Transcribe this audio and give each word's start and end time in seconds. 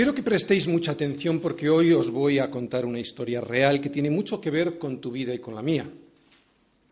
Quiero 0.00 0.14
que 0.14 0.22
prestéis 0.22 0.66
mucha 0.66 0.92
atención 0.92 1.40
porque 1.40 1.68
hoy 1.68 1.92
os 1.92 2.08
voy 2.08 2.38
a 2.38 2.50
contar 2.50 2.86
una 2.86 2.98
historia 2.98 3.42
real 3.42 3.82
que 3.82 3.90
tiene 3.90 4.08
mucho 4.08 4.40
que 4.40 4.48
ver 4.48 4.78
con 4.78 4.98
tu 4.98 5.10
vida 5.10 5.34
y 5.34 5.40
con 5.40 5.54
la 5.54 5.60
mía. 5.60 5.86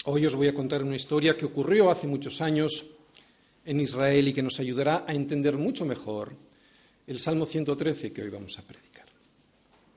Hoy 0.04 0.26
os 0.26 0.34
voy 0.34 0.48
a 0.48 0.54
contar 0.54 0.82
una 0.82 0.94
historia 0.94 1.34
que 1.34 1.46
ocurrió 1.46 1.90
hace 1.90 2.06
muchos 2.06 2.42
años 2.42 2.84
en 3.64 3.80
Israel 3.80 4.28
y 4.28 4.34
que 4.34 4.42
nos 4.42 4.60
ayudará 4.60 5.06
a 5.08 5.14
entender 5.14 5.56
mucho 5.56 5.86
mejor 5.86 6.34
el 7.06 7.18
Salmo 7.18 7.46
113 7.46 8.12
que 8.12 8.20
hoy 8.20 8.28
vamos 8.28 8.58
a 8.58 8.62
predicar. 8.62 9.06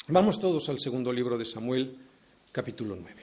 Vamos 0.08 0.40
todos 0.40 0.70
al 0.70 0.80
segundo 0.80 1.12
libro 1.12 1.38
de 1.38 1.44
Samuel, 1.44 1.94
capítulo 2.54 2.96
9. 2.96 3.14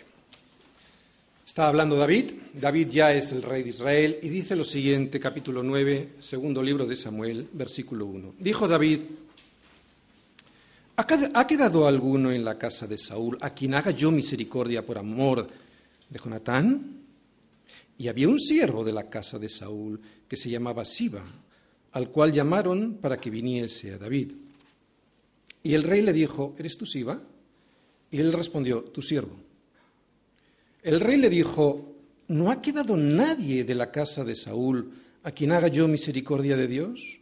Está 1.46 1.66
hablando 1.66 1.96
David, 1.96 2.32
David 2.52 2.88
ya 2.90 3.14
es 3.14 3.32
el 3.32 3.42
rey 3.42 3.62
de 3.62 3.70
Israel 3.70 4.18
y 4.20 4.28
dice 4.28 4.54
lo 4.54 4.64
siguiente, 4.64 5.18
capítulo 5.18 5.62
9, 5.62 6.08
segundo 6.20 6.62
libro 6.62 6.84
de 6.84 6.94
Samuel, 6.94 7.48
versículo 7.54 8.04
1. 8.04 8.34
Dijo 8.38 8.68
David, 8.68 9.00
¿Ha 10.98 11.46
quedado 11.46 11.86
alguno 11.86 12.32
en 12.32 12.44
la 12.44 12.58
casa 12.58 12.88
de 12.88 12.98
Saúl 12.98 13.38
a 13.40 13.50
quien 13.50 13.74
haga 13.74 13.92
yo 13.92 14.10
misericordia 14.10 14.84
por 14.84 14.98
amor 14.98 15.48
de 16.10 16.18
Jonatán? 16.18 17.02
Y 17.96 18.08
había 18.08 18.28
un 18.28 18.40
siervo 18.40 18.82
de 18.82 18.92
la 18.92 19.08
casa 19.08 19.38
de 19.38 19.48
Saúl 19.48 20.00
que 20.26 20.36
se 20.36 20.50
llamaba 20.50 20.84
Siba, 20.84 21.22
al 21.92 22.10
cual 22.10 22.32
llamaron 22.32 22.94
para 22.94 23.16
que 23.20 23.30
viniese 23.30 23.94
a 23.94 23.98
David. 23.98 24.32
Y 25.62 25.74
el 25.74 25.84
rey 25.84 26.02
le 26.02 26.12
dijo, 26.12 26.52
¿eres 26.58 26.76
tú 26.76 26.84
Siba? 26.84 27.22
Y 28.10 28.18
él 28.18 28.32
respondió, 28.32 28.82
tu 28.82 29.00
siervo. 29.00 29.36
El 30.82 30.98
rey 30.98 31.16
le 31.16 31.30
dijo, 31.30 31.94
¿no 32.26 32.50
ha 32.50 32.60
quedado 32.60 32.96
nadie 32.96 33.62
de 33.62 33.74
la 33.76 33.92
casa 33.92 34.24
de 34.24 34.34
Saúl 34.34 34.90
a 35.22 35.30
quien 35.30 35.52
haga 35.52 35.68
yo 35.68 35.86
misericordia 35.86 36.56
de 36.56 36.66
Dios? 36.66 37.20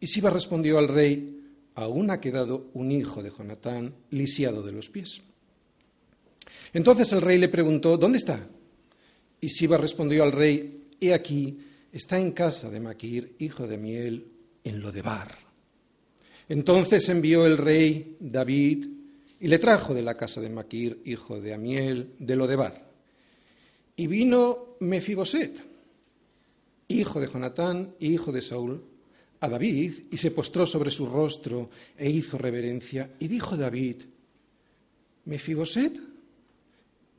Y 0.00 0.06
Siba 0.06 0.28
respondió 0.28 0.78
al 0.78 0.88
rey, 0.88 1.39
aún 1.74 2.10
ha 2.10 2.20
quedado 2.20 2.70
un 2.74 2.92
hijo 2.92 3.22
de 3.22 3.30
Jonatán 3.30 3.94
lisiado 4.10 4.62
de 4.62 4.72
los 4.72 4.88
pies. 4.88 5.20
Entonces 6.72 7.12
el 7.12 7.22
rey 7.22 7.38
le 7.38 7.48
preguntó, 7.48 7.96
¿dónde 7.96 8.18
está? 8.18 8.46
Y 9.40 9.48
Siba 9.48 9.76
respondió 9.76 10.22
al 10.22 10.32
rey, 10.32 10.88
he 11.00 11.14
aquí, 11.14 11.58
está 11.92 12.18
en 12.18 12.32
casa 12.32 12.70
de 12.70 12.80
Maquir, 12.80 13.34
hijo 13.38 13.66
de 13.66 13.78
Miel, 13.78 14.26
en 14.64 14.80
Lodebar. 14.80 15.34
Entonces 16.48 17.08
envió 17.08 17.46
el 17.46 17.56
rey 17.56 18.16
David 18.20 18.86
y 19.40 19.48
le 19.48 19.58
trajo 19.58 19.94
de 19.94 20.02
la 20.02 20.16
casa 20.16 20.40
de 20.40 20.50
Maquir, 20.50 21.00
hijo 21.04 21.40
de 21.40 21.54
Amiel, 21.54 22.14
de 22.18 22.36
Lodebar. 22.36 22.90
Y 23.96 24.06
vino 24.06 24.76
Mefiboset, 24.80 25.62
hijo 26.88 27.20
de 27.20 27.26
Jonatán, 27.26 27.94
hijo 28.00 28.32
de 28.32 28.42
Saúl, 28.42 28.84
a 29.40 29.48
David 29.48 29.92
y 30.10 30.16
se 30.16 30.30
postró 30.30 30.66
sobre 30.66 30.90
su 30.90 31.06
rostro 31.06 31.70
e 31.96 32.08
hizo 32.08 32.38
reverencia. 32.38 33.10
Y 33.18 33.28
dijo 33.28 33.56
David, 33.56 33.96
¿Mefiboset? 35.24 35.98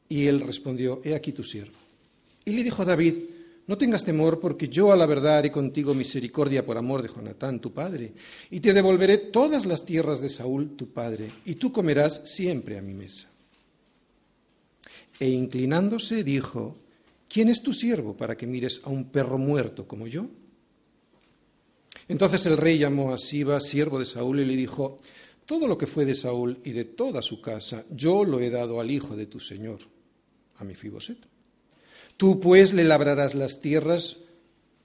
Y 0.09 0.27
él 0.27 0.41
respondió, 0.41 1.01
he 1.03 1.15
aquí 1.15 1.31
tu 1.31 1.43
siervo. 1.43 1.77
Y 2.43 2.51
le 2.51 2.63
dijo 2.63 2.83
David, 2.83 3.15
no 3.67 3.77
tengas 3.77 4.03
temor, 4.03 4.39
porque 4.39 4.67
yo 4.67 4.91
a 4.91 4.95
la 4.95 5.05
verdad 5.05 5.37
haré 5.37 5.51
contigo 5.51 5.93
misericordia 5.93 6.65
por 6.65 6.77
amor 6.77 7.01
de 7.01 7.07
Jonatán, 7.07 7.61
tu 7.61 7.71
padre, 7.71 8.11
y 8.49 8.59
te 8.59 8.73
devolveré 8.73 9.17
todas 9.17 9.65
las 9.65 9.85
tierras 9.85 10.19
de 10.19 10.29
Saúl, 10.29 10.75
tu 10.75 10.89
padre, 10.89 11.31
y 11.45 11.55
tú 11.55 11.71
comerás 11.71 12.21
siempre 12.25 12.77
a 12.77 12.81
mi 12.81 12.93
mesa. 12.93 13.29
E 15.19 15.29
inclinándose 15.29 16.23
dijo, 16.23 16.75
¿quién 17.29 17.47
es 17.47 17.61
tu 17.61 17.73
siervo 17.73 18.17
para 18.17 18.35
que 18.35 18.47
mires 18.47 18.81
a 18.83 18.89
un 18.89 19.05
perro 19.05 19.37
muerto 19.37 19.87
como 19.87 20.07
yo? 20.07 20.27
Entonces 22.07 22.45
el 22.45 22.57
rey 22.57 22.77
llamó 22.77 23.13
a 23.13 23.17
Siba, 23.17 23.59
siervo 23.61 23.99
de 23.99 24.05
Saúl, 24.05 24.39
y 24.39 24.45
le 24.45 24.55
dijo, 24.55 24.99
todo 25.45 25.67
lo 25.67 25.77
que 25.77 25.87
fue 25.87 26.05
de 26.05 26.15
Saúl 26.15 26.59
y 26.63 26.71
de 26.71 26.85
toda 26.85 27.21
su 27.21 27.41
casa, 27.41 27.85
yo 27.89 28.23
lo 28.23 28.39
he 28.39 28.49
dado 28.49 28.79
al 28.79 28.91
hijo 28.91 29.15
de 29.15 29.25
tu 29.25 29.39
señor, 29.39 29.79
a 30.57 30.63
mi 30.63 30.75
Fiboset. 30.75 31.17
Tú 32.17 32.39
pues 32.39 32.73
le 32.73 32.83
labrarás 32.83 33.35
las 33.35 33.61
tierras, 33.61 34.17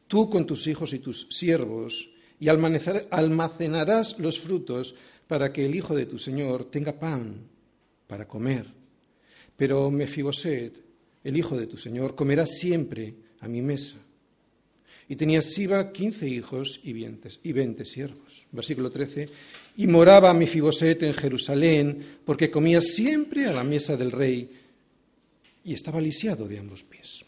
tú 0.09 0.31
con 0.31 0.47
tus 0.47 0.67
hijos 0.67 0.93
y 0.93 0.99
tus 0.99 1.29
siervos, 1.31 2.09
y 2.39 2.49
almacenarás 2.49 4.19
los 4.19 4.41
frutos 4.41 4.95
para 5.27 5.53
que 5.53 5.65
el 5.65 5.75
hijo 5.75 5.95
de 5.95 6.07
tu 6.07 6.19
señor 6.19 6.67
tenga 6.67 6.99
pan 6.99 7.49
para 8.07 8.29
comer. 8.29 8.67
Pero 9.57 9.91
Mefiboset, 9.91 10.75
el 11.25 11.37
hijo 11.37 11.57
de 11.57 11.67
tu 11.67 11.77
señor, 11.77 12.15
comerá 12.15 12.47
siempre 12.47 13.15
a 13.41 13.49
mi 13.49 13.63
mesa. 13.63 13.97
Y 15.09 15.17
tenía 15.17 15.43
Siba 15.43 15.93
quince 15.93 16.29
hijos 16.29 16.81
y 16.83 16.93
veinte 17.53 17.85
siervos. 17.85 18.47
Versículo 18.51 18.91
13. 18.91 19.29
Y 19.77 19.87
moraba 19.87 20.33
Mefiboset 20.33 21.03
en 21.03 21.15
Jerusalén, 21.15 22.19
porque 22.25 22.51
comía 22.51 22.81
siempre 22.81 23.47
a 23.47 23.53
la 23.53 23.65
mesa 23.65 23.97
del 23.97 24.11
rey 24.11 24.51
y 25.65 25.75
estaba 25.75 26.01
lisiado 26.01 26.49
de 26.49 26.59
ambos 26.59 26.83
pies. 26.85 27.26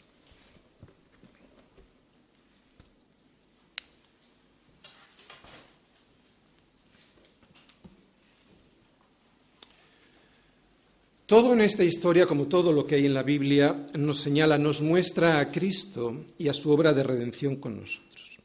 Todo 11.28 11.52
en 11.52 11.60
esta 11.60 11.84
historia, 11.84 12.24
como 12.24 12.48
todo 12.48 12.72
lo 12.72 12.86
que 12.86 12.94
hay 12.94 13.04
en 13.04 13.12
la 13.12 13.22
Biblia, 13.22 13.86
nos 13.92 14.18
señala, 14.18 14.56
nos 14.56 14.80
muestra 14.80 15.40
a 15.40 15.50
Cristo 15.50 16.24
y 16.38 16.48
a 16.48 16.54
su 16.54 16.70
obra 16.70 16.94
de 16.94 17.02
redención 17.02 17.56
con 17.56 17.78
nosotros. 17.78 18.38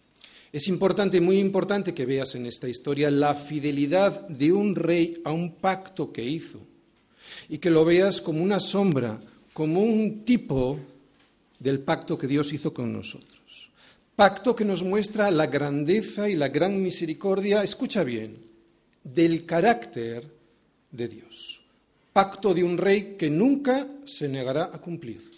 Es 0.52 0.68
importante, 0.68 1.22
muy 1.22 1.40
importante 1.40 1.94
que 1.94 2.06
veas 2.06 2.36
en 2.36 2.46
esta 2.46 2.68
historia 2.68 3.10
la 3.10 3.36
fidelidad 3.36 4.28
de 4.28 4.52
un 4.52 4.76
rey 4.76 5.22
a 5.24 5.32
un 5.32 5.54
pacto 5.56 6.12
que 6.12 6.26
hizo 6.26 6.60
y 7.48 7.60
que 7.60 7.70
lo 7.70 7.86
veas 7.86 8.20
como 8.20 8.44
una 8.44 8.60
sombra, 8.60 9.18
como 9.54 9.82
un 9.82 10.26
tipo 10.26 10.78
del 11.60 11.80
pacto 11.80 12.18
que 12.18 12.28
Dios 12.28 12.52
hizo 12.52 12.74
con 12.74 12.92
nosotros. 12.92 13.72
Pacto 14.14 14.54
que 14.54 14.66
nos 14.66 14.84
muestra 14.84 15.32
la 15.32 15.48
grandeza 15.48 16.28
y 16.28 16.36
la 16.36 16.50
gran 16.50 16.84
misericordia, 16.84 17.64
escucha 17.64 18.04
bien, 18.04 18.40
del 19.06 19.46
carácter 19.46 20.30
de 20.92 21.08
Dios 21.08 21.63
pacto 22.14 22.54
de 22.54 22.64
un 22.64 22.78
rey 22.78 23.16
que 23.18 23.30
nunca 23.30 23.88
se 24.06 24.30
negará 24.30 24.70
a 24.72 24.80
cumplir. 24.80 25.34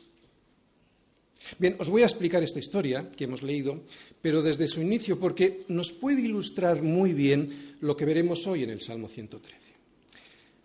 Bien, 1.57 1.75
os 1.79 1.89
voy 1.89 2.01
a 2.01 2.09
explicar 2.09 2.43
esta 2.43 2.59
historia 2.59 3.09
que 3.15 3.23
hemos 3.23 3.43
leído, 3.43 3.81
pero 4.21 4.41
desde 4.41 4.67
su 4.67 4.81
inicio, 4.81 5.19
porque 5.19 5.59
nos 5.69 5.91
puede 5.91 6.21
ilustrar 6.21 6.81
muy 6.81 7.13
bien 7.13 7.77
lo 7.79 7.95
que 7.95 8.05
veremos 8.05 8.45
hoy 8.47 8.63
en 8.63 8.71
el 8.71 8.81
Salmo 8.81 9.07
113. 9.07 9.55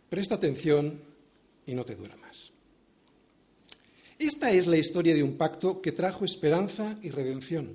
Presta 0.09 0.34
atención 0.34 0.99
y 1.66 1.75
no 1.75 1.84
te 1.84 1.94
dura 1.94 2.16
más. 2.16 2.50
Esta 4.19 4.50
es 4.50 4.66
la 4.66 4.76
historia 4.76 5.15
de 5.15 5.22
un 5.22 5.37
pacto 5.37 5.81
que 5.81 5.93
trajo 5.93 6.25
esperanza 6.25 6.99
y 7.03 7.10
redención. 7.10 7.72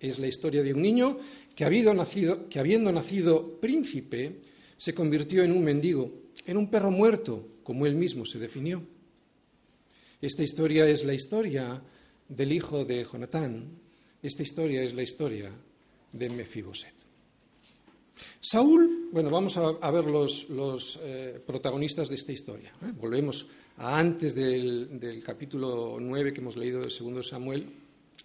Es 0.00 0.18
la 0.18 0.26
historia 0.26 0.62
de 0.62 0.74
un 0.74 0.82
niño 0.82 1.18
que, 1.54 1.64
nacido, 1.94 2.48
que 2.48 2.58
habiendo 2.58 2.90
nacido 2.90 3.60
príncipe, 3.60 4.40
se 4.76 4.94
convirtió 4.94 5.44
en 5.44 5.52
un 5.52 5.62
mendigo 5.62 6.19
en 6.46 6.56
un 6.56 6.70
perro 6.70 6.90
muerto, 6.90 7.46
como 7.62 7.86
él 7.86 7.94
mismo 7.94 8.24
se 8.26 8.38
definió. 8.38 8.82
Esta 10.20 10.42
historia 10.42 10.88
es 10.88 11.04
la 11.04 11.14
historia 11.14 11.82
del 12.28 12.52
hijo 12.52 12.84
de 12.84 13.04
Jonatán. 13.04 13.70
Esta 14.22 14.42
historia 14.42 14.82
es 14.82 14.94
la 14.94 15.02
historia 15.02 15.50
de 16.12 16.30
Mefiboset. 16.30 16.94
Saúl, 18.40 19.08
bueno, 19.12 19.30
vamos 19.30 19.56
a, 19.56 19.90
ver 19.90 20.04
los, 20.04 20.98
eh, 21.02 21.40
protagonistas 21.46 22.08
de 22.08 22.14
esta 22.14 22.32
historia. 22.32 22.72
¿eh? 22.82 22.92
Volvemos 22.98 23.46
a 23.78 23.98
antes 23.98 24.34
del, 24.34 25.00
del, 25.00 25.22
capítulo 25.22 25.96
9 26.00 26.32
que 26.32 26.40
hemos 26.40 26.56
leído 26.56 26.80
del 26.80 26.90
segundo 26.90 27.22
Samuel, 27.22 27.66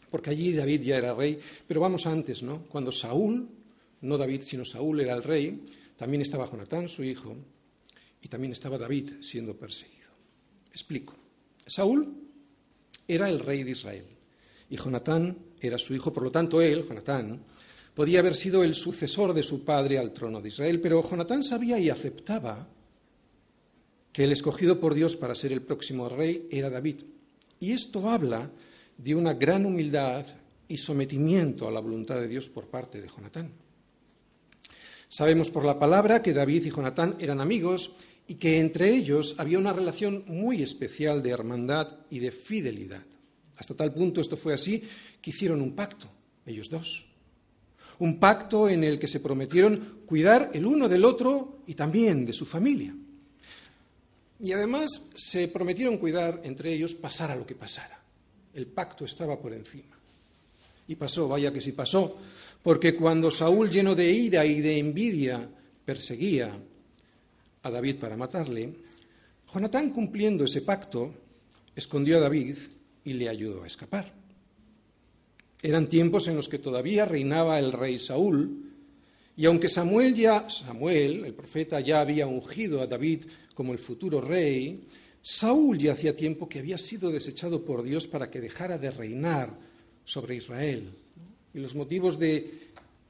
porque 0.10 0.30
allí 0.30 0.52
David 0.54 0.82
ya 0.82 0.98
era 0.98 1.14
rey, 1.14 1.40
pero 1.68 1.82
vamos 1.82 2.06
antes, 2.06 2.44
¿no? 2.44 2.64
Cuando 2.64 2.92
Saúl, 2.92 3.48
no 4.02 4.18
David, 4.18 4.42
sino 4.44 4.66
Saúl 4.66 5.00
era 5.00 5.16
el 5.16 5.24
rey, 5.24 5.62
también 5.98 6.22
estaba 6.22 6.50
Jonatán, 6.50 6.90
su 6.90 7.04
hijo, 7.04 7.36
y 8.26 8.28
también 8.28 8.54
estaba 8.54 8.80
David 8.80 9.22
siendo 9.22 9.56
perseguido. 9.56 10.10
Explico. 10.72 11.14
Saúl 11.68 12.08
era 13.08 13.30
el 13.30 13.38
rey 13.38 13.62
de 13.62 13.70
Israel 13.70 14.06
y 14.68 14.78
Jonatán 14.78 15.38
era 15.62 15.78
su 15.78 15.94
hijo, 15.94 16.12
por 16.12 16.24
lo 16.24 16.32
tanto 16.32 16.60
él, 16.60 16.84
Jonatán, 16.88 17.40
podía 17.94 18.22
haber 18.22 18.34
sido 18.34 18.64
el 18.64 18.74
sucesor 18.74 19.32
de 19.36 19.44
su 19.44 19.64
padre 19.64 20.00
al 20.00 20.12
trono 20.12 20.42
de 20.42 20.48
Israel, 20.50 20.82
pero 20.82 21.08
Jonatán 21.08 21.44
sabía 21.44 21.78
y 21.78 21.92
aceptaba 21.92 22.68
que 24.12 24.24
el 24.24 24.32
escogido 24.32 24.80
por 24.80 24.96
Dios 24.96 25.16
para 25.16 25.36
ser 25.36 25.54
el 25.54 25.62
próximo 25.62 26.10
rey 26.10 26.48
era 26.50 26.72
David. 26.72 27.02
Y 27.60 27.74
esto 27.74 28.10
habla 28.10 28.50
de 28.98 29.14
una 29.14 29.36
gran 29.36 29.68
humildad 29.68 30.26
y 30.68 30.78
sometimiento 30.78 31.68
a 31.68 31.72
la 31.72 31.80
voluntad 31.80 32.20
de 32.20 32.28
Dios 32.28 32.50
por 32.50 32.66
parte 32.70 33.00
de 33.00 33.08
Jonatán. 33.08 33.52
Sabemos 35.10 35.52
por 35.52 35.64
la 35.64 35.78
palabra 35.78 36.24
que 36.24 36.34
David 36.34 36.66
y 36.66 36.72
Jonatán 36.72 37.18
eran 37.20 37.40
amigos 37.40 37.92
y 38.28 38.36
que 38.36 38.60
entre 38.60 38.94
ellos 38.94 39.36
había 39.38 39.60
una 39.60 39.74
relación 39.74 40.24
muy 40.28 40.62
especial 40.62 41.22
de 41.22 41.30
hermandad 41.30 42.00
y 42.10 42.20
de 42.20 42.32
fidelidad. 42.32 43.04
Hasta 43.58 43.76
tal 43.76 43.94
punto 43.94 44.22
esto 44.22 44.36
fue 44.36 44.54
así 44.54 44.84
que 45.22 45.30
hicieron 45.30 45.62
un 45.62 45.76
pacto, 45.76 46.08
ellos 46.46 46.70
dos. 46.70 47.06
un 48.00 48.20
pacto 48.20 48.68
en 48.68 48.84
el 48.84 49.00
que 49.00 49.08
se 49.08 49.22
prometieron 49.22 50.02
cuidar 50.06 50.52
el 50.54 50.66
uno 50.66 50.90
del 50.90 51.06
otro 51.06 51.60
y 51.66 51.76
también 51.76 52.26
de 52.26 52.34
su 52.34 52.46
familia. 52.46 52.94
Y 54.40 54.52
además 54.52 55.12
se 55.16 55.48
prometieron 55.48 55.98
cuidar 55.98 56.42
entre 56.44 56.74
ellos 56.74 56.94
pasara 56.94 57.36
lo 57.36 57.46
que 57.46 57.56
pasara. 57.56 58.02
El 58.54 58.68
pacto 58.68 59.06
estaba 59.06 59.40
por 59.40 59.54
encima. 59.54 59.98
Y 60.88 60.96
pasó, 60.96 61.30
vaya 61.30 61.54
que 61.54 61.62
sí 61.62 61.72
pasó, 61.72 62.18
porque 62.62 62.96
cuando 62.96 63.32
Saúl, 63.32 63.70
lleno 63.70 63.96
de 63.96 64.12
ira 64.12 64.46
y 64.46 64.60
de 64.60 64.78
envidia, 64.78 65.50
perseguía 65.86 66.52
a 67.66 67.72
David 67.72 67.98
para 67.98 68.16
matarle, 68.16 68.74
Jonatán, 69.52 69.90
cumpliendo 69.90 70.46
ese 70.46 70.62
pacto, 70.62 71.12
escondió 71.76 72.18
a 72.18 72.20
David 72.22 72.58
y 73.04 73.14
le 73.14 73.28
ayudó 73.28 73.64
a 73.64 73.68
escapar. 73.68 74.14
Eran 75.64 75.90
tiempos 75.90 76.28
en 76.28 76.36
los 76.36 76.48
que 76.48 76.60
todavía 76.60 77.06
reinaba 77.06 77.58
el 77.58 77.72
rey 77.72 77.98
Saúl, 77.98 78.72
y 79.36 79.46
aunque 79.46 79.68
Samuel 79.68 80.14
ya 80.14 80.48
Samuel, 80.48 81.26
el 81.26 81.34
profeta 81.34 81.80
ya 81.80 82.02
había 82.02 82.28
ungido 82.28 82.82
a 82.82 82.88
David 82.88 83.26
como 83.56 83.74
el 83.74 83.80
futuro 83.80 84.22
rey, 84.22 84.86
Saúl 85.24 85.80
ya 85.80 85.94
hacía 85.94 86.16
tiempo 86.16 86.48
que 86.48 86.60
había 86.60 86.78
sido 86.78 87.10
desechado 87.10 87.66
por 87.66 87.82
Dios 87.82 88.06
para 88.06 88.30
que 88.30 88.42
dejara 88.42 88.78
de 88.78 88.92
reinar 88.92 89.58
sobre 90.06 90.36
Israel. 90.36 90.92
Y 91.52 91.60
los 91.60 91.74
motivos 91.74 92.20
de 92.20 92.65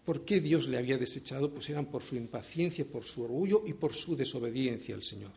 por 0.05 0.23
qué 0.23 0.39
Dios 0.39 0.67
le 0.67 0.77
había 0.77 0.97
desechado 0.97 1.51
pues 1.51 1.69
eran 1.69 1.87
por 1.87 2.03
su 2.03 2.15
impaciencia, 2.15 2.85
por 2.85 3.03
su 3.03 3.23
orgullo 3.23 3.63
y 3.65 3.73
por 3.73 3.93
su 3.93 4.15
desobediencia 4.15 4.95
al 4.95 5.03
Señor. 5.03 5.31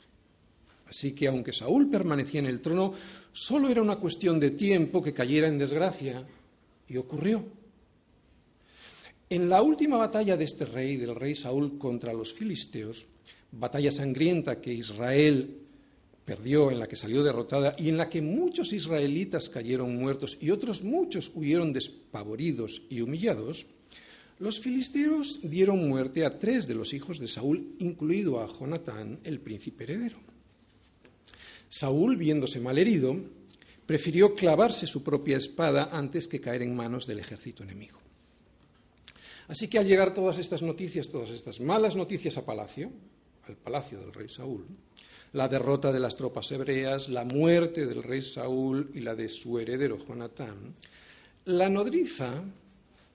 Así 0.87 1.13
que 1.13 1.27
aunque 1.27 1.53
Saúl 1.53 1.89
permanecía 1.89 2.41
en 2.41 2.47
el 2.47 2.61
trono, 2.61 2.93
solo 3.33 3.69
era 3.69 3.83
una 3.83 3.97
cuestión 3.97 4.39
de 4.39 4.53
tiempo 4.53 5.03
que 5.03 5.13
cayera 5.13 5.49
en 5.49 5.59
desgracia 5.59 6.27
y 6.87 6.97
ocurrió. 6.97 7.45
En 9.31 9.51
la 9.51 9.61
última 9.61 9.99
batalla 9.99 10.37
de 10.37 10.45
este 10.45 10.65
rey, 10.65 10.97
del 10.97 11.15
rey 11.15 11.35
Saúl 11.35 11.77
contra 11.77 12.15
los 12.15 12.33
filisteos, 12.33 13.07
batalla 13.53 13.91
sangrienta 13.91 14.61
que 14.61 14.73
Israel 14.73 15.61
perdió, 16.25 16.71
en 16.71 16.79
la 16.79 16.87
que 16.87 16.97
salió 16.97 17.23
derrotada 17.23 17.75
y 17.79 17.89
en 17.89 17.97
la 17.97 18.09
que 18.09 18.23
muchos 18.23 18.73
israelitas 18.73 19.49
cayeron 19.49 19.97
muertos 19.97 20.39
y 20.41 20.51
otros 20.51 20.83
muchos 20.83 21.31
huyeron 21.35 21.73
despavoridos 21.73 22.83
y 22.89 23.01
humillados, 23.03 23.67
los 24.39 24.61
filisteos 24.61 25.41
dieron 25.43 25.89
muerte 25.89 26.25
a 26.25 26.39
tres 26.39 26.67
de 26.67 26.75
los 26.75 26.93
hijos 26.95 27.19
de 27.19 27.27
Saúl, 27.27 27.75
incluido 27.79 28.41
a 28.41 28.47
Jonatán, 28.47 29.21
el 29.25 29.41
príncipe 29.41 29.85
heredero. 29.85 30.19
Saúl, 31.69 32.17
viéndose 32.17 32.61
mal 32.61 32.79
herido, 32.79 33.17
prefirió 33.85 34.35
clavarse 34.35 34.87
su 34.87 35.03
propia 35.03 35.37
espada 35.37 35.91
antes 35.93 36.29
que 36.29 36.41
caer 36.41 36.63
en 36.63 36.77
manos 36.77 37.07
del 37.07 37.19
ejército 37.19 37.63
enemigo. 37.63 37.99
Así 39.49 39.69
que 39.69 39.79
al 39.79 39.87
llegar 39.87 40.15
todas 40.15 40.39
estas 40.39 40.63
noticias, 40.63 41.09
todas 41.09 41.31
estas 41.31 41.59
malas 41.61 41.97
noticias 41.97 42.37
a 42.37 42.45
palacio, 42.45 42.91
al 43.47 43.57
palacio 43.57 43.99
del 43.99 44.13
rey 44.13 44.29
Saúl, 44.29 44.67
la 45.33 45.49
derrota 45.49 45.91
de 45.91 46.01
las 46.01 46.17
tropas 46.17 46.51
hebreas, 46.53 47.09
la 47.09 47.25
muerte 47.25 47.87
del 47.87 48.03
rey 48.03 48.23
Saúl 48.23 48.91
y 48.95 49.01
la 49.01 49.15
de 49.15 49.29
su 49.29 49.59
heredero 49.59 49.99
Jonatán, 49.99 50.75
la 51.47 51.69
nodriza, 51.69 52.45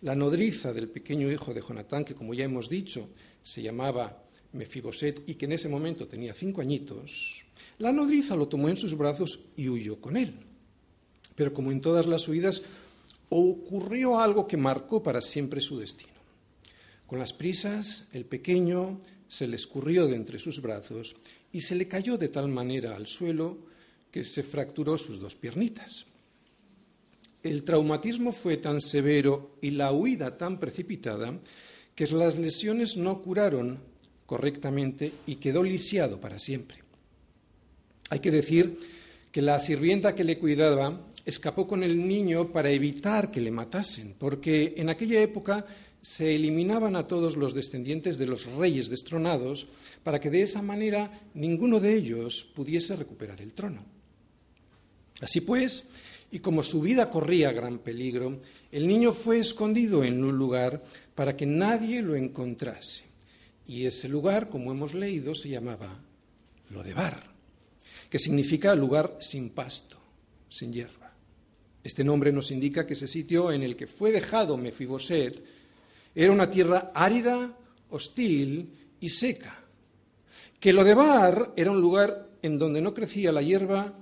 la 0.04 0.16
nodriza 0.16 0.74
del 0.74 0.90
pequeño 0.90 1.32
hijo 1.32 1.54
de 1.54 1.62
Jonatán, 1.62 2.04
que 2.04 2.14
como 2.14 2.34
ya 2.34 2.44
hemos 2.44 2.70
dicho, 2.70 3.10
se 3.42 3.62
llamaba 3.62 4.22
Mefiboset 4.52 5.28
y 5.28 5.36
que 5.36 5.46
en 5.46 5.54
ese 5.54 5.70
momento 5.70 6.08
tenía 6.08 6.34
cinco 6.34 6.62
añitos, 6.62 7.42
la 7.80 7.92
nodriza 7.94 8.36
lo 8.36 8.48
tomó 8.48 8.68
en 8.68 8.76
sus 8.76 8.98
brazos 8.98 9.40
y 9.56 9.70
huyó 9.70 10.00
con 10.02 10.18
él. 10.18 10.34
Pero 11.36 11.54
como 11.54 11.72
en 11.72 11.82
todas 11.82 12.06
las 12.06 12.28
huidas, 12.28 12.62
ocurrió 13.30 14.20
algo 14.20 14.46
que 14.46 14.58
marcó 14.58 15.02
para 15.02 15.22
siempre 15.22 15.62
su 15.62 15.80
destino. 15.80 16.12
Con 17.08 17.18
las 17.18 17.32
prisas, 17.32 18.10
el 18.12 18.26
pequeño 18.26 19.00
se 19.30 19.48
le 19.48 19.56
escurrió 19.56 20.08
de 20.08 20.18
entre 20.18 20.38
sus 20.38 20.62
brazos 20.62 21.16
y 21.52 21.62
se 21.62 21.76
le 21.76 21.88
cayó 21.88 22.18
de 22.18 22.28
tal 22.28 22.50
manera 22.50 22.96
al 22.96 23.08
suelo 23.08 23.58
que 24.12 24.24
se 24.24 24.44
fracturó 24.44 24.98
sus 24.98 25.20
dos 25.20 25.36
piernitas. 25.36 26.06
El 27.44 27.64
traumatismo 27.64 28.32
fue 28.32 28.58
tan 28.58 28.80
severo 28.80 29.58
y 29.62 29.72
la 29.72 29.92
huida 29.92 30.38
tan 30.38 30.60
precipitada 30.60 31.38
que 31.94 32.08
las 32.08 32.38
lesiones 32.38 32.96
no 32.96 33.22
curaron 33.22 33.80
correctamente 34.26 35.12
y 35.28 35.36
quedó 35.36 35.62
lisiado 35.62 36.20
para 36.20 36.40
siempre. 36.40 36.78
Hay 38.10 38.20
que 38.20 38.32
decir 38.32 38.78
que 39.32 39.42
la 39.42 39.60
sirvienta 39.60 40.16
que 40.16 40.24
le 40.24 40.40
cuidaba 40.40 41.06
escapó 41.26 41.68
con 41.68 41.84
el 41.84 42.08
niño 42.08 42.52
para 42.52 42.70
evitar 42.70 43.30
que 43.30 43.42
le 43.42 43.52
matasen, 43.52 44.16
porque 44.18 44.76
en 44.78 44.90
aquella 44.90 45.22
época 45.22 45.66
se 46.02 46.36
eliminaban 46.36 46.96
a 46.96 47.08
todos 47.08 47.38
los 47.38 47.54
descendientes 47.54 48.18
de 48.18 48.28
los 48.28 48.46
reyes 48.46 48.90
destronados 48.90 49.68
para 50.04 50.20
que 50.20 50.30
de 50.30 50.42
esa 50.42 50.62
manera 50.62 51.22
ninguno 51.34 51.80
de 51.80 51.96
ellos 51.96 52.44
pudiese 52.56 52.96
recuperar 52.96 53.42
el 53.42 53.54
trono. 53.54 53.84
Así 55.22 55.42
pues, 55.42 55.86
y 56.34 56.40
como 56.40 56.64
su 56.64 56.82
vida 56.82 57.12
corría 57.12 57.52
gran 57.52 57.78
peligro, 57.78 58.40
el 58.72 58.88
niño 58.88 59.14
fue 59.14 59.38
escondido 59.38 60.04
en 60.04 60.24
un 60.24 60.36
lugar 60.36 60.82
para 61.14 61.38
que 61.38 61.46
nadie 61.46 62.02
lo 62.02 62.16
encontrase. 62.16 63.04
Y 63.68 63.86
ese 63.86 64.10
lugar, 64.10 64.50
como 64.50 64.72
hemos 64.72 64.96
leído, 64.96 65.36
se 65.36 65.50
llamaba 65.50 65.96
Lodebar, 66.72 67.22
que 68.10 68.18
significa 68.18 68.74
lugar 68.74 69.16
sin 69.20 69.52
pasto, 69.52 70.00
sin 70.50 70.74
hierba. 70.74 71.14
Este 71.84 72.04
nombre 72.04 72.32
nos 72.32 72.50
indica 72.50 72.88
que 72.88 72.96
ese 72.96 73.08
sitio 73.08 73.52
en 73.52 73.62
el 73.62 73.76
que 73.76 73.86
fue 73.86 74.12
dejado 74.12 74.58
Mefiboset 74.58 75.40
era 76.16 76.32
una 76.32 76.50
tierra 76.50 76.92
árida, 76.96 77.56
hostil 77.92 78.74
y 79.00 79.10
seca. 79.10 79.64
Que 80.60 80.74
lo 80.74 80.84
de 80.84 80.96
Bar 80.96 81.54
era 81.56 81.70
un 81.70 81.80
lugar 81.80 82.28
en 82.42 82.58
donde 82.58 82.82
no 82.82 82.96
crecía 82.96 83.32
la 83.32 83.44
hierba 83.44 84.00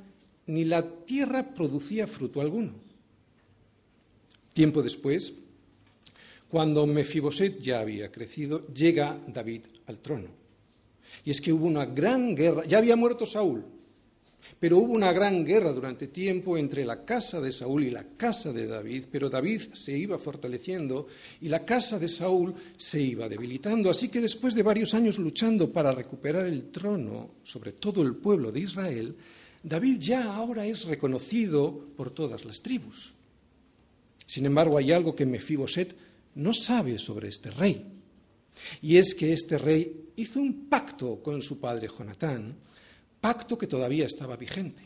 ni 0.52 0.66
la 0.66 0.84
tierra 1.06 1.54
producía 1.54 2.08
fruto 2.08 2.42
alguno. 2.42 2.74
Tiempo 4.54 4.84
después, 4.84 5.34
cuando 6.50 6.86
Mefiboset 6.86 7.62
ya 7.62 7.80
había 7.80 8.12
crecido, 8.12 8.68
llega 8.68 9.18
David 9.28 9.62
al 9.88 10.00
trono. 10.00 10.28
Y 11.24 11.32
es 11.32 11.40
que 11.40 11.54
hubo 11.54 11.66
una 11.66 11.86
gran 11.86 12.36
guerra, 12.36 12.66
ya 12.66 12.80
había 12.80 12.98
muerto 12.98 13.26
Saúl, 13.26 13.64
pero 14.60 14.80
hubo 14.80 14.92
una 14.94 15.14
gran 15.14 15.46
guerra 15.46 15.72
durante 15.72 16.08
tiempo 16.08 16.58
entre 16.58 16.84
la 16.84 17.06
casa 17.06 17.40
de 17.40 17.54
Saúl 17.54 17.86
y 17.86 17.92
la 17.92 18.04
casa 18.18 18.52
de 18.52 18.68
David, 18.68 19.06
pero 19.10 19.30
David 19.30 19.62
se 19.74 19.98
iba 19.98 20.18
fortaleciendo 20.18 21.08
y 21.40 21.48
la 21.48 21.64
casa 21.64 21.98
de 21.98 22.10
Saúl 22.10 22.54
se 22.76 23.02
iba 23.02 23.30
debilitando. 23.30 23.90
Así 23.90 24.10
que 24.10 24.20
después 24.20 24.54
de 24.54 24.64
varios 24.64 24.94
años 24.94 25.18
luchando 25.18 25.72
para 25.72 25.94
recuperar 25.94 26.46
el 26.46 26.72
trono 26.72 27.36
sobre 27.44 27.72
todo 27.72 28.02
el 28.02 28.16
pueblo 28.16 28.52
de 28.52 28.60
Israel, 28.60 29.16
David 29.64 29.98
ya 30.00 30.34
ahora 30.34 30.66
es 30.66 30.86
reconocido 30.86 31.88
por 31.96 32.10
todas 32.10 32.46
las 32.46 32.62
tribus. 32.62 33.14
Sin 34.26 34.46
embargo, 34.46 34.78
hay 34.78 34.92
algo 34.92 35.16
que 35.16 35.26
Mefiboset 35.26 35.96
no 36.36 36.54
sabe 36.54 36.98
sobre 36.98 37.28
este 37.28 37.52
rey. 37.52 37.86
Y 38.82 38.98
es 38.98 39.14
que 39.14 39.34
este 39.34 39.58
rey 39.58 40.10
hizo 40.16 40.40
un 40.40 40.68
pacto 40.68 41.22
con 41.22 41.42
su 41.42 41.60
padre 41.60 41.88
Jonatán, 41.88 42.56
pacto 43.20 43.58
que 43.58 43.68
todavía 43.68 44.06
estaba 44.06 44.36
vigente. 44.36 44.84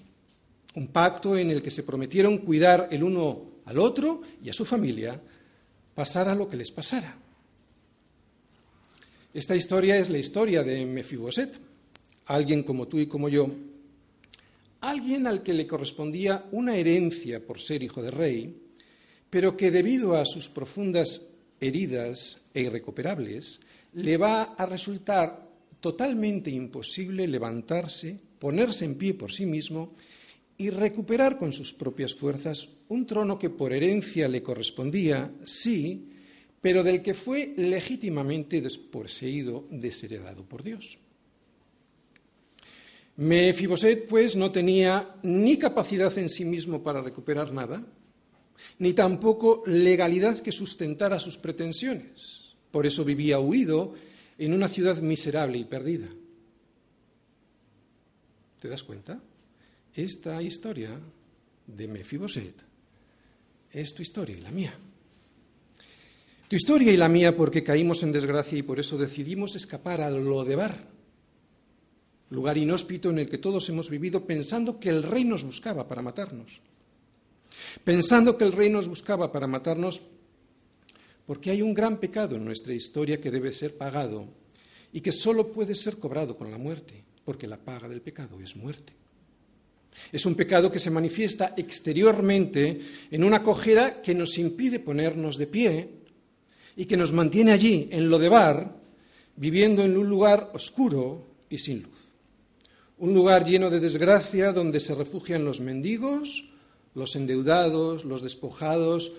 Un 0.76 0.88
pacto 0.88 1.38
en 1.38 1.52
el 1.52 1.62
que 1.62 1.72
se 1.72 1.84
prometieron 1.84 2.40
cuidar 2.40 2.90
el 2.92 3.04
uno 3.04 3.56
al 3.66 3.80
otro 3.80 4.22
y 4.44 4.50
a 4.50 4.54
su 4.54 4.66
familia, 4.66 5.22
pasara 5.94 6.36
lo 6.36 6.50
que 6.50 6.58
les 6.58 6.72
pasara. 6.72 7.18
Esta 9.34 9.56
historia 9.56 9.98
es 9.98 10.10
la 10.10 10.18
historia 10.18 10.64
de 10.64 10.86
Mefiboset, 10.86 11.60
alguien 12.26 12.64
como 12.64 12.88
tú 12.88 13.00
y 13.00 13.08
como 13.08 13.30
yo, 13.30 13.50
alguien 14.90 15.28
al 15.28 15.44
que 15.44 15.54
le 15.54 15.68
correspondía 15.68 16.46
una 16.52 16.76
herencia 16.76 17.46
por 17.46 17.60
ser 17.60 17.84
hijo 17.84 18.02
de 18.02 18.12
rey, 18.12 18.56
pero 19.30 19.58
que 19.58 19.72
debido 19.72 20.16
a 20.16 20.26
sus 20.26 20.48
profundas 20.48 21.34
heridas 21.60 22.46
e 22.54 22.62
irrecuperables, 22.62 23.60
le 23.94 24.18
va 24.18 24.56
a 24.56 24.66
resultar 24.66 25.50
totalmente 25.80 26.50
imposible 26.50 27.28
levantarse, 27.28 28.18
ponerse 28.40 28.86
en 28.86 28.96
pie 28.96 29.14
por 29.14 29.32
sí 29.32 29.46
mismo 29.46 29.94
y 30.58 30.70
recuperar 30.70 31.38
con 31.38 31.52
sus 31.52 31.74
propias 31.74 32.14
fuerzas 32.14 32.70
un 32.88 33.06
trono 33.06 33.38
que 33.38 33.50
por 33.50 33.74
herencia 33.74 34.28
le 34.28 34.42
correspondía, 34.42 35.32
sí, 35.46 36.10
pero 36.62 36.84
del 36.84 37.02
que 37.02 37.14
fue 37.14 37.54
legítimamente 37.58 38.62
desposeído, 38.62 39.68
desheredado 39.70 40.44
por 40.44 40.64
Dios. 40.64 40.98
Mefiboset, 43.18 44.08
pues, 44.08 44.36
no 44.36 44.52
tenía 44.52 45.16
ni 45.24 45.58
capacidad 45.58 46.16
en 46.18 46.30
sí 46.30 46.44
mismo 46.44 46.84
para 46.84 47.02
recuperar 47.02 47.54
nada, 47.54 47.82
ni 48.80 48.94
tampoco 48.94 49.64
legalidad 49.66 50.40
que 50.40 50.52
sustentara 50.52 51.20
sus 51.20 51.38
pretensiones. 51.38 52.56
Por 52.72 52.86
eso 52.86 53.06
vivía 53.06 53.40
huido 53.40 53.94
en 54.38 54.54
una 54.54 54.68
ciudad 54.68 54.98
miserable 55.02 55.58
y 55.58 55.64
perdida. 55.64 56.10
¿Te 58.60 58.68
das 58.68 58.84
cuenta? 58.84 59.20
Esta 59.96 60.42
historia 60.42 61.00
de 61.68 61.88
Mefiboset 61.88 62.56
es 63.72 63.94
tu 63.94 64.02
historia 64.02 64.36
y 64.38 64.42
la 64.42 64.52
mía. 64.52 64.74
Tu 66.48 66.56
historia 66.56 66.92
y 66.92 66.98
la 66.98 67.08
mía 67.08 67.36
porque 67.36 67.64
caímos 67.64 68.04
en 68.04 68.12
desgracia 68.12 68.58
y 68.58 68.64
por 68.64 68.80
eso 68.80 68.98
decidimos 68.98 69.56
escapar 69.56 70.02
a 70.02 70.10
Lodebar, 70.10 70.95
lugar 72.30 72.58
inhóspito 72.58 73.10
en 73.10 73.20
el 73.20 73.30
que 73.30 73.38
todos 73.38 73.70
hemos 73.70 73.90
vivido 73.90 74.26
pensando 74.26 74.80
que 74.80 74.90
el 74.90 75.04
rey 75.04 75.24
nos 75.24 75.44
buscaba 75.44 75.88
para 75.88 76.02
matarnos. 76.02 76.62
Pensando 77.84 78.38
que 78.38 78.44
el 78.44 78.52
rey 78.52 78.70
nos 78.70 78.88
buscaba 78.88 79.32
para 79.32 79.48
matarnos 79.48 80.02
porque 81.26 81.52
hay 81.52 81.62
un 81.62 81.74
gran 81.74 81.98
pecado 82.00 82.36
en 82.36 82.46
nuestra 82.46 82.74
historia 82.74 83.20
que 83.20 83.32
debe 83.32 83.54
ser 83.54 83.78
pagado 83.78 84.28
y 84.94 85.02
que 85.02 85.12
solo 85.12 85.52
puede 85.52 85.76
ser 85.76 85.98
cobrado 85.98 86.38
con 86.38 86.52
la 86.52 86.58
muerte, 86.58 87.04
porque 87.24 87.48
la 87.48 87.58
paga 87.58 87.88
del 87.88 88.02
pecado 88.02 88.40
es 88.40 88.56
muerte. 88.56 88.94
Es 90.12 90.26
un 90.26 90.36
pecado 90.36 90.72
que 90.72 90.80
se 90.80 90.92
manifiesta 90.92 91.54
exteriormente 91.58 92.82
en 93.10 93.24
una 93.24 93.42
cojera 93.42 94.02
que 94.02 94.14
nos 94.14 94.38
impide 94.38 94.80
ponernos 94.80 95.38
de 95.38 95.48
pie 95.48 95.90
y 96.76 96.86
que 96.86 96.98
nos 96.98 97.14
mantiene 97.14 97.52
allí, 97.52 97.88
en 97.92 98.10
lo 98.10 98.20
de 98.20 98.30
bar, 98.30 98.76
viviendo 99.36 99.84
en 99.84 99.98
un 99.98 100.08
lugar 100.08 100.52
oscuro 100.54 101.26
y 101.50 101.58
sin 101.58 101.84
luz. 101.84 102.05
Un 102.98 103.14
lugar 103.14 103.46
lleno 103.46 103.70
de 103.70 103.80
desgracia 103.80 104.54
donde 104.54 104.80
se 104.80 104.96
refugian 104.96 105.44
los 105.44 105.60
mendigos, 105.60 106.46
los 106.94 107.16
endeudados, 107.16 108.06
los 108.06 108.22
despojados, 108.22 109.12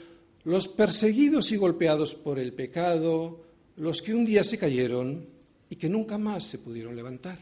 los 0.45 0.68
perseguidos 0.68 1.52
y 1.52 1.56
golpeados 1.56 2.14
por 2.14 2.38
el 2.38 2.52
pecado, 2.52 3.45
los 3.76 4.00
que 4.00 4.14
un 4.14 4.25
día 4.25 4.45
se 4.45 4.59
cayeron 4.59 5.26
y 5.68 5.76
que 5.76 5.88
nunca 5.88 6.16
más 6.16 6.45
se 6.45 6.59
pudieron 6.59 6.97
levantar. 6.97 7.38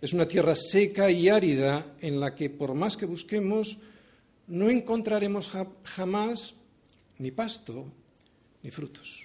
Es 0.00 0.12
una 0.12 0.28
tierra 0.28 0.54
seca 0.54 1.10
y 1.10 1.28
árida 1.28 1.96
en 2.00 2.20
la 2.20 2.34
que 2.34 2.50
por 2.50 2.74
más 2.74 2.96
que 2.96 3.06
busquemos 3.06 3.78
no 4.46 4.70
encontraremos 4.70 5.50
jamás 5.82 6.54
ni 7.18 7.30
pasto 7.30 7.86
ni 8.62 8.70
frutos. 8.70 9.24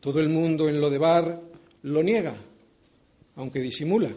Todo 0.00 0.20
el 0.20 0.28
mundo 0.28 0.68
en 0.68 0.80
lo 0.80 0.88
de 0.88 0.98
bar 0.98 1.42
lo 1.82 2.02
niega, 2.02 2.36
aunque 3.36 3.60
disimula. 3.60 4.10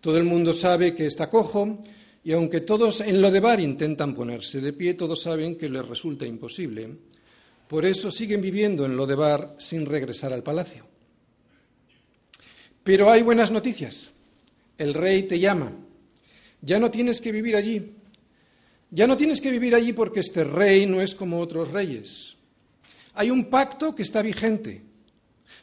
Todo 0.00 0.18
el 0.18 0.24
mundo 0.24 0.52
sabe 0.52 0.94
que 0.94 1.06
está 1.06 1.30
cojo 1.30 1.78
y 2.24 2.32
aunque 2.32 2.60
todos 2.60 3.00
en 3.00 3.20
lo 3.20 3.30
de 3.30 3.40
bar 3.40 3.60
intentan 3.60 4.14
ponerse 4.14 4.60
de 4.60 4.72
pie, 4.72 4.94
todos 4.94 5.22
saben 5.22 5.56
que 5.56 5.68
les 5.68 5.86
resulta 5.86 6.26
imposible. 6.26 6.88
Por 7.68 7.84
eso 7.84 8.10
siguen 8.10 8.40
viviendo 8.40 8.86
en 8.86 8.96
lo 8.96 9.06
de 9.06 9.14
bar 9.14 9.56
sin 9.58 9.86
regresar 9.86 10.32
al 10.32 10.42
palacio. 10.42 10.86
Pero 12.82 13.10
hay 13.10 13.22
buenas 13.22 13.50
noticias. 13.50 14.10
El 14.78 14.94
rey 14.94 15.24
te 15.24 15.38
llama. 15.38 15.72
Ya 16.62 16.78
no 16.78 16.90
tienes 16.90 17.20
que 17.20 17.32
vivir 17.32 17.56
allí. 17.56 17.94
Ya 18.90 19.06
no 19.06 19.16
tienes 19.16 19.40
que 19.40 19.50
vivir 19.50 19.74
allí 19.74 19.92
porque 19.92 20.20
este 20.20 20.44
rey 20.44 20.86
no 20.86 21.02
es 21.02 21.14
como 21.14 21.40
otros 21.40 21.70
reyes. 21.70 22.36
Hay 23.14 23.30
un 23.30 23.50
pacto 23.50 23.94
que 23.94 24.02
está 24.02 24.22
vigente. 24.22 24.80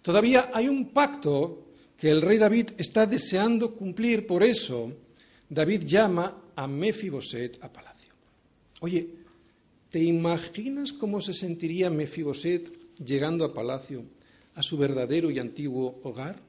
Todavía 0.03 0.51
hay 0.53 0.67
un 0.67 0.89
pacto 0.89 1.65
que 1.97 2.09
el 2.09 2.21
rey 2.21 2.37
David 2.37 2.71
está 2.77 3.05
deseando 3.05 3.75
cumplir. 3.75 4.27
Por 4.27 4.43
eso 4.43 4.91
David 5.49 5.83
llama 5.83 6.43
a 6.55 6.67
Mefiboset 6.67 7.63
a 7.63 7.71
palacio. 7.71 8.13
Oye, 8.81 9.07
¿te 9.89 10.01
imaginas 10.01 10.93
cómo 10.93 11.21
se 11.21 11.33
sentiría 11.33 11.89
Mefiboset 11.89 12.95
llegando 12.97 13.45
a 13.45 13.53
palacio, 13.53 14.03
a 14.55 14.63
su 14.63 14.77
verdadero 14.77 15.31
y 15.31 15.39
antiguo 15.39 15.99
hogar? 16.03 16.39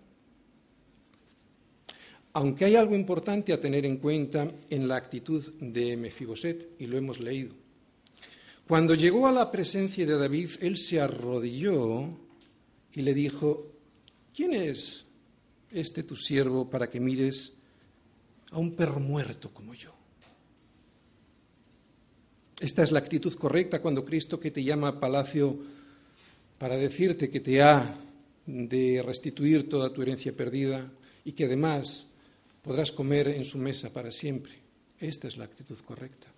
Aunque 2.32 2.66
hay 2.66 2.76
algo 2.76 2.94
importante 2.94 3.52
a 3.52 3.60
tener 3.60 3.86
en 3.86 3.96
cuenta 3.96 4.52
en 4.68 4.88
la 4.88 4.96
actitud 4.96 5.42
de 5.58 5.96
Mefiboset, 5.96 6.68
y 6.78 6.86
lo 6.86 6.98
hemos 6.98 7.18
leído. 7.18 7.54
Cuando 8.68 8.94
llegó 8.94 9.26
a 9.26 9.32
la 9.32 9.50
presencia 9.50 10.04
de 10.04 10.18
David, 10.18 10.50
él 10.60 10.76
se 10.76 11.00
arrodilló 11.00 12.08
y 12.92 13.02
le 13.02 13.14
dijo, 13.14 13.72
¿quién 14.34 14.52
es 14.52 15.05
este 15.70 16.02
tu 16.02 16.16
siervo 16.16 16.68
para 16.68 16.88
que 16.88 17.00
mires 17.00 17.56
a 18.50 18.58
un 18.58 18.74
perro 18.74 19.00
muerto 19.00 19.50
como 19.52 19.74
yo? 19.74 19.92
Esta 22.60 22.82
es 22.82 22.90
la 22.90 23.00
actitud 23.00 23.34
correcta 23.34 23.82
cuando 23.82 24.04
Cristo 24.04 24.40
que 24.40 24.50
te 24.50 24.64
llama 24.64 24.88
a 24.88 25.00
palacio 25.00 25.58
para 26.58 26.76
decirte 26.76 27.28
que 27.28 27.40
te 27.40 27.60
ha 27.60 27.96
de 28.46 29.02
restituir 29.04 29.68
toda 29.68 29.92
tu 29.92 30.02
herencia 30.02 30.32
perdida 30.32 30.90
y 31.24 31.32
que 31.32 31.44
además 31.44 32.06
podrás 32.62 32.92
comer 32.92 33.28
en 33.28 33.44
su 33.44 33.58
mesa 33.58 33.92
para 33.92 34.10
siempre. 34.10 34.54
Esta 34.98 35.28
es 35.28 35.36
la 35.36 35.44
actitud 35.44 35.78
correcta. 35.84 36.28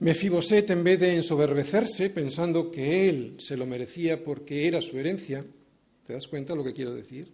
Mefiboset, 0.00 0.68
en 0.70 0.82
vez 0.82 0.98
de 0.98 1.14
ensoberbecerse, 1.14 2.10
pensando 2.10 2.70
que 2.70 3.08
él 3.08 3.36
se 3.38 3.56
lo 3.56 3.64
merecía 3.64 4.24
porque 4.24 4.66
era 4.66 4.82
su 4.82 4.98
herencia, 4.98 5.44
¿te 6.06 6.12
das 6.12 6.28
cuenta 6.28 6.54
lo 6.54 6.64
que 6.64 6.72
quiero 6.72 6.94
decir? 6.94 7.28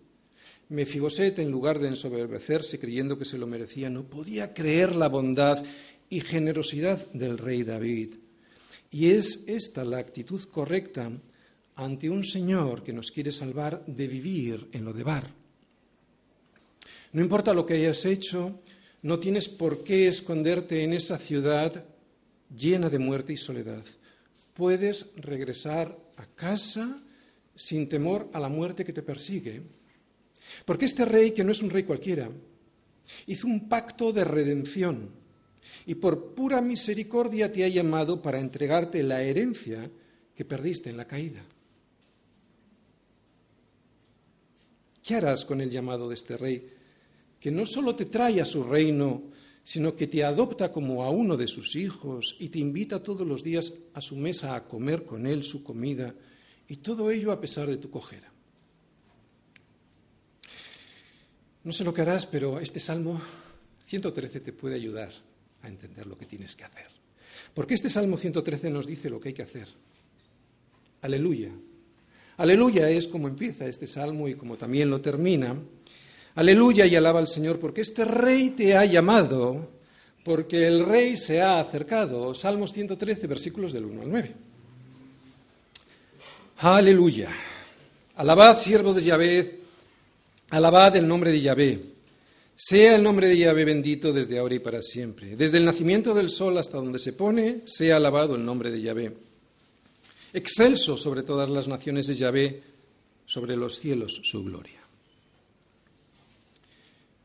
Mefiboset, 0.69 1.39
en 1.41 1.51
lugar 1.51 1.79
de 1.79 1.89
ensoberbecerse 1.89 2.79
creyendo 2.79 3.19
que 3.19 3.25
se 3.25 3.39
lo 3.39 3.47
merecía, 3.47 3.91
no 3.91 4.05
podía 4.05 4.55
creer 4.55 4.95
la 4.95 5.09
bondad 5.09 5.65
y 6.09 6.21
generosidad 6.21 7.05
del 7.13 7.39
rey 7.39 7.65
David. 7.65 8.15
Y 8.91 9.11
es 9.11 9.45
esta 9.49 9.85
la 9.85 9.99
actitud 9.99 10.43
correcta 10.45 11.11
ante 11.77 12.11
un 12.11 12.25
Señor 12.25 12.83
que 12.83 12.93
nos 12.93 13.11
quiere 13.11 13.33
salvar 13.33 13.85
de 13.87 14.07
vivir 14.07 14.69
en 14.73 14.85
lo 14.85 14.93
de 14.93 15.03
bar. 15.03 15.31
No 17.13 17.23
importa 17.23 17.55
lo 17.55 17.67
que 17.67 17.75
hayas 17.75 18.05
hecho, 18.05 18.61
no 19.03 19.19
tienes 19.19 19.49
por 19.49 19.83
qué 19.83 20.07
esconderte 20.07 20.85
en 20.85 20.93
esa 20.93 21.19
ciudad 21.19 21.85
llena 22.55 22.89
de 22.91 22.99
muerte 22.99 23.33
y 23.33 23.37
soledad. 23.37 23.85
Puedes 24.55 25.07
regresar 25.17 25.99
a 26.17 26.27
casa 26.27 27.03
sin 27.61 27.91
temor 27.91 28.31
a 28.33 28.41
la 28.41 28.49
muerte 28.49 28.87
que 28.87 28.93
te 28.95 29.03
persigue. 29.03 29.61
Porque 30.65 30.87
este 30.87 31.05
rey, 31.05 31.33
que 31.33 31.45
no 31.45 31.53
es 31.53 31.61
un 31.61 31.69
rey 31.69 31.85
cualquiera, 31.85 32.31
hizo 33.27 33.47
un 33.47 33.69
pacto 33.69 34.15
de 34.15 34.25
redención 34.25 35.11
y 35.85 35.95
por 35.97 36.35
pura 36.35 36.63
misericordia 36.63 37.53
te 37.53 37.63
ha 37.63 37.69
llamado 37.69 38.23
para 38.23 38.41
entregarte 38.41 39.03
la 39.03 39.23
herencia 39.23 39.91
que 40.35 40.45
perdiste 40.47 40.89
en 40.89 40.97
la 40.97 41.05
caída. 41.05 41.45
¿Qué 45.03 45.17
harás 45.17 45.45
con 45.45 45.61
el 45.61 45.71
llamado 45.71 46.09
de 46.09 46.15
este 46.15 46.39
rey, 46.39 46.67
que 47.39 47.51
no 47.51 47.67
solo 47.67 47.95
te 47.95 48.07
trae 48.07 48.41
a 48.41 48.47
su 48.47 48.65
reino, 48.65 49.25
sino 49.63 49.95
que 49.95 50.07
te 50.07 50.25
adopta 50.25 50.73
como 50.73 51.05
a 51.05 51.11
uno 51.11 51.37
de 51.37 51.47
sus 51.47 51.77
hijos 51.77 52.37
y 52.41 52.49
te 52.49 52.59
invita 52.59 53.03
todos 53.03 53.27
los 53.27 53.43
días 53.43 53.75
a 53.93 54.01
su 54.01 54.17
mesa 54.17 54.55
a 54.55 54.65
comer 54.65 55.05
con 55.05 55.27
él 55.27 55.45
su 55.45 55.63
comida, 55.63 56.15
y 56.71 56.77
todo 56.77 57.11
ello 57.11 57.33
a 57.33 57.41
pesar 57.41 57.69
de 57.69 57.77
tu 57.79 57.91
cojera? 57.91 58.33
No 61.65 61.73
sé 61.73 61.83
lo 61.83 61.93
que 61.93 62.03
harás, 62.03 62.27
pero 62.27 62.61
este 62.61 62.79
Salmo 62.79 63.21
113 63.87 64.39
te 64.39 64.53
puede 64.53 64.77
ayudar 64.77 65.11
a 65.63 65.69
entender 65.69 66.07
lo 66.07 66.17
que 66.17 66.27
tienes 66.27 66.55
que 66.55 66.63
hacer. 66.63 66.87
Porque 67.53 67.75
este 67.75 67.91
Salmo 67.91 68.17
113 68.17 68.71
nos 68.71 68.87
dice 68.87 69.11
lo 69.11 69.21
que 69.21 69.31
hay 69.31 69.35
que 69.35 69.43
hacer. 69.43 69.69
Aleluya. 71.03 71.51
Aleluya 72.37 72.89
es 72.89 73.09
como 73.09 73.27
empieza 73.27 73.67
este 73.67 73.89
salmo 73.89 74.29
y 74.29 74.37
como 74.37 74.57
también 74.57 74.91
lo 74.91 75.01
termina. 75.01 75.57
Aleluya 76.37 76.87
y 76.87 76.95
alaba 76.95 77.19
al 77.19 77.27
Señor 77.27 77.59
porque 77.59 77.81
este 77.81 78.05
rey 78.05 78.51
te 78.51 78.77
ha 78.77 78.85
llamado, 78.85 79.73
porque 80.25 80.69
el 80.69 80.87
rey 80.87 81.17
se 81.17 81.43
ha 81.43 81.59
acercado. 81.59 82.33
Salmos 82.33 82.73
113, 82.73 83.27
versículos 83.27 83.73
del 83.73 83.87
1 83.87 84.03
al 84.03 84.09
9. 84.09 84.50
Aleluya. 86.63 87.31
Alabad, 88.17 88.59
siervo 88.59 88.93
de 88.93 89.03
Yahvé, 89.03 89.61
alabad 90.51 90.95
el 90.95 91.09
nombre 91.09 91.33
de 91.33 91.41
Yahvé. 91.41 91.81
Sea 92.55 92.97
el 92.97 93.03
nombre 93.03 93.29
de 93.29 93.39
Yahvé 93.39 93.65
bendito 93.65 94.13
desde 94.13 94.39
ahora 94.39 94.57
y 94.57 94.59
para 94.59 94.83
siempre. 94.83 95.37
Desde 95.37 95.57
el 95.57 95.65
nacimiento 95.65 96.13
del 96.13 96.29
sol 96.29 96.59
hasta 96.59 96.77
donde 96.77 96.99
se 96.99 97.15
pone, 97.15 97.63
sea 97.65 97.97
alabado 97.97 98.35
el 98.35 98.45
nombre 98.45 98.71
de 98.71 98.83
Yahvé. 98.83 99.17
Excelso 100.35 100.99
sobre 100.99 101.23
todas 101.23 101.49
las 101.49 101.67
naciones 101.67 102.09
de 102.09 102.17
Yahvé, 102.17 102.63
sobre 103.25 103.57
los 103.57 103.79
cielos 103.79 104.21
su 104.23 104.45
gloria. 104.45 104.81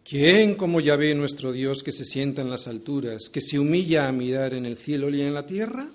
¿Quién 0.08 0.56
como 0.56 0.80
Yahvé 0.80 1.14
nuestro 1.14 1.52
Dios 1.52 1.84
que 1.84 1.92
se 1.92 2.06
sienta 2.06 2.42
en 2.42 2.50
las 2.50 2.68
alturas, 2.68 3.28
que 3.28 3.42
se 3.42 3.60
humilla 3.60 4.08
a 4.08 4.14
mirar 4.14 4.54
en 4.54 4.66
el 4.66 4.78
cielo 4.78 5.10
y 5.10 5.22
en 5.22 5.34
la 5.34 5.46
tierra? 5.46 5.90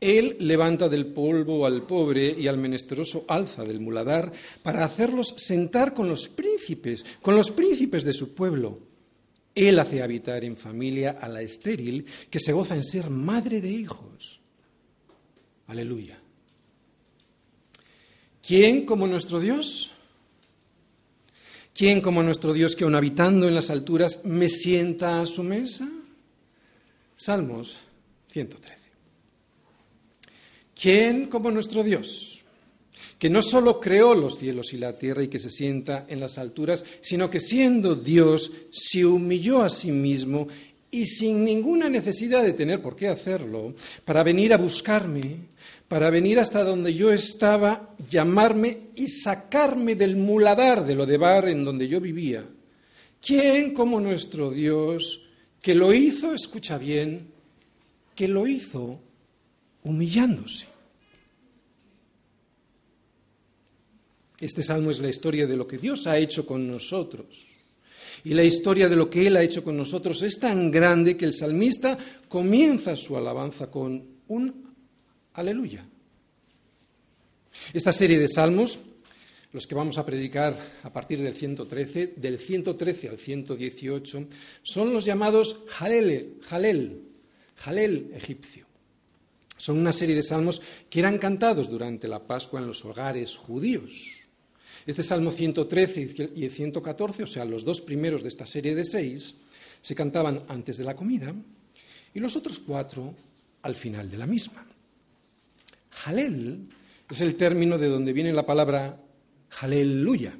Él 0.00 0.36
levanta 0.40 0.88
del 0.88 1.06
polvo 1.06 1.66
al 1.66 1.82
pobre 1.82 2.34
y 2.38 2.48
al 2.48 2.56
menesteroso 2.56 3.26
alza 3.28 3.64
del 3.64 3.80
muladar 3.80 4.32
para 4.62 4.84
hacerlos 4.84 5.34
sentar 5.36 5.92
con 5.92 6.08
los 6.08 6.28
príncipes, 6.28 7.04
con 7.20 7.36
los 7.36 7.50
príncipes 7.50 8.04
de 8.04 8.14
su 8.14 8.34
pueblo. 8.34 8.78
Él 9.54 9.78
hace 9.78 10.02
habitar 10.02 10.42
en 10.44 10.56
familia 10.56 11.18
a 11.20 11.28
la 11.28 11.42
estéril 11.42 12.06
que 12.30 12.40
se 12.40 12.52
goza 12.52 12.76
en 12.76 12.84
ser 12.84 13.10
madre 13.10 13.60
de 13.60 13.70
hijos. 13.70 14.40
Aleluya. 15.66 16.18
¿Quién 18.46 18.86
como 18.86 19.06
nuestro 19.06 19.38
Dios? 19.38 19.92
¿Quién 21.74 22.00
como 22.00 22.22
nuestro 22.22 22.52
Dios 22.52 22.74
que 22.74 22.84
aun 22.84 22.94
habitando 22.94 23.46
en 23.46 23.54
las 23.54 23.70
alturas 23.70 24.24
me 24.24 24.48
sienta 24.48 25.20
a 25.20 25.26
su 25.26 25.42
mesa? 25.42 25.88
Salmos 27.14 27.78
103. 28.32 28.79
¿Quién 30.80 31.26
como 31.26 31.50
nuestro 31.50 31.82
Dios? 31.84 32.42
Que 33.18 33.28
no 33.28 33.42
solo 33.42 33.80
creó 33.80 34.14
los 34.14 34.38
cielos 34.38 34.72
y 34.72 34.78
la 34.78 34.96
tierra 34.96 35.22
y 35.22 35.28
que 35.28 35.38
se 35.38 35.50
sienta 35.50 36.06
en 36.08 36.20
las 36.20 36.38
alturas, 36.38 36.86
sino 37.02 37.28
que 37.28 37.38
siendo 37.38 37.94
Dios 37.94 38.50
se 38.70 39.04
humilló 39.04 39.60
a 39.60 39.68
sí 39.68 39.92
mismo 39.92 40.48
y 40.90 41.04
sin 41.04 41.44
ninguna 41.44 41.90
necesidad 41.90 42.42
de 42.42 42.54
tener 42.54 42.80
por 42.80 42.96
qué 42.96 43.08
hacerlo, 43.08 43.74
para 44.06 44.22
venir 44.22 44.54
a 44.54 44.56
buscarme, 44.56 45.50
para 45.86 46.08
venir 46.08 46.38
hasta 46.38 46.64
donde 46.64 46.94
yo 46.94 47.12
estaba, 47.12 47.90
llamarme 48.08 48.78
y 48.96 49.08
sacarme 49.08 49.96
del 49.96 50.16
muladar 50.16 50.86
de 50.86 50.94
lo 50.94 51.04
de 51.04 51.18
bar 51.18 51.48
en 51.50 51.62
donde 51.62 51.88
yo 51.88 52.00
vivía. 52.00 52.46
¿Quién 53.20 53.74
como 53.74 54.00
nuestro 54.00 54.50
Dios, 54.50 55.28
que 55.60 55.74
lo 55.74 55.92
hizo, 55.92 56.32
escucha 56.32 56.78
bien, 56.78 57.26
que 58.14 58.28
lo 58.28 58.46
hizo 58.46 58.98
humillándose? 59.84 60.69
Este 64.40 64.62
salmo 64.62 64.90
es 64.90 65.00
la 65.00 65.10
historia 65.10 65.46
de 65.46 65.56
lo 65.56 65.66
que 65.66 65.76
Dios 65.76 66.06
ha 66.06 66.16
hecho 66.16 66.46
con 66.46 66.66
nosotros. 66.66 67.46
Y 68.24 68.34
la 68.34 68.44
historia 68.44 68.88
de 68.88 68.96
lo 68.96 69.08
que 69.08 69.26
Él 69.26 69.36
ha 69.36 69.42
hecho 69.42 69.62
con 69.62 69.76
nosotros 69.76 70.22
es 70.22 70.38
tan 70.38 70.70
grande 70.70 71.16
que 71.16 71.26
el 71.26 71.34
salmista 71.34 71.96
comienza 72.28 72.96
su 72.96 73.16
alabanza 73.16 73.70
con 73.70 74.02
un 74.28 74.74
aleluya. 75.34 75.86
Esta 77.72 77.92
serie 77.92 78.18
de 78.18 78.28
salmos, 78.28 78.78
los 79.52 79.66
que 79.66 79.74
vamos 79.74 79.98
a 79.98 80.06
predicar 80.06 80.56
a 80.82 80.92
partir 80.92 81.20
del 81.20 81.34
113, 81.34 82.14
del 82.16 82.38
113 82.38 83.08
al 83.08 83.18
118, 83.18 84.26
son 84.62 84.92
los 84.92 85.04
llamados 85.04 85.56
Jalel, 85.68 86.38
Jalel, 86.42 87.02
Jalel 87.56 88.10
egipcio. 88.14 88.66
Son 89.56 89.76
una 89.78 89.92
serie 89.92 90.14
de 90.14 90.22
salmos 90.22 90.62
que 90.88 91.00
eran 91.00 91.18
cantados 91.18 91.68
durante 91.68 92.08
la 92.08 92.26
Pascua 92.26 92.60
en 92.60 92.66
los 92.66 92.82
hogares 92.84 93.36
judíos. 93.36 94.19
Este 94.86 95.02
Salmo 95.02 95.30
113 95.30 96.30
y 96.34 96.44
el 96.44 96.50
114, 96.50 97.22
o 97.22 97.26
sea, 97.26 97.44
los 97.44 97.64
dos 97.64 97.80
primeros 97.80 98.22
de 98.22 98.28
esta 98.28 98.46
serie 98.46 98.74
de 98.74 98.84
seis, 98.84 99.34
se 99.80 99.94
cantaban 99.94 100.42
antes 100.48 100.76
de 100.76 100.84
la 100.84 100.96
comida 100.96 101.34
y 102.14 102.20
los 102.20 102.36
otros 102.36 102.58
cuatro 102.58 103.14
al 103.62 103.74
final 103.74 104.10
de 104.10 104.18
la 104.18 104.26
misma. 104.26 104.66
Jalel 105.90 106.68
es 107.10 107.20
el 107.20 107.34
término 107.36 107.78
de 107.78 107.88
donde 107.88 108.12
viene 108.12 108.32
la 108.32 108.46
palabra 108.46 109.00
Aleluya. 109.60 110.32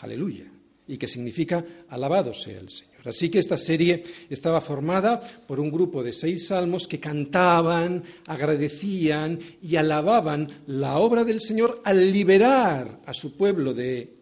Aleluya. 0.00 0.46
Y 0.88 0.96
que 0.96 1.06
significa 1.06 1.64
alabado 1.88 2.32
sea 2.32 2.58
el 2.58 2.70
Señor. 2.70 2.89
Así 3.04 3.30
que 3.30 3.38
esta 3.38 3.56
serie 3.56 4.04
estaba 4.28 4.60
formada 4.60 5.20
por 5.46 5.60
un 5.60 5.70
grupo 5.70 6.02
de 6.02 6.12
seis 6.12 6.48
salmos 6.48 6.86
que 6.86 7.00
cantaban, 7.00 8.02
agradecían 8.26 9.38
y 9.62 9.76
alababan 9.76 10.48
la 10.66 10.98
obra 10.98 11.24
del 11.24 11.40
Señor 11.40 11.80
al 11.84 12.12
liberar 12.12 13.00
a 13.06 13.14
su 13.14 13.36
pueblo 13.36 13.74
de 13.74 14.20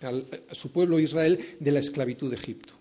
a 0.00 0.54
su 0.54 0.70
pueblo 0.70 1.00
Israel 1.00 1.38
de 1.58 1.72
la 1.72 1.80
esclavitud 1.80 2.30
de 2.30 2.36
Egipto. 2.36 2.74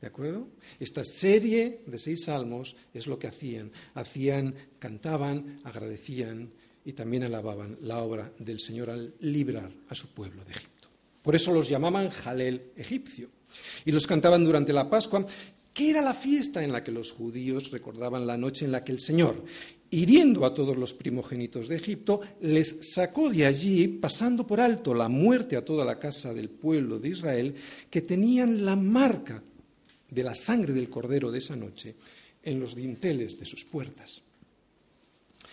¿De 0.00 0.06
acuerdo? 0.06 0.48
Esta 0.78 1.04
serie 1.04 1.82
de 1.86 1.98
seis 1.98 2.24
salmos 2.24 2.76
es 2.94 3.06
lo 3.06 3.18
que 3.18 3.26
hacían. 3.26 3.70
Hacían, 3.94 4.54
cantaban, 4.78 5.60
agradecían 5.64 6.50
y 6.84 6.92
también 6.92 7.24
alababan 7.24 7.76
la 7.82 7.98
obra 7.98 8.32
del 8.38 8.60
Señor 8.60 8.90
al 8.90 9.14
librar 9.20 9.72
a 9.88 9.94
su 9.94 10.08
pueblo 10.08 10.44
de 10.44 10.52
Egipto. 10.52 10.88
Por 11.22 11.34
eso 11.34 11.52
los 11.52 11.68
llamaban 11.68 12.10
Jalel 12.10 12.70
egipcio. 12.76 13.28
Y 13.84 13.92
los 13.92 14.06
cantaban 14.06 14.44
durante 14.44 14.72
la 14.72 14.88
Pascua, 14.88 15.26
que 15.72 15.90
era 15.90 16.02
la 16.02 16.14
fiesta 16.14 16.62
en 16.64 16.72
la 16.72 16.82
que 16.82 16.90
los 16.90 17.12
judíos 17.12 17.70
recordaban 17.70 18.26
la 18.26 18.36
noche 18.36 18.64
en 18.64 18.72
la 18.72 18.82
que 18.82 18.92
el 18.92 19.00
Señor, 19.00 19.44
hiriendo 19.90 20.44
a 20.44 20.52
todos 20.52 20.76
los 20.76 20.92
primogénitos 20.92 21.68
de 21.68 21.76
Egipto, 21.76 22.20
les 22.40 22.92
sacó 22.92 23.30
de 23.30 23.46
allí, 23.46 23.86
pasando 23.86 24.46
por 24.46 24.60
alto 24.60 24.92
la 24.92 25.08
muerte 25.08 25.56
a 25.56 25.64
toda 25.64 25.84
la 25.84 25.98
casa 25.98 26.34
del 26.34 26.50
pueblo 26.50 26.98
de 26.98 27.10
Israel, 27.10 27.54
que 27.88 28.02
tenían 28.02 28.64
la 28.64 28.76
marca 28.76 29.42
de 30.10 30.24
la 30.24 30.34
sangre 30.34 30.72
del 30.72 30.90
cordero 30.90 31.30
de 31.30 31.38
esa 31.38 31.54
noche 31.54 31.94
en 32.42 32.58
los 32.58 32.74
dinteles 32.74 33.38
de 33.38 33.46
sus 33.46 33.64
puertas. 33.64 34.22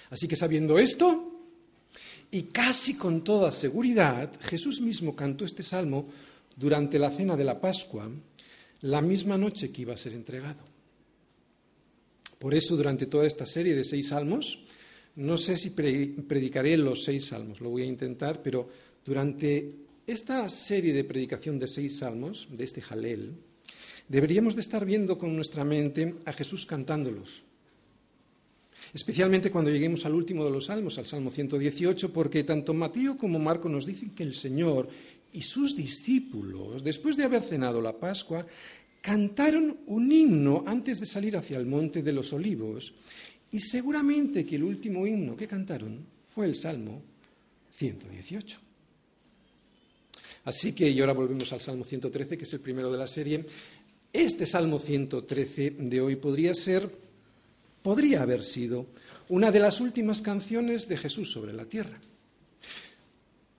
Así 0.09 0.27
que 0.27 0.35
sabiendo 0.35 0.79
esto, 0.79 1.33
y 2.31 2.43
casi 2.43 2.95
con 2.95 3.23
toda 3.23 3.51
seguridad, 3.51 4.31
Jesús 4.41 4.81
mismo 4.81 5.15
cantó 5.15 5.45
este 5.45 5.63
salmo 5.63 6.07
durante 6.55 6.99
la 6.99 7.11
cena 7.11 7.35
de 7.35 7.43
la 7.43 7.59
Pascua, 7.59 8.09
la 8.81 9.01
misma 9.01 9.37
noche 9.37 9.71
que 9.71 9.81
iba 9.81 9.93
a 9.93 9.97
ser 9.97 10.13
entregado. 10.13 10.63
Por 12.39 12.53
eso, 12.53 12.77
durante 12.77 13.07
toda 13.07 13.25
esta 13.25 13.45
serie 13.45 13.75
de 13.75 13.83
seis 13.83 14.09
salmos, 14.09 14.65
no 15.15 15.37
sé 15.37 15.57
si 15.57 15.71
predicaré 15.71 16.77
los 16.77 17.03
seis 17.03 17.27
salmos, 17.27 17.61
lo 17.61 17.69
voy 17.69 17.83
a 17.83 17.85
intentar, 17.85 18.41
pero 18.43 18.67
durante 19.03 19.73
esta 20.05 20.47
serie 20.49 20.93
de 20.93 21.03
predicación 21.03 21.57
de 21.57 21.67
seis 21.67 21.97
salmos, 21.97 22.47
de 22.51 22.63
este 22.63 22.81
Jalel, 22.81 23.33
deberíamos 24.07 24.55
de 24.55 24.61
estar 24.61 24.85
viendo 24.85 25.17
con 25.17 25.35
nuestra 25.35 25.63
mente 25.63 26.15
a 26.25 26.33
Jesús 26.33 26.65
cantándolos. 26.65 27.43
Especialmente 28.93 29.51
cuando 29.51 29.71
lleguemos 29.71 30.05
al 30.05 30.13
último 30.13 30.45
de 30.45 30.51
los 30.51 30.65
salmos, 30.65 30.97
al 30.97 31.07
Salmo 31.07 31.31
118, 31.31 32.13
porque 32.13 32.43
tanto 32.43 32.73
Mateo 32.73 33.17
como 33.17 33.39
Marco 33.39 33.67
nos 33.67 33.85
dicen 33.85 34.11
que 34.11 34.23
el 34.23 34.35
Señor 34.35 34.87
y 35.35 35.41
sus 35.41 35.75
discípulos, 35.75 36.83
después 36.83 37.17
de 37.17 37.25
haber 37.25 37.41
cenado 37.41 37.81
la 37.81 37.93
Pascua, 37.93 38.45
cantaron 39.01 39.77
un 39.87 40.11
himno 40.11 40.63
antes 40.65 40.99
de 40.99 41.05
salir 41.05 41.35
hacia 41.35 41.57
el 41.57 41.65
monte 41.65 42.01
de 42.01 42.13
los 42.13 42.31
olivos, 42.31 42.93
y 43.51 43.59
seguramente 43.59 44.45
que 44.45 44.55
el 44.55 44.63
último 44.63 45.05
himno 45.05 45.35
que 45.35 45.47
cantaron 45.47 45.99
fue 46.33 46.45
el 46.45 46.55
Salmo 46.55 47.01
118. 47.77 48.59
Así 50.45 50.73
que, 50.73 50.89
y 50.89 50.99
ahora 51.01 51.13
volvemos 51.13 51.51
al 51.51 51.61
Salmo 51.61 51.83
113, 51.83 52.37
que 52.37 52.45
es 52.45 52.53
el 52.53 52.61
primero 52.61 52.91
de 52.91 52.97
la 52.97 53.07
serie, 53.07 53.45
este 54.13 54.45
Salmo 54.45 54.79
113 54.79 55.71
de 55.71 56.01
hoy 56.01 56.15
podría 56.15 56.55
ser, 56.55 56.89
podría 57.81 58.21
haber 58.21 58.43
sido, 58.43 58.85
una 59.27 59.51
de 59.51 59.59
las 59.59 59.81
últimas 59.81 60.21
canciones 60.21 60.87
de 60.87 60.97
Jesús 60.97 61.31
sobre 61.31 61.51
la 61.51 61.65
tierra. 61.65 61.99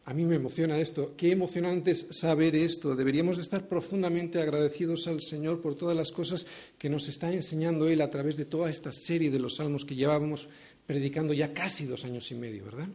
A 0.07 0.15
mí 0.15 0.25
me 0.25 0.37
emociona 0.37 0.79
esto. 0.79 1.15
Qué 1.17 1.33
emocionante 1.33 1.91
es 1.91 2.07
saber 2.11 2.57
esto. 2.57 2.97
Deberíamos 2.97 3.37
de 3.37 3.43
estar 3.43 3.69
profundamente 3.69 4.41
agradecidos 4.41 5.07
al 5.07 5.21
Señor 5.21 5.61
por 5.61 5.75
todas 5.75 5.97
las 5.97 6.13
cosas 6.13 6.47
que 6.79 6.89
nos 6.89 7.09
está 7.09 7.33
enseñando 7.33 7.89
Él 7.89 8.01
a 8.01 8.11
través 8.11 8.37
de 8.37 8.45
toda 8.45 8.71
esta 8.71 8.93
serie 8.93 9.31
de 9.31 9.41
los 9.41 9.57
salmos 9.57 9.85
que 9.85 9.97
llevábamos 9.97 10.49
predicando 10.87 11.35
ya 11.35 11.53
casi 11.53 11.87
dos 11.87 12.05
años 12.05 12.31
y 12.31 12.37
medio, 12.37 12.65
¿verdad? 12.65 12.89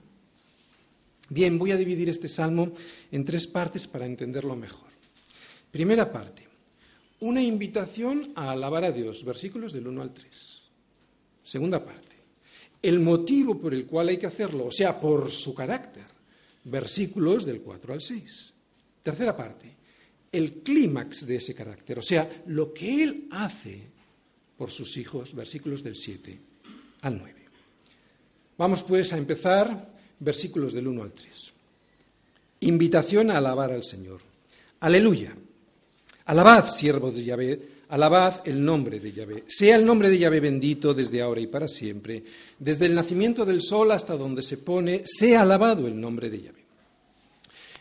Bien, 1.29 1.59
voy 1.59 1.71
a 1.71 1.77
dividir 1.77 2.09
este 2.09 2.27
salmo 2.27 2.71
en 3.11 3.25
tres 3.25 3.45
partes 3.45 3.87
para 3.87 4.05
entenderlo 4.05 4.55
mejor. 4.55 4.89
Primera 5.71 6.11
parte 6.11 6.51
una 7.21 7.41
invitación 7.41 8.31
a 8.35 8.51
alabar 8.51 8.83
a 8.83 8.91
Dios, 8.91 9.23
versículos 9.23 9.73
del 9.73 9.87
1 9.87 10.01
al 10.01 10.13
3. 10.13 10.61
Segunda 11.43 11.83
parte, 11.83 12.15
el 12.81 12.99
motivo 12.99 13.59
por 13.59 13.73
el 13.73 13.85
cual 13.85 14.09
hay 14.09 14.17
que 14.17 14.27
hacerlo, 14.27 14.65
o 14.65 14.71
sea, 14.71 14.99
por 14.99 15.31
su 15.31 15.53
carácter, 15.53 16.05
versículos 16.63 17.45
del 17.45 17.61
4 17.61 17.93
al 17.93 18.01
6. 18.01 18.53
Tercera 19.03 19.35
parte, 19.35 19.75
el 20.31 20.61
clímax 20.61 21.25
de 21.25 21.37
ese 21.37 21.55
carácter, 21.55 21.99
o 21.99 22.01
sea, 22.01 22.43
lo 22.47 22.73
que 22.73 23.03
Él 23.03 23.27
hace 23.31 23.81
por 24.57 24.69
sus 24.69 24.95
hijos, 24.97 25.33
versículos 25.33 25.83
del 25.83 25.95
7 25.95 26.39
al 27.01 27.17
9. 27.17 27.35
Vamos 28.57 28.83
pues 28.83 29.11
a 29.11 29.17
empezar 29.17 29.91
versículos 30.19 30.73
del 30.73 30.87
1 30.87 31.03
al 31.03 31.11
3. 31.13 31.51
Invitación 32.61 33.31
a 33.31 33.37
alabar 33.37 33.71
al 33.71 33.83
Señor. 33.83 34.21
Aleluya. 34.81 35.35
Alabad, 36.25 36.67
siervos 36.67 37.15
de 37.15 37.23
Yahvé, 37.23 37.69
alabad 37.91 38.41
el 38.45 38.63
nombre 38.63 38.99
de 38.99 39.11
Yahvé. 39.11 39.43
Sea 39.47 39.75
el 39.75 39.85
nombre 39.85 40.09
de 40.09 40.17
Yahvé 40.17 40.39
bendito 40.39 40.93
desde 40.93 41.21
ahora 41.21 41.41
y 41.41 41.47
para 41.47 41.67
siempre. 41.67 42.23
Desde 42.57 42.85
el 42.85 42.95
nacimiento 42.95 43.45
del 43.45 43.61
sol 43.61 43.91
hasta 43.91 44.15
donde 44.15 44.41
se 44.43 44.57
pone, 44.57 45.01
sea 45.05 45.41
alabado 45.41 45.87
el 45.87 45.99
nombre 45.99 46.29
de 46.29 46.41
Yahvé. 46.41 46.61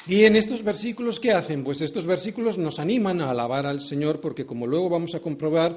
Bien, 0.07 0.35
estos 0.35 0.65
versículos, 0.65 1.21
¿qué 1.21 1.31
hacen? 1.31 1.63
Pues 1.63 1.81
estos 1.81 2.07
versículos 2.07 2.59
nos 2.59 2.81
animan 2.81 3.21
a 3.21 3.31
alabar 3.31 3.67
al 3.67 3.83
Señor 3.83 4.21
porque, 4.21 4.47
como 4.47 4.67
luego 4.67 4.89
vamos 4.89 5.15
a 5.15 5.21
comprobar, 5.21 5.77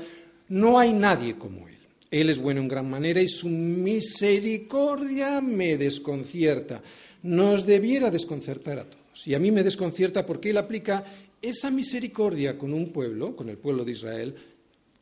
no 0.49 0.79
hay 0.79 0.93
nadie 0.93 1.35
como 1.37 1.67
Él. 1.67 1.77
Él 2.09 2.29
es 2.29 2.39
bueno 2.39 2.61
en 2.61 2.67
gran 2.67 2.89
manera 2.89 3.21
y 3.21 3.27
su 3.27 3.49
misericordia 3.49 5.41
me 5.41 5.77
desconcierta. 5.77 6.81
Nos 7.21 7.67
debiera 7.67 8.09
desconcertar 8.09 8.79
a 8.79 8.85
todos. 8.85 9.27
Y 9.27 9.35
a 9.35 9.39
mí 9.39 9.51
me 9.51 9.63
desconcierta 9.63 10.25
porque 10.25 10.49
Él 10.49 10.57
aplica 10.57 11.05
esa 11.43 11.69
misericordia 11.69 12.58
con 12.58 12.73
un 12.73 12.91
pueblo, 12.91 13.36
con 13.36 13.49
el 13.49 13.58
pueblo 13.58 13.84
de 13.84 13.91
Israel, 13.91 14.36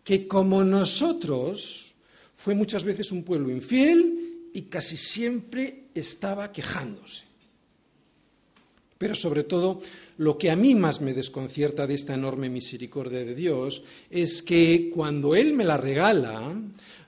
que 0.04 0.28
como 0.28 0.64
nosotros 0.64 1.94
fue 2.34 2.56
muchas 2.56 2.84
veces 2.84 3.12
un 3.12 3.24
pueblo 3.24 3.52
infiel 3.52 4.50
y 4.52 4.64
casi 4.64 4.98
siempre 4.98 5.86
estaba 5.94 6.52
quejándose. 6.52 7.26
Pero 8.98 9.16
sobre 9.16 9.44
todo, 9.44 9.82
lo 10.18 10.38
que 10.38 10.52
a 10.52 10.56
mí 10.56 10.76
más 10.76 11.02
me 11.02 11.14
desconcierta 11.14 11.88
de 11.88 11.94
esta 11.94 12.16
enorme 12.16 12.50
misericordia 12.50 13.24
de 13.24 13.36
Dios 13.36 13.84
es 14.10 14.42
que 14.42 14.92
cuando 14.94 15.36
Él 15.36 15.54
me 15.54 15.64
la 15.64 15.78
regala, 15.78 16.56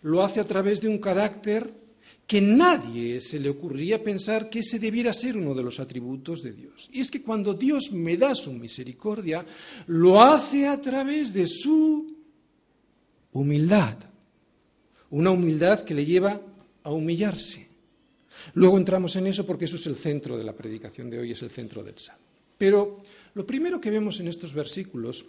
lo 0.04 0.24
hace 0.24 0.40
a 0.40 0.48
través 0.48 0.82
de 0.82 0.90
un 0.90 1.00
carácter 1.00 1.83
que 2.28 2.42
nadie 2.42 3.20
se 3.20 3.40
le 3.40 3.50
ocurriría 3.50 4.04
pensar 4.04 4.50
que 4.50 4.60
ese 4.60 4.80
debiera 4.80 5.14
ser 5.14 5.38
uno 5.38 5.54
de 5.54 5.64
los 5.64 5.80
atributos 5.80 6.42
de 6.42 6.54
Dios. 6.54 6.90
Y 6.92 7.02
es 7.02 7.12
que 7.12 7.22
cuando 7.22 7.54
Dios 7.54 7.92
me 7.92 8.18
da 8.18 8.34
su 8.34 8.54
misericordia, 8.54 9.46
lo 9.88 10.22
hace 10.22 10.68
a 10.68 10.80
través 10.80 11.34
de 11.34 11.48
su 11.48 12.16
humildad. 13.34 13.98
Una 15.10 15.32
humildad 15.32 15.82
que 15.82 15.94
le 15.94 16.06
lleva 16.06 16.42
a 16.84 16.92
humillarse. 16.92 17.68
Luego 18.56 18.78
entramos 18.78 19.16
en 19.16 19.28
eso 19.28 19.46
porque 19.46 19.66
eso 19.66 19.76
es 19.76 19.86
el 19.86 19.96
centro 19.96 20.38
de 20.38 20.44
la 20.44 20.56
predicación 20.56 21.10
de 21.10 21.20
hoy, 21.20 21.32
es 21.32 21.42
el 21.42 21.52
centro 21.52 21.84
del 21.84 22.00
salmo. 22.00 22.24
Pero 22.58 23.00
lo 23.34 23.46
primero 23.46 23.80
que 23.80 23.92
vemos 23.92 24.20
en 24.20 24.28
estos 24.28 24.54
versículos 24.54 25.26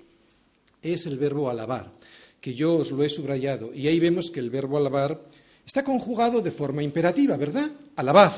es 0.82 1.06
el 1.06 1.18
verbo 1.18 1.48
alabar, 1.50 1.92
que 2.40 2.54
yo 2.54 2.76
os 2.76 2.92
lo 2.92 3.02
he 3.02 3.08
subrayado. 3.08 3.74
Y 3.74 3.88
ahí 3.88 3.98
vemos 3.98 4.30
que 4.30 4.40
el 4.40 4.50
verbo 4.50 4.76
alabar 4.76 5.24
está 5.64 5.84
conjugado 5.84 6.40
de 6.40 6.50
forma 6.50 6.82
imperativa, 6.82 7.36
¿verdad? 7.36 7.70
Alabad, 7.96 8.32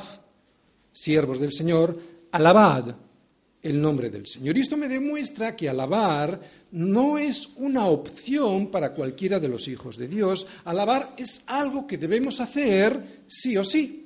siervos 0.92 1.38
del 1.38 1.52
Señor, 1.52 1.98
alabad 2.32 2.94
el 3.62 3.80
nombre 3.80 4.10
del 4.10 4.26
Señor. 4.26 4.56
Y 4.56 4.60
esto 4.60 4.76
me 4.76 4.88
demuestra 4.88 5.56
que 5.56 5.68
alabar 5.68 6.40
no 6.72 7.18
es 7.18 7.50
una 7.56 7.86
opción 7.86 8.68
para 8.70 8.92
cualquiera 8.92 9.40
de 9.40 9.48
los 9.48 9.66
hijos 9.68 9.96
de 9.96 10.08
Dios. 10.08 10.46
Alabar 10.64 11.14
es 11.16 11.42
algo 11.46 11.86
que 11.86 11.98
debemos 11.98 12.40
hacer 12.40 13.24
sí 13.26 13.56
o 13.56 13.64
sí. 13.64 14.02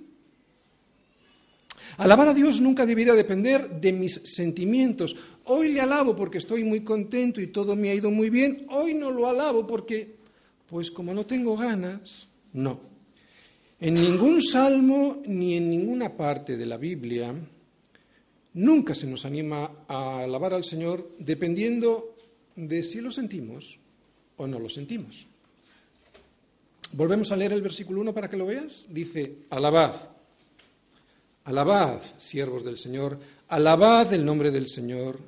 Alabar 1.99 2.29
a 2.29 2.35
Dios 2.35 2.61
nunca 2.61 2.87
debería 2.87 3.13
depender 3.13 3.69
de 3.81 3.93
mis 3.93 4.15
sentimientos. 4.25 5.17
Hoy 5.45 5.73
le 5.73 5.81
alabo 5.81 6.17
porque 6.17 6.39
estoy 6.39 6.65
muy 6.65 6.81
contento 6.83 7.41
y 7.41 7.49
todo 7.49 7.77
me 7.77 7.91
ha 7.91 7.95
ido 7.95 8.11
muy 8.11 8.31
bien. 8.31 8.67
Hoy 8.71 8.95
no 8.95 9.11
lo 9.11 9.29
alabo 9.29 9.67
porque, 9.67 10.17
pues 10.67 10.91
como 10.91 11.13
no 11.13 11.27
tengo 11.27 11.57
ganas, 11.57 12.29
no. 12.53 12.90
En 13.81 13.95
ningún 13.95 14.43
salmo 14.43 15.23
ni 15.25 15.57
en 15.57 15.71
ninguna 15.71 16.15
parte 16.15 16.59
de 16.59 16.67
la 16.67 16.77
Biblia 16.77 17.35
nunca 18.53 18.95
se 18.95 19.07
nos 19.07 19.25
anima 19.25 19.85
a 19.89 20.21
alabar 20.21 20.53
al 20.53 20.65
Señor 20.65 21.13
dependiendo 21.19 22.15
de 22.57 22.83
si 22.83 23.01
lo 23.01 23.11
sentimos 23.11 23.79
o 24.37 24.47
no 24.47 24.59
lo 24.59 24.69
sentimos. 24.69 25.27
Volvemos 26.93 27.33
a 27.33 27.37
leer 27.37 27.55
el 27.55 27.63
versículo 27.63 28.03
1 28.03 28.13
para 28.13 28.29
que 28.29 28.37
lo 28.37 28.45
veas. 28.45 28.87
Dice, 28.91 29.45
alabad, 29.49 29.95
alabad, 31.45 32.03
siervos 32.19 32.65
del 32.65 32.77
Señor, 32.77 33.19
alabad 33.49 34.13
el 34.13 34.27
nombre 34.27 34.51
del 34.51 34.69
Señor. 34.69 35.19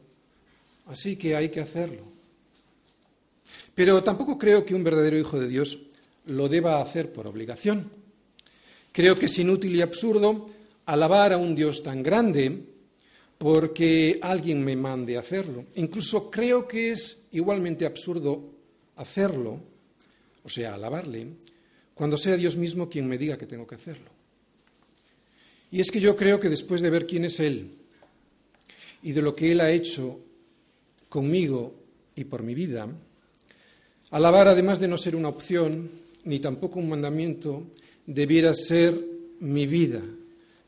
Así 0.89 1.17
que 1.17 1.37
hay 1.37 1.49
que 1.49 1.61
hacerlo. 1.61 2.03
Pero 3.75 4.03
tampoco 4.05 4.37
creo 4.37 4.67
que 4.67 4.75
un 4.75 4.85
verdadero 4.85 5.19
hijo 5.19 5.41
de 5.41 5.49
Dios 5.49 5.79
lo 6.27 6.51
deba 6.51 6.83
hacer 6.83 7.13
por 7.13 7.27
obligación. 7.27 8.02
Creo 8.93 9.17
que 9.17 9.27
es 9.27 9.39
inútil 9.39 9.75
y 9.75 9.81
absurdo 9.81 10.51
alabar 10.87 11.33
a 11.33 11.39
un 11.39 11.57
Dios 11.57 11.83
tan 11.83 12.03
grande 12.03 12.67
porque 13.39 14.19
alguien 14.23 14.63
me 14.63 14.77
mande 14.77 15.17
hacerlo. 15.17 15.65
Incluso 15.75 16.31
creo 16.31 16.69
que 16.69 16.93
es 16.93 17.25
igualmente 17.33 17.87
absurdo 17.87 18.53
hacerlo, 18.97 19.59
o 20.45 20.49
sea, 20.49 20.75
alabarle, 20.75 21.27
cuando 21.95 22.17
sea 22.17 22.37
Dios 22.37 22.57
mismo 22.57 22.89
quien 22.89 23.09
me 23.09 23.19
diga 23.19 23.39
que 23.39 23.47
tengo 23.47 23.67
que 23.67 23.75
hacerlo. 23.75 24.11
Y 25.71 25.81
es 25.81 25.91
que 25.91 26.01
yo 26.01 26.15
creo 26.15 26.39
que 26.39 26.51
después 26.51 26.83
de 26.83 26.91
ver 26.91 27.07
quién 27.07 27.25
es 27.25 27.41
Él 27.41 27.73
y 29.03 29.13
de 29.13 29.23
lo 29.23 29.35
que 29.35 29.51
Él 29.53 29.61
ha 29.61 29.71
hecho 29.71 30.21
conmigo 31.09 31.75
y 32.15 32.25
por 32.25 32.43
mi 32.43 32.55
vida, 32.55 32.87
alabar, 34.11 34.49
además 34.49 34.79
de 34.79 34.89
no 34.89 34.99
ser 34.99 35.17
una 35.17 35.29
opción, 35.29 35.91
ni 36.25 36.39
tampoco 36.41 36.79
un 36.79 36.91
mandamiento, 36.91 37.65
debiera 38.07 38.55
ser 38.55 38.99
mi 39.41 39.67
vida, 39.67 40.03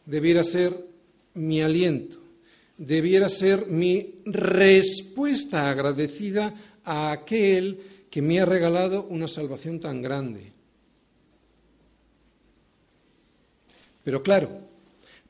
debiera 0.06 0.44
ser 0.44 0.86
mi 1.34 1.62
aliento, 1.62 2.18
debiera 2.76 3.28
ser 3.28 3.66
mi 3.66 4.16
respuesta 4.24 5.70
agradecida 5.70 6.54
a 6.84 7.12
aquel 7.12 8.06
que 8.10 8.22
me 8.22 8.40
ha 8.40 8.44
regalado 8.44 9.04
una 9.04 9.28
salvación 9.28 9.80
tan 9.80 10.02
grande. 10.02 10.52
Pero 14.04 14.22
claro, 14.22 14.60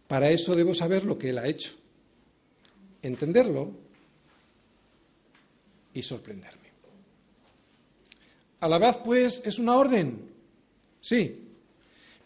para 0.07 0.31
eso 0.31 0.55
debo 0.55 0.75
saber 0.75 1.05
lo 1.05 1.17
que 1.17 1.31
Él 1.31 1.39
ha 1.39 1.47
hecho, 1.47 1.75
entenderlo 3.03 3.71
y 5.95 6.03
sorprenderme. 6.03 6.65
Alabad, 8.61 9.03
pues, 9.05 9.43
es 9.45 9.59
una 9.59 9.77
orden. 9.77 10.31
Sí, 11.01 11.44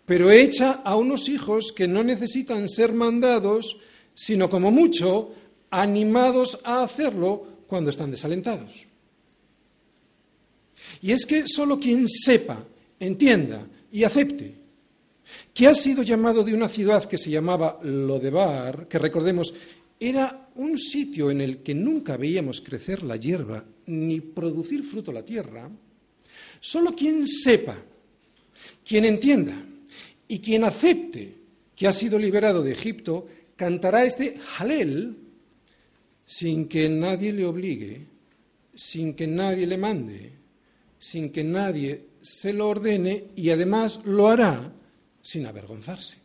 pero 0.09 0.31
hecha 0.31 0.81
a 0.85 0.97
unos 0.97 1.29
hijos 1.29 1.71
que 1.71 1.87
no 1.87 2.03
necesitan 2.03 2.67
ser 2.67 2.95
mandados, 2.95 3.77
sino 4.15 4.49
como 4.49 4.71
mucho 4.71 5.35
animados 5.69 6.59
a 6.65 6.83
hacerlo 6.83 7.47
cuando 7.67 7.91
están 7.91 8.11
desalentados. 8.11 8.87
Y 11.03 11.13
es 11.13 11.27
que 11.27 11.47
solo 11.47 11.79
quien 11.79 12.09
sepa, 12.09 12.65
entienda 12.99 13.67
y 13.93 14.03
acepte 14.03 14.55
que 15.53 15.67
ha 15.67 15.75
sido 15.75 16.03
llamado 16.03 16.43
de 16.43 16.55
una 16.55 16.71
ciudad 16.71 17.05
que 17.05 17.19
se 17.19 17.29
llamaba 17.29 17.79
Lodebar, 17.83 18.89
que 18.89 18.99
recordemos 18.99 19.53
era 20.01 20.49
un 20.55 20.79
sitio 20.79 21.31
en 21.31 21.43
el 21.43 21.59
que 21.59 21.75
nunca 21.75 22.17
veíamos 22.17 22.63
crecer 22.63 23.03
la 23.03 23.17
hierba 23.17 23.63
ni 23.85 24.23
producir 24.23 24.85
fruto 24.85 25.13
la 25.13 25.23
tierra, 25.23 25.69
solo 26.61 26.93
quien 26.93 27.27
sepa, 27.27 27.77
quien 28.83 29.05
entienda 29.05 29.68
y 30.29 30.41
quien 30.41 30.65
acepte 30.65 31.35
que 31.75 31.89
ha 31.89 31.93
sido 31.93 32.19
liberado 32.19 32.63
de 32.63 32.73
Egipto, 32.73 33.27
cantará 33.57 34.05
este 34.05 34.39
Halel 34.59 35.17
sin 36.27 36.69
que 36.69 36.89
nadie 36.89 37.33
le 37.33 37.47
obligue, 37.47 38.07
sin 38.75 39.15
que 39.15 39.27
nadie 39.27 39.67
le 39.67 39.79
mande, 39.79 40.33
sin 40.99 41.31
que 41.31 41.43
nadie 41.43 42.05
se 42.21 42.53
lo 42.53 42.69
ordene 42.69 43.29
y 43.35 43.51
además 43.51 44.01
lo 44.05 44.29
hará 44.29 44.73
sin 45.23 45.47
avergonzarse. 45.47 46.19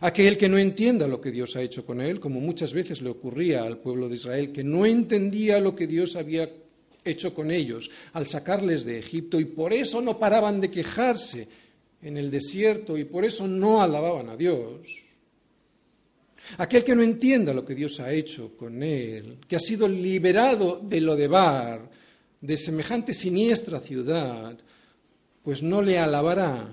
Aquel 0.00 0.36
que 0.36 0.48
no 0.48 0.58
entienda 0.58 1.08
lo 1.08 1.20
que 1.20 1.30
Dios 1.30 1.56
ha 1.56 1.62
hecho 1.62 1.86
con 1.86 2.02
él, 2.02 2.20
como 2.20 2.40
muchas 2.40 2.74
veces 2.74 3.00
le 3.00 3.08
ocurría 3.08 3.62
al 3.62 3.78
pueblo 3.78 4.08
de 4.08 4.16
Israel, 4.16 4.52
que 4.52 4.62
no 4.62 4.84
entendía 4.84 5.58
lo 5.58 5.74
que 5.74 5.86
Dios 5.86 6.16
había 6.16 6.50
hecho 7.06 7.32
con 7.32 7.50
ellos 7.50 7.90
al 8.12 8.26
sacarles 8.26 8.84
de 8.84 8.98
Egipto 8.98 9.40
y 9.40 9.44
por 9.44 9.72
eso 9.72 10.00
no 10.00 10.18
paraban 10.18 10.60
de 10.60 10.70
quejarse 10.70 11.48
en 12.02 12.16
el 12.16 12.30
desierto 12.30 12.98
y 12.98 13.04
por 13.04 13.24
eso 13.24 13.46
no 13.46 13.80
alababan 13.80 14.28
a 14.28 14.36
Dios. 14.36 15.06
Aquel 16.58 16.84
que 16.84 16.94
no 16.94 17.02
entienda 17.02 17.52
lo 17.52 17.64
que 17.64 17.74
Dios 17.74 17.98
ha 18.00 18.12
hecho 18.12 18.56
con 18.56 18.82
él, 18.82 19.38
que 19.48 19.56
ha 19.56 19.60
sido 19.60 19.88
liberado 19.88 20.80
de 20.82 21.00
lo 21.00 21.16
de 21.16 21.26
Bar, 21.26 21.90
de 22.40 22.56
semejante 22.56 23.14
siniestra 23.14 23.80
ciudad, 23.80 24.56
pues 25.42 25.62
no 25.62 25.82
le 25.82 25.98
alabará 25.98 26.72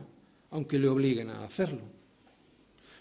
aunque 0.51 0.77
le 0.77 0.87
obliguen 0.87 1.31
a 1.31 1.43
hacerlo. 1.43 1.81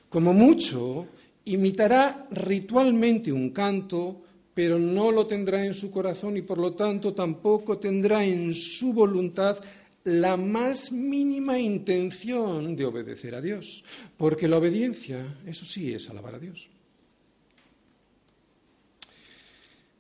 Como 0.09 0.33
mucho, 0.33 1.07
imitará 1.45 2.27
ritualmente 2.31 3.31
un 3.31 3.51
canto 3.51 4.23
pero 4.55 4.79
no 4.79 5.11
lo 5.11 5.27
tendrá 5.27 5.65
en 5.65 5.75
su 5.75 5.91
corazón 5.91 6.37
y 6.37 6.43
por 6.43 6.59
lo 6.59 6.75
tanto 6.75 7.15
tampoco 7.15 7.79
tendrá 7.79 8.25
en 8.25 8.53
su 8.53 8.93
voluntad 8.93 9.59
la 10.05 10.37
más 10.37 10.91
mínima 10.93 11.59
intención 11.59 12.75
de 12.75 12.85
obedecer 12.85 13.35
a 13.35 13.41
Dios, 13.41 13.85
porque 14.17 14.49
la 14.49 14.59
obediencia, 14.59 15.39
eso 15.47 15.65
sí, 15.65 15.93
es 15.93 16.11
alabar 16.11 16.35
a 16.35 16.39
Dios. 16.39 16.69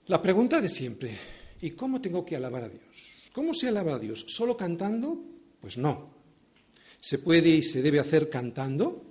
La 0.08 0.20
pregunta 0.20 0.60
de 0.60 0.68
siempre, 0.68 1.16
¿y 1.60 1.70
cómo 1.70 2.00
tengo 2.00 2.26
que 2.26 2.34
alabar 2.34 2.64
a 2.64 2.68
Dios? 2.68 2.82
¿Cómo 3.32 3.54
se 3.54 3.68
alaba 3.68 3.94
a 3.94 3.98
Dios? 3.98 4.24
¿Solo 4.28 4.56
cantando? 4.56 5.22
Pues 5.60 5.78
no. 5.78 6.12
¿Se 7.00 7.18
puede 7.18 7.48
y 7.50 7.62
se 7.62 7.80
debe 7.80 8.00
hacer 8.00 8.28
cantando? 8.28 9.04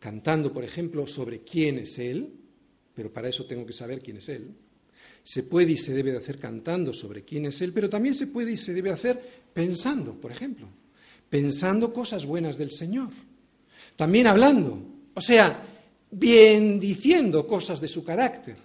Cantando, 0.00 0.52
por 0.52 0.64
ejemplo, 0.64 1.06
sobre 1.06 1.42
quién 1.42 1.78
es 1.78 1.98
Él, 1.98 2.34
pero 2.94 3.12
para 3.12 3.28
eso 3.28 3.46
tengo 3.46 3.64
que 3.64 3.72
saber 3.72 4.02
quién 4.02 4.16
es 4.16 4.28
Él. 4.28 4.54
Se 5.24 5.44
puede 5.44 5.72
y 5.72 5.76
se 5.76 5.94
debe 5.94 6.12
de 6.12 6.18
hacer 6.18 6.38
cantando 6.38 6.92
sobre 6.92 7.22
quién 7.22 7.46
es 7.46 7.60
Él, 7.60 7.72
pero 7.72 7.88
también 7.88 8.14
se 8.14 8.26
puede 8.26 8.52
y 8.52 8.56
se 8.56 8.74
debe 8.74 8.90
hacer 8.90 9.42
pensando, 9.52 10.14
por 10.14 10.32
ejemplo, 10.32 10.66
pensando 11.30 11.92
cosas 11.92 12.26
buenas 12.26 12.58
del 12.58 12.72
Señor. 12.72 13.10
También 13.96 14.26
hablando, 14.26 14.78
o 15.14 15.20
sea, 15.20 15.64
bien 16.10 16.80
diciendo 16.80 17.46
cosas 17.46 17.80
de 17.80 17.88
su 17.88 18.04
carácter. 18.04 18.56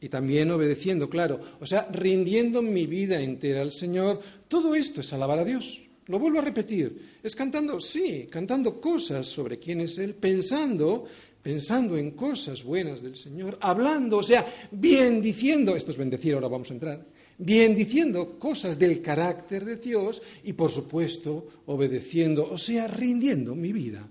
Y 0.00 0.08
también 0.08 0.50
obedeciendo, 0.50 1.10
claro, 1.10 1.40
o 1.60 1.66
sea, 1.66 1.86
rindiendo 1.92 2.62
mi 2.62 2.86
vida 2.86 3.20
entera 3.20 3.60
al 3.60 3.72
Señor. 3.72 4.20
Todo 4.48 4.74
esto 4.74 5.02
es 5.02 5.12
alabar 5.12 5.38
a 5.40 5.44
Dios. 5.44 5.82
Lo 6.06 6.18
vuelvo 6.18 6.38
a 6.38 6.42
repetir. 6.42 7.18
Es 7.22 7.36
cantando, 7.36 7.80
sí, 7.80 8.26
cantando 8.30 8.80
cosas 8.80 9.28
sobre 9.28 9.58
quién 9.58 9.82
es 9.82 9.98
Él, 9.98 10.14
pensando 10.14 11.06
pensando 11.42 11.96
en 11.96 12.12
cosas 12.12 12.62
buenas 12.62 13.02
del 13.02 13.16
Señor, 13.16 13.58
hablando, 13.60 14.18
o 14.18 14.22
sea, 14.22 14.46
bien 14.70 15.22
diciendo, 15.22 15.74
esto 15.74 15.90
es 15.90 15.96
bendecir, 15.96 16.34
ahora 16.34 16.48
vamos 16.48 16.70
a 16.70 16.74
entrar, 16.74 17.04
bien 17.38 17.74
diciendo 17.74 18.38
cosas 18.38 18.78
del 18.78 19.00
carácter 19.00 19.64
de 19.64 19.76
Dios 19.76 20.20
y, 20.44 20.52
por 20.52 20.70
supuesto, 20.70 21.62
obedeciendo, 21.66 22.44
o 22.50 22.58
sea, 22.58 22.86
rindiendo 22.86 23.54
mi 23.54 23.72
vida 23.72 24.06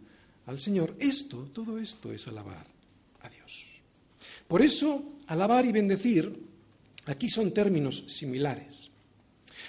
al 0.47 0.59
Señor. 0.59 0.95
Esto, 0.99 1.49
todo 1.53 1.77
esto 1.77 2.11
es 2.11 2.27
alabar 2.27 2.65
a 3.21 3.29
Dios. 3.29 3.65
Por 4.47 4.63
eso, 4.63 5.13
alabar 5.27 5.65
y 5.65 5.71
bendecir, 5.71 6.35
aquí 7.05 7.29
son 7.29 7.51
términos 7.51 8.03
similares. 8.07 8.89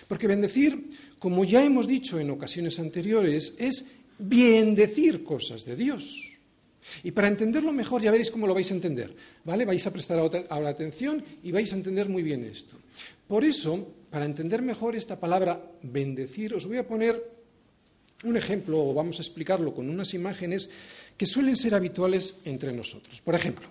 Porque 0.08 0.26
bendecir, 0.26 0.88
como 1.18 1.44
ya 1.44 1.62
hemos 1.62 1.86
dicho 1.86 2.18
en 2.18 2.30
ocasiones 2.30 2.78
anteriores, 2.78 3.56
es 3.58 3.86
bien 4.18 4.74
decir 4.74 5.22
cosas 5.22 5.66
de 5.66 5.76
Dios. 5.76 6.29
Y 7.02 7.10
para 7.10 7.28
entenderlo 7.28 7.72
mejor, 7.72 8.02
ya 8.02 8.10
veréis 8.10 8.30
cómo 8.30 8.46
lo 8.46 8.54
vais 8.54 8.70
a 8.70 8.74
entender, 8.74 9.14
¿vale? 9.44 9.64
Vais 9.64 9.86
a 9.86 9.92
prestar 9.92 10.18
ahora 10.18 10.68
atención 10.68 11.22
y 11.42 11.52
vais 11.52 11.72
a 11.72 11.76
entender 11.76 12.08
muy 12.08 12.22
bien 12.22 12.44
esto. 12.44 12.76
Por 13.28 13.44
eso, 13.44 13.86
para 14.10 14.24
entender 14.24 14.62
mejor 14.62 14.96
esta 14.96 15.20
palabra 15.20 15.62
bendecir, 15.82 16.54
os 16.54 16.66
voy 16.66 16.78
a 16.78 16.86
poner 16.86 17.22
un 18.24 18.36
ejemplo, 18.36 18.84
o 18.84 18.94
vamos 18.94 19.18
a 19.18 19.22
explicarlo 19.22 19.74
con 19.74 19.88
unas 19.88 20.12
imágenes 20.14 20.68
que 21.16 21.26
suelen 21.26 21.56
ser 21.56 21.74
habituales 21.74 22.36
entre 22.44 22.72
nosotros. 22.72 23.20
Por 23.20 23.34
ejemplo, 23.34 23.68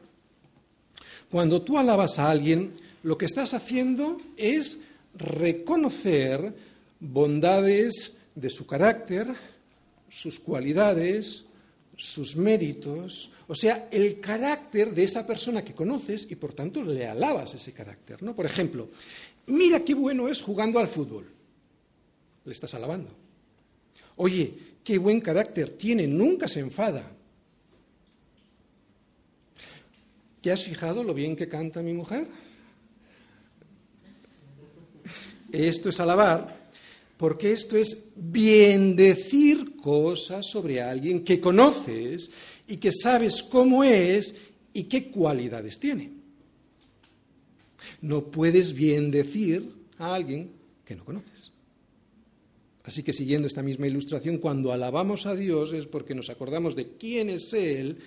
cuando 1.29 1.61
tú 1.61 1.77
alabas 1.77 2.19
a 2.19 2.29
alguien, 2.29 2.71
lo 3.03 3.17
que 3.17 3.25
estás 3.25 3.53
haciendo 3.53 4.19
es 4.37 4.79
reconocer 5.15 6.53
bondades 6.99 8.17
de 8.35 8.49
su 8.49 8.65
carácter, 8.65 9.27
sus 10.09 10.39
cualidades, 10.39 11.45
sus 11.99 12.37
méritos, 12.37 13.29
o 13.47 13.53
sea, 13.53 13.89
el 13.91 14.21
carácter 14.21 14.93
de 14.93 15.03
esa 15.03 15.27
persona 15.27 15.65
que 15.65 15.73
conoces 15.73 16.31
y 16.31 16.35
por 16.35 16.53
tanto 16.53 16.81
le 16.81 17.05
alabas 17.05 17.53
ese 17.55 17.73
carácter, 17.73 18.23
¿no? 18.23 18.33
Por 18.33 18.45
ejemplo, 18.45 18.87
mira 19.47 19.83
qué 19.83 19.93
bueno 19.93 20.29
es 20.29 20.41
jugando 20.41 20.79
al 20.79 20.87
fútbol. 20.87 21.29
Le 22.45 22.51
estás 22.53 22.73
alabando. 22.73 23.13
Oye, 24.15 24.53
qué 24.81 24.97
buen 24.97 25.19
carácter 25.19 25.71
tiene, 25.71 26.07
nunca 26.07 26.47
se 26.47 26.61
enfada. 26.61 27.05
¿Te 30.41 30.53
has 30.53 30.63
fijado 30.63 31.03
lo 31.03 31.13
bien 31.13 31.35
que 31.35 31.49
canta 31.49 31.81
mi 31.81 31.91
mujer? 31.91 32.27
Esto 35.51 35.89
es 35.89 35.99
alabar 35.99 36.58
porque 37.19 37.51
esto 37.51 37.75
es 37.75 38.13
bien 38.15 38.95
decir 38.95 39.75
cosas 39.75 40.45
sobre 40.49 40.81
alguien 40.81 41.25
que 41.25 41.41
conoces 41.41 42.31
y 42.65 42.77
que 42.77 42.93
sabes 42.93 43.43
cómo 43.43 43.83
es 43.83 44.33
y 44.71 44.83
qué 44.83 45.11
cualidades 45.11 45.79
tiene. 45.79 46.13
No 47.99 48.23
puedes 48.31 48.71
bien 48.71 49.11
decir 49.11 49.69
a 49.97 50.15
alguien 50.15 50.49
que 50.85 50.95
no 50.95 51.03
conoces. 51.03 51.51
Así 52.85 53.03
que 53.03 53.11
siguiendo 53.11 53.49
esta 53.49 53.63
misma 53.63 53.87
ilustración, 53.87 54.37
cuando 54.37 54.71
alabamos 54.71 55.25
a 55.25 55.35
Dios 55.35 55.73
es 55.73 55.87
porque 55.87 56.15
nos 56.15 56.29
acordamos 56.29 56.73
de 56.73 56.93
quién 56.93 57.29
es 57.29 57.51
Él 57.51 57.97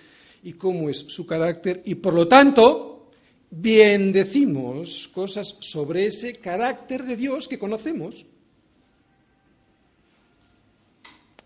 y 0.43 0.55
cómo 0.55 0.89
es 0.89 0.97
su 0.97 1.27
carácter 1.27 1.83
y 1.85 1.97
por 1.97 2.15
lo 2.15 2.29
tanto 2.29 3.11
bien 3.51 4.11
decimos 4.11 5.11
cosas 5.13 5.59
sobre 5.61 6.07
ese 6.07 6.37
carácter 6.37 7.05
de 7.05 7.17
Dios 7.19 7.47
que 7.47 7.59
conocemos 7.59 8.25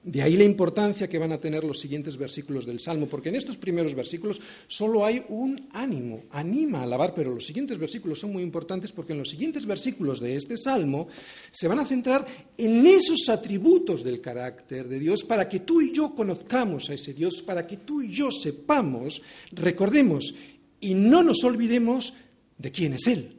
De 0.07 0.23
ahí 0.23 0.37
la 0.37 0.45
importancia 0.45 1.09
que 1.09 1.19
van 1.19 1.33
a 1.33 1.41
tener 1.41 1.65
los 1.65 1.81
siguientes 1.81 2.17
versículos 2.17 2.65
del 2.65 2.79
Salmo, 2.79 3.09
porque 3.09 3.29
en 3.29 3.35
estos 3.35 3.57
primeros 3.57 3.93
versículos 3.93 4.41
solo 4.69 5.05
hay 5.05 5.25
un 5.31 5.67
ánimo, 5.73 6.23
anima 6.31 6.79
a 6.79 6.83
alabar, 6.85 7.13
pero 7.13 7.35
los 7.35 7.45
siguientes 7.45 7.77
versículos 7.77 8.21
son 8.21 8.33
muy 8.33 8.45
importantes 8.45 8.93
porque 8.93 9.15
en 9.15 9.19
los 9.19 9.29
siguientes 9.29 9.67
versículos 9.67 10.21
de 10.21 10.37
este 10.37 10.57
Salmo 10.57 11.09
se 11.51 11.67
van 11.67 11.81
a 11.81 11.85
centrar 11.85 12.25
en 12.57 12.87
esos 12.87 13.29
atributos 13.29 14.05
del 14.05 14.21
carácter 14.21 14.87
de 14.87 15.01
Dios 15.01 15.25
para 15.25 15.49
que 15.49 15.59
tú 15.59 15.81
y 15.81 15.93
yo 15.93 16.15
conozcamos 16.15 16.89
a 16.89 16.95
ese 16.95 17.13
Dios, 17.13 17.43
para 17.43 17.67
que 17.67 17.79
tú 17.79 18.01
y 18.01 18.13
yo 18.13 18.31
sepamos, 18.31 19.21
recordemos 19.51 20.37
y 20.79 20.95
no 20.95 21.25
nos 21.25 21.43
olvidemos 21.43 22.15
de 22.59 22.71
quién 22.71 22.93
es 22.93 23.09
Él 23.09 23.37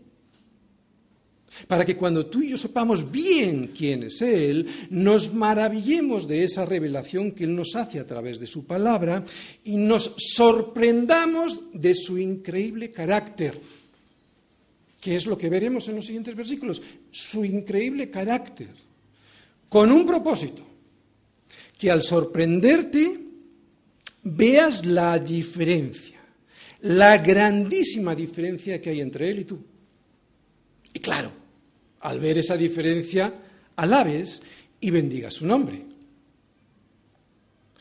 para 1.68 1.86
que 1.86 1.98
cuando 1.98 2.26
tú 2.26 2.42
y 2.42 2.50
yo 2.50 2.58
sepamos 2.58 3.10
bien 3.10 3.72
quién 3.76 4.04
es 4.04 4.22
Él, 4.22 4.68
nos 4.90 5.34
maravillemos 5.34 6.28
de 6.28 6.44
esa 6.44 6.66
revelación 6.66 7.32
que 7.32 7.46
Él 7.46 7.56
nos 7.56 7.76
hace 7.76 8.00
a 8.00 8.06
través 8.06 8.40
de 8.40 8.48
su 8.48 8.66
palabra 8.66 9.24
y 9.64 9.78
nos 9.78 10.14
sorprendamos 10.18 11.62
de 11.74 11.96
su 11.96 12.18
increíble 12.18 12.92
carácter, 12.92 13.60
que 15.00 15.16
es 15.16 15.26
lo 15.26 15.38
que 15.38 15.50
veremos 15.50 15.88
en 15.88 15.96
los 15.96 16.06
siguientes 16.06 16.36
versículos, 16.36 16.82
su 17.12 17.44
increíble 17.44 18.10
carácter, 18.10 18.70
con 19.70 19.92
un 19.92 20.06
propósito, 20.06 20.64
que 21.78 21.92
al 21.92 22.04
sorprenderte 22.04 23.20
veas 24.24 24.86
la 24.86 25.20
diferencia, 25.20 26.20
la 26.82 27.18
grandísima 27.18 28.16
diferencia 28.16 28.82
que 28.82 28.90
hay 28.90 29.02
entre 29.02 29.30
Él 29.30 29.40
y 29.40 29.46
tú. 29.46 29.60
Y 30.94 31.00
claro, 31.00 31.32
al 32.08 32.20
ver 32.20 32.38
esa 32.38 32.56
diferencia, 32.56 33.34
alabes 33.76 34.42
y 34.80 34.90
bendiga 34.92 35.30
su 35.30 35.46
nombre. 35.46 35.84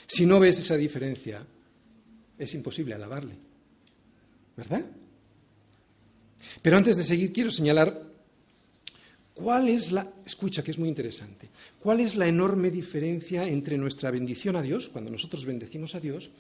Si 0.05 0.27
no 0.27 0.41
ves 0.41 0.59
esa 0.59 0.77
diferencia, 0.77 1.47
es 2.37 2.55
imposible 2.55 2.95
alabarle. 2.95 3.35
¿Verdad? 4.57 4.85
Pero 6.61 6.77
antes 6.77 6.97
de 6.97 7.05
seguir, 7.05 7.33
quiero 7.33 7.53
señalar 7.53 8.03
cuál 9.33 9.69
es 9.69 9.93
la, 9.93 10.11
escucha 10.25 10.65
que 10.65 10.73
es 10.73 10.79
muy 10.79 10.89
interesante, 10.89 11.49
cuál 11.79 12.01
es 12.01 12.17
la 12.17 12.27
enorme 12.27 12.73
diferencia 12.73 13.47
entre 13.47 13.79
nuestra 13.79 14.11
bendición 14.11 14.57
a 14.57 14.63
Dios, 14.63 14.89
cuando 14.89 15.11
nosotros 15.11 15.45
bendecimos 15.45 15.95
a 15.95 16.01
Dios, 16.01 16.31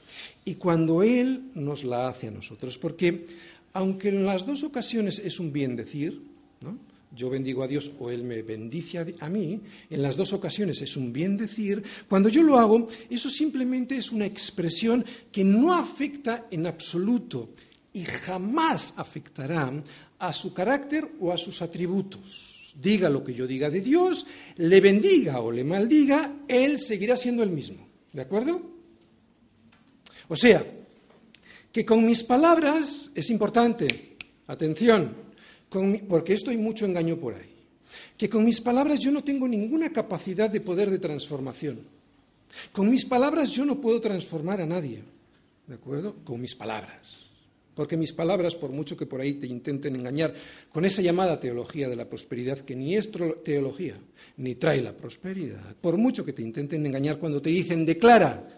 y 0.45 0.55
cuando 0.57 1.05
Él 1.05 1.51
nos 1.55 1.85
la 1.85 2.09
hace 2.09 2.29
a 2.29 2.33
nosotros. 2.33 2.79
Porque 2.79 3.27
aunque 3.75 4.09
en 4.09 4.27
las 4.27 4.45
dos 4.45 4.65
ocasiones 4.65 5.21
es 5.21 5.39
un 5.39 5.53
bien 5.53 5.77
decir, 5.77 6.21
¿no? 6.61 6.86
Yo 7.15 7.31
bendigo 7.31 7.63
a 7.63 7.69
Dios 7.69 7.91
o 7.99 8.11
Él 8.11 8.23
me 8.25 8.43
bendice 8.43 8.99
a 9.21 9.29
mí, 9.29 9.61
en 9.91 10.03
las 10.03 10.17
dos 10.17 10.33
ocasiones 10.33 10.81
es 10.83 10.97
un 10.97 11.13
bien 11.13 11.37
decir, 11.37 11.83
cuando 12.09 12.29
yo 12.29 12.43
lo 12.43 12.59
hago, 12.59 12.89
eso 13.09 13.31
simplemente 13.31 13.97
es 13.97 14.13
una 14.13 14.27
expresión 14.27 15.05
que 15.33 15.45
no 15.45 15.75
afecta 15.75 16.47
en 16.51 16.67
absoluto 16.67 17.51
y 17.93 18.05
jamás 18.05 18.95
afectará 18.97 19.73
a 20.19 20.33
su 20.33 20.53
carácter 20.53 21.09
o 21.21 21.33
a 21.33 21.39
sus 21.39 21.63
atributos. 21.63 22.75
Diga 22.79 23.09
lo 23.09 23.25
que 23.25 23.33
yo 23.33 23.47
diga 23.47 23.71
de 23.71 23.81
Dios, 23.81 24.27
le 24.57 24.81
bendiga 24.81 25.41
o 25.41 25.51
le 25.51 25.65
maldiga, 25.65 26.41
Él 26.47 26.79
seguirá 26.79 27.17
siendo 27.17 27.43
el 27.43 27.51
mismo. 27.51 27.87
¿De 28.13 28.23
acuerdo? 28.23 28.61
O 30.29 30.37
sea, 30.37 30.65
que 31.73 31.85
con 31.85 32.05
mis 32.05 32.23
palabras 32.23 33.11
es 33.15 33.31
importante, 33.31 34.17
atención, 34.47 35.26
porque 35.69 36.33
esto 36.33 36.51
hay 36.51 36.57
mucho 36.57 36.85
engaño 36.85 37.17
por 37.17 37.35
ahí, 37.35 37.55
que 38.17 38.29
con 38.29 38.45
mis 38.45 38.61
palabras 38.61 39.01
yo 39.01 39.11
no 39.11 39.25
tengo 39.25 39.49
ninguna 39.49 39.93
capacidad 39.93 40.51
de 40.51 40.61
poder 40.61 40.91
de 40.91 40.99
transformación. 40.99 41.81
Con 42.73 42.91
mis 42.91 43.05
palabras 43.05 43.51
yo 43.51 43.65
no 43.65 43.81
puedo 43.81 44.01
transformar 44.01 44.61
a 44.61 44.67
nadie, 44.67 45.03
¿de 45.67 45.75
acuerdo? 45.75 46.17
Con 46.25 46.41
mis 46.41 46.55
palabras. 46.55 47.27
Porque 47.75 47.99
mis 47.99 48.15
palabras, 48.15 48.55
por 48.55 48.71
mucho 48.71 48.97
que 48.97 49.05
por 49.05 49.21
ahí 49.21 49.35
te 49.35 49.47
intenten 49.47 49.97
engañar 49.97 50.33
con 50.73 50.87
esa 50.87 51.03
llamada 51.03 51.39
teología 51.39 51.91
de 51.91 51.97
la 51.97 52.09
prosperidad, 52.09 52.61
que 52.61 52.75
ni 52.75 52.97
es 52.97 53.11
teología, 53.45 53.99
ni 54.39 54.55
trae 54.55 54.81
la 54.81 54.97
prosperidad, 54.97 55.77
por 55.79 55.99
mucho 55.99 56.25
que 56.25 56.33
te 56.33 56.41
intenten 56.41 56.87
engañar 56.87 57.19
cuando 57.19 57.43
te 57.43 57.51
dicen 57.51 57.85
declara, 57.85 58.49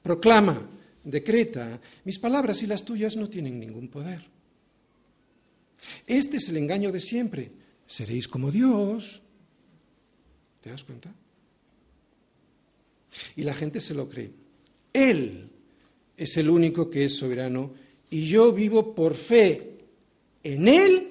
proclama, 0.00 0.70
decreta, 1.02 1.80
mis 2.04 2.20
palabras 2.20 2.62
y 2.62 2.68
las 2.68 2.84
tuyas 2.84 3.16
no 3.16 3.28
tienen 3.28 3.58
ningún 3.58 3.88
poder. 3.88 4.37
Este 6.06 6.38
es 6.38 6.48
el 6.48 6.56
engaño 6.56 6.92
de 6.92 7.00
siempre. 7.00 7.50
Seréis 7.86 8.28
como 8.28 8.50
Dios. 8.50 9.22
¿Te 10.60 10.70
das 10.70 10.84
cuenta? 10.84 11.14
Y 13.36 13.42
la 13.42 13.54
gente 13.54 13.80
se 13.80 13.94
lo 13.94 14.08
cree. 14.08 14.30
Él 14.92 15.48
es 16.16 16.36
el 16.36 16.50
único 16.50 16.90
que 16.90 17.04
es 17.04 17.16
soberano 17.16 17.72
y 18.10 18.26
yo 18.26 18.52
vivo 18.52 18.94
por 18.94 19.14
fe 19.14 19.78
en 20.42 20.68
Él 20.68 21.08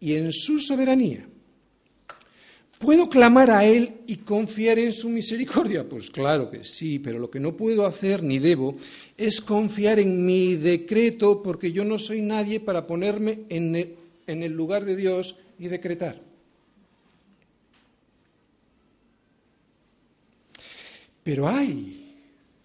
y 0.00 0.14
en 0.14 0.32
su 0.32 0.58
soberanía. 0.58 1.29
¿Puedo 2.80 3.10
clamar 3.10 3.50
a 3.50 3.66
Él 3.66 3.92
y 4.06 4.16
confiar 4.16 4.78
en 4.78 4.94
su 4.94 5.10
misericordia? 5.10 5.86
Pues 5.86 6.10
claro 6.10 6.50
que 6.50 6.64
sí, 6.64 6.98
pero 6.98 7.18
lo 7.18 7.30
que 7.30 7.38
no 7.38 7.54
puedo 7.54 7.84
hacer 7.84 8.22
ni 8.22 8.38
debo 8.38 8.74
es 9.18 9.42
confiar 9.42 9.98
en 9.98 10.24
mi 10.24 10.54
decreto 10.54 11.42
porque 11.42 11.72
yo 11.72 11.84
no 11.84 11.98
soy 11.98 12.22
nadie 12.22 12.58
para 12.58 12.86
ponerme 12.86 13.40
en 13.50 13.76
el, 14.26 14.52
lugar 14.52 14.86
de 14.86 14.96
Dios 14.96 15.36
y 15.58 15.68
decretar. 15.68 16.22
Pero 21.22 21.48
hay, 21.48 22.16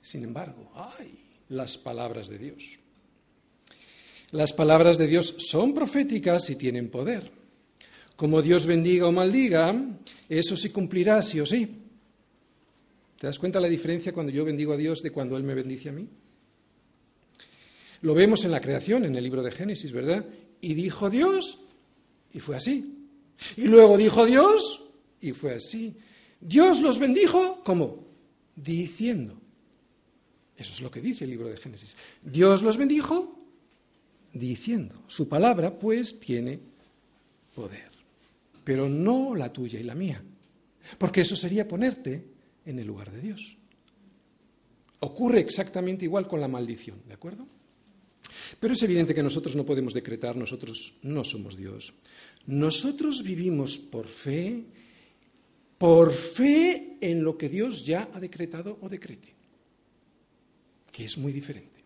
sin 0.02 0.24
embargo, 0.24 0.72
hay 0.76 1.12
las 1.50 1.78
palabras 1.78 2.30
de 2.30 2.38
Dios. 2.38 2.80
Las 4.32 4.54
palabras 4.54 4.98
de 4.98 5.08
Dios 5.08 5.36
son 5.40 5.74
proféticas 5.74 6.50
y 6.50 6.56
tienen 6.56 6.90
poder. 6.90 7.45
Como 8.16 8.42
Dios 8.42 8.66
bendiga 8.66 9.08
o 9.08 9.12
maldiga, 9.12 9.76
eso 10.30 10.56
sí 10.56 10.70
cumplirá 10.70 11.22
sí 11.22 11.40
o 11.40 11.46
sí. 11.46 11.68
¿Te 13.20 13.28
das 13.28 13.40
cuenta 13.40 13.60
la 13.60 13.70
diferencia 13.70 14.14
cuando 14.14 14.32
yo 14.32 14.46
bendigo 14.46 14.74
a 14.74 14.78
Dios 14.78 15.02
de 15.02 15.12
cuando 15.12 15.38
Él 15.38 15.44
me 15.44 15.54
bendice 15.54 15.90
a 15.90 15.92
mí? 15.92 16.08
Lo 18.02 18.14
vemos 18.14 18.46
en 18.46 18.52
la 18.52 18.62
creación, 18.62 19.06
en 19.06 19.16
el 19.16 19.24
libro 19.24 19.42
de 19.42 19.52
Génesis, 19.52 19.92
¿verdad? 19.92 20.26
Y 20.62 20.74
dijo 20.74 21.10
Dios, 21.10 21.60
y 22.34 22.40
fue 22.40 22.56
así. 22.56 23.08
Y 23.58 23.68
luego 23.68 23.98
dijo 23.98 24.26
Dios, 24.26 24.86
y 25.22 25.32
fue 25.32 25.56
así. 25.56 25.96
Dios 26.40 26.82
los 26.82 27.00
bendijo, 27.00 27.62
¿cómo? 27.64 28.06
Diciendo. 28.56 29.38
Eso 30.58 30.72
es 30.72 30.82
lo 30.82 30.92
que 30.92 31.02
dice 31.02 31.24
el 31.24 31.32
libro 31.32 31.50
de 31.50 31.58
Génesis. 31.58 31.98
Dios 32.22 32.62
los 32.62 32.78
bendijo 32.78 33.40
diciendo. 34.34 35.04
Su 35.08 35.28
palabra, 35.28 35.78
pues, 35.78 36.20
tiene 36.20 36.60
poder. 37.54 37.95
Pero 38.66 38.90
no 38.90 39.34
la 39.36 39.54
tuya 39.54 39.80
y 39.80 39.84
la 39.84 39.96
mía. 39.96 40.22
Porque 40.98 41.22
eso 41.22 41.38
sería 41.38 41.68
ponerte 41.68 42.26
en 42.66 42.80
el 42.80 42.88
lugar 42.88 43.12
de 43.12 43.22
Dios. 43.22 43.58
Ocurre 45.00 45.40
exactamente 45.40 46.06
igual 46.06 46.28
con 46.28 46.42
la 46.42 46.48
maldición, 46.48 47.02
¿de 47.08 47.14
acuerdo? 47.14 47.48
Pero 48.60 48.74
es 48.74 48.84
evidente 48.84 49.14
que 49.14 49.24
nosotros 49.24 49.56
no 49.56 49.66
podemos 49.66 49.94
decretar, 49.94 50.36
nosotros 50.36 50.96
no 51.04 51.24
somos 51.24 51.56
Dios. 51.56 51.94
Nosotros 52.48 53.24
vivimos 53.24 53.78
por 53.78 54.08
fe, 54.08 54.64
por 55.78 56.12
fe 56.12 56.98
en 57.02 57.24
lo 57.24 57.38
que 57.38 57.50
Dios 57.50 57.86
ya 57.86 58.10
ha 58.14 58.20
decretado 58.20 58.78
o 58.82 58.90
decrete, 58.90 59.34
que 60.92 61.06
es 61.06 61.18
muy 61.18 61.32
diferente. 61.32 61.84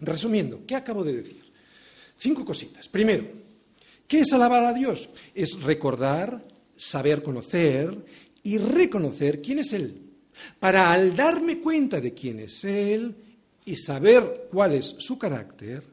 Resumiendo, 0.00 0.64
¿qué 0.66 0.74
acabo 0.74 1.04
de 1.04 1.16
decir? 1.16 1.42
Cinco 2.16 2.44
cositas. 2.44 2.88
Primero, 2.88 3.26
¿qué 4.10 4.18
es 4.18 4.32
alabar 4.32 4.64
a 4.64 4.74
Dios? 4.74 5.08
Es 5.36 5.62
recordar, 5.62 6.44
saber 6.76 7.22
conocer 7.22 7.96
y 8.42 8.58
reconocer 8.58 9.40
quién 9.40 9.60
es 9.60 9.72
Él. 9.72 10.02
Para 10.58 10.92
al 10.92 11.14
darme 11.14 11.60
cuenta 11.60 12.00
de 12.00 12.12
quién 12.12 12.40
es 12.40 12.64
Él, 12.64 13.14
y 13.64 13.76
saber 13.76 14.48
cuál 14.50 14.74
es 14.74 14.96
su 14.98 15.16
carácter, 15.16 15.84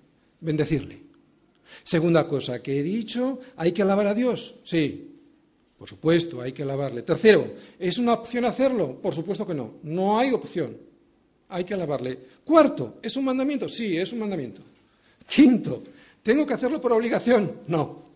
bendecirle. 0.41 1.03
Segunda 1.83 2.27
cosa 2.27 2.63
que 2.63 2.79
he 2.79 2.81
dicho, 2.81 3.39
hay 3.55 3.71
que 3.71 3.83
alabar 3.83 4.07
a 4.07 4.15
Dios. 4.15 4.55
Sí, 4.63 5.13
por 5.77 5.87
supuesto, 5.87 6.41
hay 6.41 6.53
que 6.53 6.63
alabarle. 6.63 7.03
Tercero, 7.03 7.53
¿es 7.77 7.99
una 7.99 8.13
opción 8.13 8.45
hacerlo? 8.45 8.99
Por 8.99 9.13
supuesto 9.13 9.45
que 9.45 9.53
no. 9.53 9.75
No 9.83 10.17
hay 10.17 10.31
opción. 10.31 10.75
Hay 11.49 11.65
que 11.65 11.75
alabarle. 11.75 12.17
Cuarto, 12.43 12.97
¿es 13.03 13.15
un 13.15 13.25
mandamiento? 13.25 13.69
Sí, 13.69 13.95
es 13.95 14.11
un 14.11 14.19
mandamiento. 14.19 14.63
Quinto, 15.27 15.83
¿tengo 16.23 16.47
que 16.47 16.55
hacerlo 16.55 16.81
por 16.81 16.93
obligación? 16.93 17.61
No. 17.67 18.06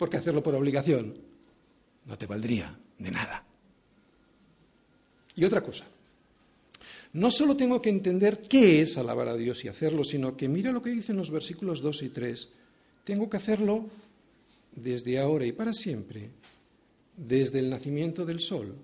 Porque 0.00 0.16
hacerlo 0.16 0.42
por 0.42 0.54
obligación 0.54 1.14
no 2.06 2.16
te 2.16 2.24
valdría 2.24 2.74
de 2.98 3.10
nada. 3.10 3.44
Y 5.36 5.44
otra 5.44 5.62
cosa, 5.62 5.84
no 7.12 7.30
solo 7.30 7.54
tengo 7.54 7.82
que 7.82 7.90
entender 7.90 8.40
qué 8.40 8.80
es 8.80 8.96
alabar 8.96 9.28
a 9.28 9.36
Dios 9.36 9.62
y 9.62 9.68
hacerlo, 9.68 10.02
sino 10.02 10.38
que 10.38 10.48
mira 10.48 10.72
lo 10.72 10.80
que 10.80 10.88
dicen 10.88 11.18
los 11.18 11.30
versículos 11.30 11.82
2 11.82 12.02
y 12.04 12.08
3. 12.08 12.48
Tengo 13.04 13.28
que 13.28 13.36
hacerlo 13.36 13.90
desde 14.74 15.18
ahora 15.18 15.44
y 15.44 15.52
para 15.52 15.74
siempre, 15.74 16.30
desde 17.14 17.58
el 17.58 17.68
nacimiento 17.68 18.24
del 18.24 18.40
sol 18.40 18.74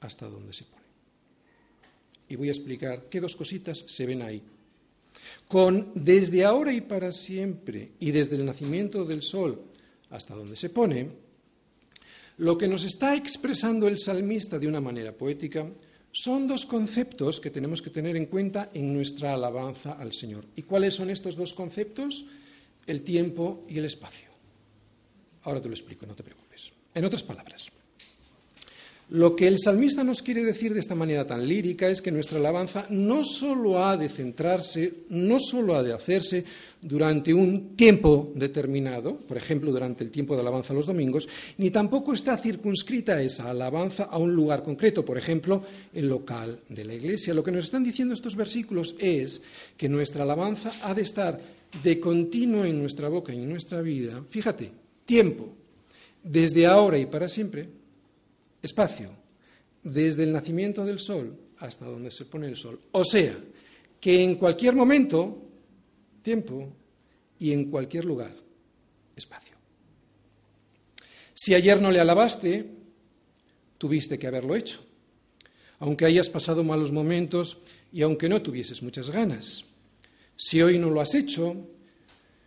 hasta 0.00 0.28
donde 0.28 0.52
se 0.52 0.64
pone. 0.64 0.82
Y 2.28 2.36
voy 2.36 2.48
a 2.48 2.52
explicar 2.52 3.06
qué 3.08 3.22
dos 3.22 3.36
cositas 3.36 3.86
se 3.86 4.04
ven 4.04 4.20
ahí. 4.20 4.42
Con 5.48 5.92
desde 5.94 6.44
ahora 6.44 6.74
y 6.74 6.82
para 6.82 7.10
siempre 7.10 7.92
y 8.00 8.10
desde 8.10 8.36
el 8.36 8.44
nacimiento 8.44 9.06
del 9.06 9.22
sol 9.22 9.64
hasta 10.10 10.34
donde 10.34 10.56
se 10.56 10.70
pone, 10.70 11.08
lo 12.38 12.56
que 12.56 12.68
nos 12.68 12.84
está 12.84 13.16
expresando 13.16 13.88
el 13.88 13.98
salmista 13.98 14.58
de 14.58 14.68
una 14.68 14.80
manera 14.80 15.12
poética 15.12 15.66
son 16.12 16.48
dos 16.48 16.66
conceptos 16.66 17.40
que 17.40 17.50
tenemos 17.50 17.82
que 17.82 17.90
tener 17.90 18.16
en 18.16 18.26
cuenta 18.26 18.70
en 18.72 18.94
nuestra 18.94 19.34
alabanza 19.34 19.92
al 19.92 20.12
Señor. 20.12 20.44
¿Y 20.56 20.62
cuáles 20.62 20.94
son 20.94 21.10
estos 21.10 21.36
dos 21.36 21.52
conceptos? 21.52 22.26
El 22.86 23.02
tiempo 23.02 23.64
y 23.68 23.78
el 23.78 23.84
espacio. 23.84 24.28
Ahora 25.42 25.60
te 25.60 25.68
lo 25.68 25.74
explico, 25.74 26.06
no 26.06 26.14
te 26.14 26.22
preocupes. 26.22 26.72
En 26.94 27.04
otras 27.04 27.22
palabras, 27.22 27.70
lo 29.10 29.34
que 29.34 29.46
el 29.46 29.58
salmista 29.58 30.04
nos 30.04 30.20
quiere 30.20 30.44
decir 30.44 30.74
de 30.74 30.80
esta 30.80 30.94
manera 30.94 31.26
tan 31.26 31.46
lírica 31.48 31.88
es 31.88 32.02
que 32.02 32.12
nuestra 32.12 32.38
alabanza 32.38 32.86
no 32.90 33.24
solo 33.24 33.82
ha 33.82 33.96
de 33.96 34.10
centrarse, 34.10 35.04
no 35.08 35.38
solo 35.40 35.76
ha 35.76 35.82
de 35.82 35.94
hacerse 35.94 36.44
durante 36.82 37.32
un 37.32 37.74
tiempo 37.74 38.32
determinado, 38.34 39.16
por 39.16 39.38
ejemplo, 39.38 39.72
durante 39.72 40.04
el 40.04 40.10
tiempo 40.10 40.34
de 40.34 40.42
alabanza 40.42 40.74
los 40.74 40.84
domingos, 40.84 41.26
ni 41.56 41.70
tampoco 41.70 42.12
está 42.12 42.36
circunscrita 42.36 43.22
esa 43.22 43.48
alabanza 43.48 44.04
a 44.04 44.18
un 44.18 44.34
lugar 44.34 44.62
concreto, 44.62 45.04
por 45.06 45.16
ejemplo, 45.16 45.64
el 45.94 46.06
local 46.06 46.60
de 46.68 46.84
la 46.84 46.92
iglesia. 46.92 47.32
Lo 47.32 47.42
que 47.42 47.52
nos 47.52 47.64
están 47.64 47.84
diciendo 47.84 48.12
estos 48.12 48.36
versículos 48.36 48.94
es 48.98 49.40
que 49.78 49.88
nuestra 49.88 50.24
alabanza 50.24 50.70
ha 50.82 50.92
de 50.92 51.02
estar 51.02 51.40
de 51.82 51.98
continuo 51.98 52.64
en 52.64 52.78
nuestra 52.78 53.08
boca 53.08 53.32
y 53.32 53.38
en 53.38 53.48
nuestra 53.48 53.80
vida. 53.80 54.22
Fíjate, 54.28 54.70
tiempo, 55.06 55.48
desde 56.22 56.66
ahora 56.66 56.98
y 56.98 57.06
para 57.06 57.28
siempre, 57.28 57.77
espacio, 58.62 59.12
desde 59.82 60.24
el 60.24 60.32
nacimiento 60.32 60.84
del 60.84 61.00
sol 61.00 61.38
hasta 61.58 61.86
donde 61.86 62.10
se 62.10 62.24
pone 62.24 62.46
el 62.46 62.56
sol. 62.56 62.80
O 62.92 63.04
sea, 63.04 63.36
que 64.00 64.22
en 64.22 64.36
cualquier 64.36 64.74
momento, 64.74 65.42
tiempo, 66.22 66.72
y 67.38 67.52
en 67.52 67.70
cualquier 67.70 68.04
lugar, 68.04 68.34
espacio. 69.16 69.56
Si 71.34 71.54
ayer 71.54 71.80
no 71.80 71.90
le 71.90 72.00
alabaste, 72.00 72.68
tuviste 73.78 74.18
que 74.18 74.26
haberlo 74.26 74.56
hecho, 74.56 74.84
aunque 75.78 76.04
hayas 76.04 76.28
pasado 76.28 76.64
malos 76.64 76.90
momentos 76.90 77.58
y 77.92 78.02
aunque 78.02 78.28
no 78.28 78.42
tuvieses 78.42 78.82
muchas 78.82 79.10
ganas. 79.10 79.64
Si 80.36 80.60
hoy 80.62 80.78
no 80.78 80.90
lo 80.90 81.00
has 81.00 81.14
hecho, 81.14 81.56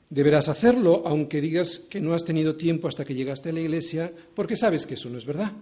deberás 0.09 0.49
hacerlo, 0.49 1.03
aunque 1.05 1.39
digas 1.39 1.79
que 1.79 2.01
no 2.01 2.13
has 2.13 2.25
tenido 2.25 2.55
tiempo 2.55 2.87
hasta 2.87 3.05
que 3.05 3.15
llegaste 3.15 3.49
a 3.49 3.53
la 3.53 3.61
iglesia, 3.61 4.13
porque 4.35 4.57
sabes 4.57 4.85
que 4.85 4.95
eso 4.95 5.09
no 5.09 5.17
es 5.17 5.25
verdad. 5.25 5.53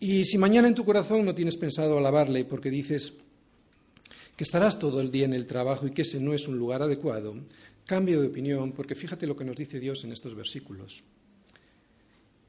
Y 0.00 0.24
si 0.24 0.38
mañana 0.38 0.68
en 0.68 0.74
tu 0.74 0.84
corazón 0.84 1.24
no 1.24 1.34
tienes 1.34 1.56
pensado 1.56 1.98
alabarle 1.98 2.44
porque 2.44 2.70
dices 2.70 3.14
que 4.36 4.44
estarás 4.44 4.78
todo 4.78 5.00
el 5.00 5.10
día 5.10 5.24
en 5.24 5.34
el 5.34 5.46
trabajo 5.46 5.86
y 5.86 5.90
que 5.90 6.02
ese 6.02 6.20
no 6.20 6.32
es 6.32 6.46
un 6.46 6.56
lugar 6.56 6.82
adecuado, 6.82 7.34
cambio 7.84 8.20
de 8.20 8.28
opinión 8.28 8.70
porque 8.72 8.94
fíjate 8.94 9.26
lo 9.26 9.36
que 9.36 9.44
nos 9.44 9.56
dice 9.56 9.80
Dios 9.80 10.04
en 10.04 10.12
estos 10.12 10.36
versículos. 10.36 11.02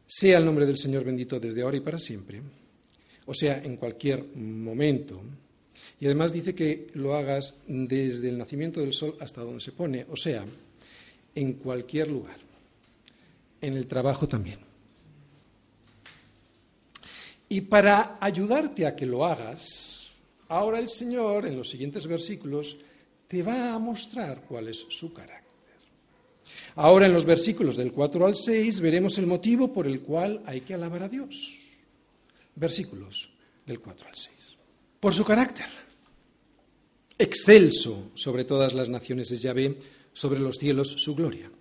Sea 0.06 0.38
el 0.38 0.46
nombre 0.46 0.68
del 0.68 0.78
Señor 0.78 1.04
bendito 1.04 1.40
desde 1.40 1.64
ahora 1.64 1.78
y 1.78 1.82
para 1.82 1.98
siempre, 1.98 2.42
o 3.26 3.34
sea, 3.34 3.64
en 3.64 3.78
cualquier 3.78 4.36
momento. 4.36 5.22
Y 6.00 6.06
además 6.06 6.32
dice 6.32 6.54
que 6.54 6.88
lo 6.94 7.16
hagas 7.16 7.56
desde 7.68 8.30
el 8.30 8.38
nacimiento 8.38 8.80
del 8.80 8.94
sol 8.94 9.18
hasta 9.20 9.42
donde 9.42 9.60
se 9.60 9.72
pone, 9.72 10.06
o 10.10 10.16
sea, 10.16 10.46
en 11.36 11.54
cualquier 11.54 12.10
lugar. 12.10 12.38
En 13.62 13.76
el 13.76 13.88
trabajo 13.88 14.28
también. 14.28 14.69
Y 17.50 17.62
para 17.62 18.18
ayudarte 18.22 18.86
a 18.86 18.96
que 18.96 19.08
lo 19.08 19.26
hagas, 19.26 20.08
ahora 20.48 20.78
el 20.78 20.88
Señor, 20.88 21.48
en 21.48 21.58
los 21.58 21.70
siguientes 21.70 22.06
versículos, 22.06 22.78
te 23.28 23.42
va 23.42 23.74
a 23.74 23.80
mostrar 23.80 24.44
cuál 24.48 24.68
es 24.68 24.86
su 24.90 25.12
carácter. 25.12 25.40
Ahora 26.76 27.08
en 27.08 27.13
los 27.13 27.26
versículos 27.26 27.76
del 27.78 27.92
4 27.92 28.26
al 28.26 28.36
6 28.36 28.80
veremos 28.80 29.17
el 29.17 29.26
motivo 29.26 29.73
por 29.73 29.88
el 29.88 30.02
cual 30.02 30.42
hay 30.46 30.62
que 30.62 30.76
alabar 30.76 31.04
a 31.04 31.10
Dios. 31.10 31.58
Versículos 32.56 33.32
del 33.65 33.80
4 33.80 34.08
al 34.08 34.15
6. 34.15 34.36
Por 35.00 35.13
su 35.13 35.26
carácter. 35.26 35.65
Excelso 37.17 38.12
sobre 38.13 38.46
todas 38.46 38.73
las 38.73 38.90
naciones 38.90 39.32
es 39.32 39.42
Yahvé, 39.42 39.78
sobre 40.13 40.40
los 40.40 40.58
cielos 40.58 40.90
su 40.90 41.15
gloria. 41.15 41.52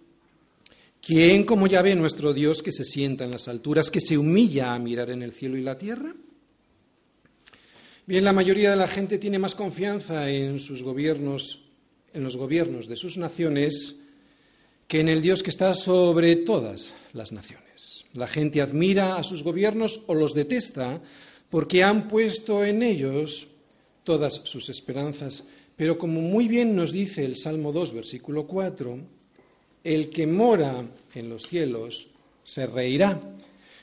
¿Quién 1.00 1.44
como 1.44 1.66
ya 1.66 1.82
ve 1.82 1.94
nuestro 1.94 2.32
Dios 2.32 2.62
que 2.62 2.72
se 2.72 2.84
sienta 2.84 3.24
en 3.24 3.30
las 3.30 3.48
alturas, 3.48 3.90
que 3.90 4.00
se 4.00 4.18
humilla 4.18 4.74
a 4.74 4.78
mirar 4.78 5.10
en 5.10 5.22
el 5.22 5.32
cielo 5.32 5.56
y 5.56 5.62
la 5.62 5.78
tierra? 5.78 6.14
Bien, 8.06 8.24
la 8.24 8.32
mayoría 8.32 8.70
de 8.70 8.76
la 8.76 8.88
gente 8.88 9.18
tiene 9.18 9.38
más 9.38 9.54
confianza 9.54 10.30
en 10.30 10.60
sus 10.60 10.82
gobiernos, 10.82 11.68
en 12.14 12.24
los 12.24 12.36
gobiernos 12.36 12.88
de 12.88 12.96
sus 12.96 13.18
naciones, 13.18 14.02
que 14.86 15.00
en 15.00 15.08
el 15.08 15.20
Dios 15.20 15.42
que 15.42 15.50
está 15.50 15.74
sobre 15.74 16.36
todas 16.36 16.94
las 17.12 17.32
naciones. 17.32 18.06
La 18.14 18.26
gente 18.26 18.62
admira 18.62 19.16
a 19.16 19.22
sus 19.22 19.42
gobiernos 19.42 20.04
o 20.06 20.14
los 20.14 20.32
detesta 20.32 21.02
porque 21.50 21.84
han 21.84 22.08
puesto 22.08 22.64
en 22.64 22.82
ellos 22.82 23.48
todas 24.04 24.40
sus 24.44 24.70
esperanzas. 24.70 25.46
Pero 25.76 25.98
como 25.98 26.20
muy 26.22 26.48
bien 26.48 26.74
nos 26.74 26.92
dice 26.92 27.24
el 27.24 27.36
Salmo 27.36 27.72
2, 27.72 27.92
versículo 27.92 28.46
4, 28.46 28.98
el 29.84 30.10
que 30.10 30.26
mora 30.26 30.84
en 31.14 31.28
los 31.28 31.42
cielos 31.44 32.08
se 32.44 32.66
reirá. 32.66 33.20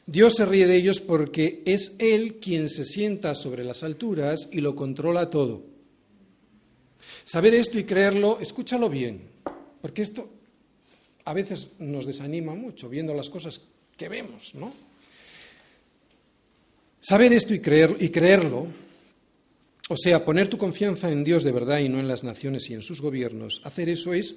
Dios 0.08 0.36
se 0.36 0.46
ríe 0.46 0.68
de 0.68 0.76
ellos 0.76 1.00
porque 1.00 1.64
es 1.66 1.96
Él 2.00 2.36
quien 2.36 2.70
se 2.70 2.86
sienta 2.86 3.34
sobre 3.36 3.64
las 3.64 3.84
alturas 3.84 4.50
y 4.52 4.62
lo 4.62 4.76
controla 4.76 5.30
todo. 5.30 5.64
Saber 7.24 7.56
esto 7.56 7.80
y 7.80 7.86
creerlo, 7.86 8.40
escúchalo 8.40 8.90
bien, 8.90 9.22
porque 9.82 10.04
esto 10.04 10.30
a 11.26 11.34
veces 11.34 11.72
nos 11.80 12.06
desanima 12.06 12.54
mucho 12.54 12.88
viendo 12.88 13.14
las 13.14 13.30
cosas 13.30 13.62
que 13.98 14.10
vemos, 14.10 14.54
¿no? 14.54 14.74
Saber 17.02 17.34
esto 17.34 17.54
y, 17.54 17.60
creer, 17.60 17.98
y 18.00 18.10
creerlo, 18.10 18.68
o 19.90 19.98
sea, 19.98 20.26
poner 20.26 20.48
tu 20.48 20.58
confianza 20.58 21.12
en 21.12 21.24
Dios 21.24 21.44
de 21.44 21.52
verdad 21.52 21.80
y 21.80 21.90
no 21.90 22.00
en 22.00 22.08
las 22.08 22.24
naciones 22.24 22.70
y 22.70 22.74
en 22.74 22.82
sus 22.82 23.02
gobiernos, 23.02 23.62
hacer 23.64 23.90
eso 23.90 24.14
es 24.14 24.36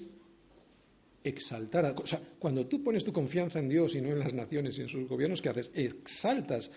exaltar. 1.24 1.86
A, 1.86 1.90
o 1.92 2.06
sea, 2.06 2.20
cuando 2.38 2.66
tú 2.66 2.82
pones 2.82 3.04
tu 3.04 3.12
confianza 3.12 3.58
en 3.58 3.68
Dios 3.68 3.94
y 3.94 4.00
no 4.00 4.08
en 4.08 4.18
las 4.18 4.32
naciones 4.32 4.78
y 4.78 4.82
en 4.82 4.88
sus 4.88 5.08
gobiernos, 5.08 5.42
¿qué 5.42 5.48
haces? 5.48 5.70
Exaltas 5.74 6.70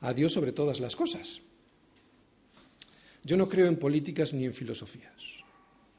a 0.00 0.14
Dios 0.14 0.32
sobre 0.32 0.52
todas 0.52 0.80
las 0.80 0.96
cosas. 0.96 1.40
Yo 3.24 3.36
no 3.36 3.48
creo 3.48 3.66
en 3.66 3.76
políticas 3.76 4.32
ni 4.32 4.44
en 4.44 4.54
filosofías. 4.54 5.12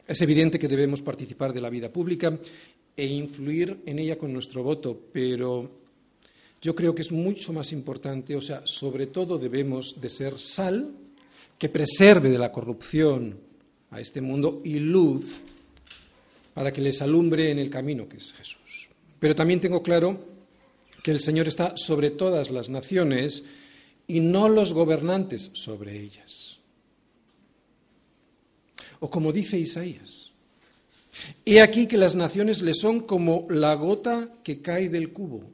Es 0.07 0.21
evidente 0.21 0.57
que 0.57 0.67
debemos 0.67 1.01
participar 1.01 1.53
de 1.53 1.61
la 1.61 1.69
vida 1.69 1.93
pública 1.93 2.37
e 2.95 3.05
influir 3.05 3.81
en 3.85 3.99
ella 3.99 4.17
con 4.17 4.33
nuestro 4.33 4.63
voto, 4.63 4.99
pero 5.13 5.79
yo 6.61 6.75
creo 6.75 6.95
que 6.95 7.03
es 7.03 7.11
mucho 7.11 7.53
más 7.53 7.71
importante, 7.71 8.35
o 8.35 8.41
sea, 8.41 8.65
sobre 8.65 9.07
todo 9.07 9.37
debemos 9.37 10.01
de 10.01 10.09
ser 10.09 10.39
sal 10.39 10.91
que 11.57 11.69
preserve 11.69 12.29
de 12.29 12.39
la 12.39 12.51
corrupción 12.51 13.37
a 13.91 14.01
este 14.01 14.21
mundo 14.21 14.61
y 14.65 14.79
luz 14.79 15.41
para 16.59 16.73
que 16.73 16.81
les 16.81 17.01
alumbre 17.01 17.51
en 17.51 17.57
el 17.57 17.69
camino 17.69 18.09
que 18.09 18.17
es 18.17 18.33
Jesús. 18.33 18.89
Pero 19.17 19.33
también 19.33 19.61
tengo 19.61 19.81
claro 19.81 20.19
que 21.01 21.11
el 21.11 21.21
Señor 21.21 21.47
está 21.47 21.71
sobre 21.77 22.09
todas 22.09 22.51
las 22.51 22.67
naciones 22.67 23.45
y 24.07 24.19
no 24.19 24.49
los 24.49 24.73
gobernantes 24.73 25.51
sobre 25.53 25.97
ellas. 25.97 26.59
O 28.99 29.09
como 29.09 29.31
dice 29.31 29.57
Isaías, 29.57 30.33
he 31.45 31.61
aquí 31.61 31.87
que 31.87 31.95
las 31.95 32.15
naciones 32.15 32.61
le 32.61 32.73
son 32.73 32.99
como 32.99 33.47
la 33.49 33.73
gota 33.75 34.27
que 34.43 34.61
cae 34.61 34.89
del 34.89 35.13
cubo 35.13 35.49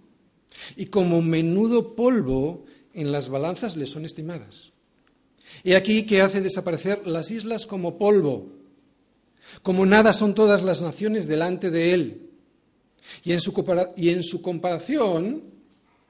y 0.75 0.87
como 0.87 1.21
menudo 1.21 1.95
polvo 1.95 2.65
en 2.95 3.11
las 3.11 3.29
balanzas 3.29 3.77
le 3.77 3.85
son 3.85 4.05
estimadas. 4.05 4.71
He 5.63 5.75
aquí 5.75 6.07
que 6.07 6.21
hace 6.21 6.41
desaparecer 6.41 7.05
las 7.05 7.29
islas 7.29 7.67
como 7.67 7.99
polvo, 7.99 8.64
como 9.61 9.85
nada 9.85 10.13
son 10.13 10.33
todas 10.33 10.63
las 10.63 10.81
naciones 10.81 11.27
delante 11.27 11.71
de 11.71 11.93
él. 11.93 12.29
Y 13.23 13.33
en 13.33 13.41
su, 13.41 14.41
comparación, 14.41 15.43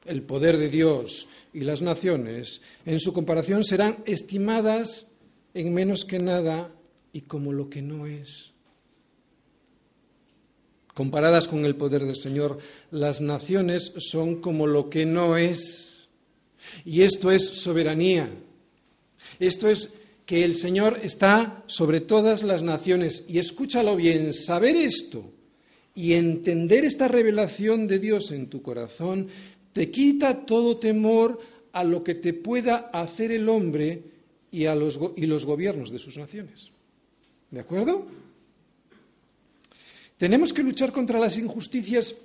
el 0.05 0.21
poder 0.23 0.57
de 0.57 0.69
Dios 0.69 1.27
y 1.53 1.61
las 1.61 1.81
naciones, 1.81 2.61
en 2.85 2.99
su 2.99 3.13
comparación 3.13 3.63
serán 3.63 4.03
estimadas 4.05 5.07
en 5.53 5.73
menos 5.73 6.05
que 6.05 6.19
nada 6.19 6.71
y 7.13 7.21
como 7.21 7.53
lo 7.53 7.69
que 7.69 7.81
no 7.81 8.07
es. 8.07 8.51
Comparadas 10.93 11.47
con 11.47 11.65
el 11.65 11.75
poder 11.75 12.05
del 12.05 12.15
Señor, 12.15 12.59
las 12.91 13.19
naciones 13.19 13.93
son 13.97 14.41
como 14.41 14.67
lo 14.67 14.89
que 14.89 15.05
no 15.05 15.37
es. 15.37 16.07
Y 16.85 17.01
esto 17.01 17.31
es 17.31 17.45
soberanía. 17.45 18.29
Esto 19.39 19.69
es 19.69 19.93
que 20.25 20.43
el 20.43 20.55
Señor 20.55 20.99
está 21.03 21.63
sobre 21.67 22.01
todas 22.01 22.43
las 22.43 22.63
naciones. 22.63 23.25
Y 23.29 23.39
escúchalo 23.39 23.95
bien, 23.95 24.33
saber 24.33 24.75
esto 24.75 25.31
y 25.93 26.13
entender 26.13 26.83
esta 26.83 27.07
revelación 27.07 27.87
de 27.87 27.99
Dios 27.99 28.31
en 28.31 28.47
tu 28.47 28.61
corazón 28.61 29.29
te 29.71 29.91
quita 29.91 30.45
todo 30.45 30.77
temor 30.77 31.39
a 31.73 31.83
lo 31.83 32.03
que 32.03 32.15
te 32.15 32.33
pueda 32.33 32.89
hacer 32.93 33.31
el 33.31 33.49
hombre 33.49 34.03
y, 34.51 34.65
a 34.65 34.75
los, 34.75 34.99
y 35.15 35.25
los 35.25 35.45
gobiernos 35.45 35.91
de 35.91 35.99
sus 35.99 36.17
naciones. 36.17 36.71
¿De 37.51 37.59
acuerdo? 37.59 38.07
Tenemos 40.17 40.53
que 40.53 40.63
luchar 40.63 40.91
contra 40.91 41.19
las 41.19 41.37
injusticias 41.37 42.15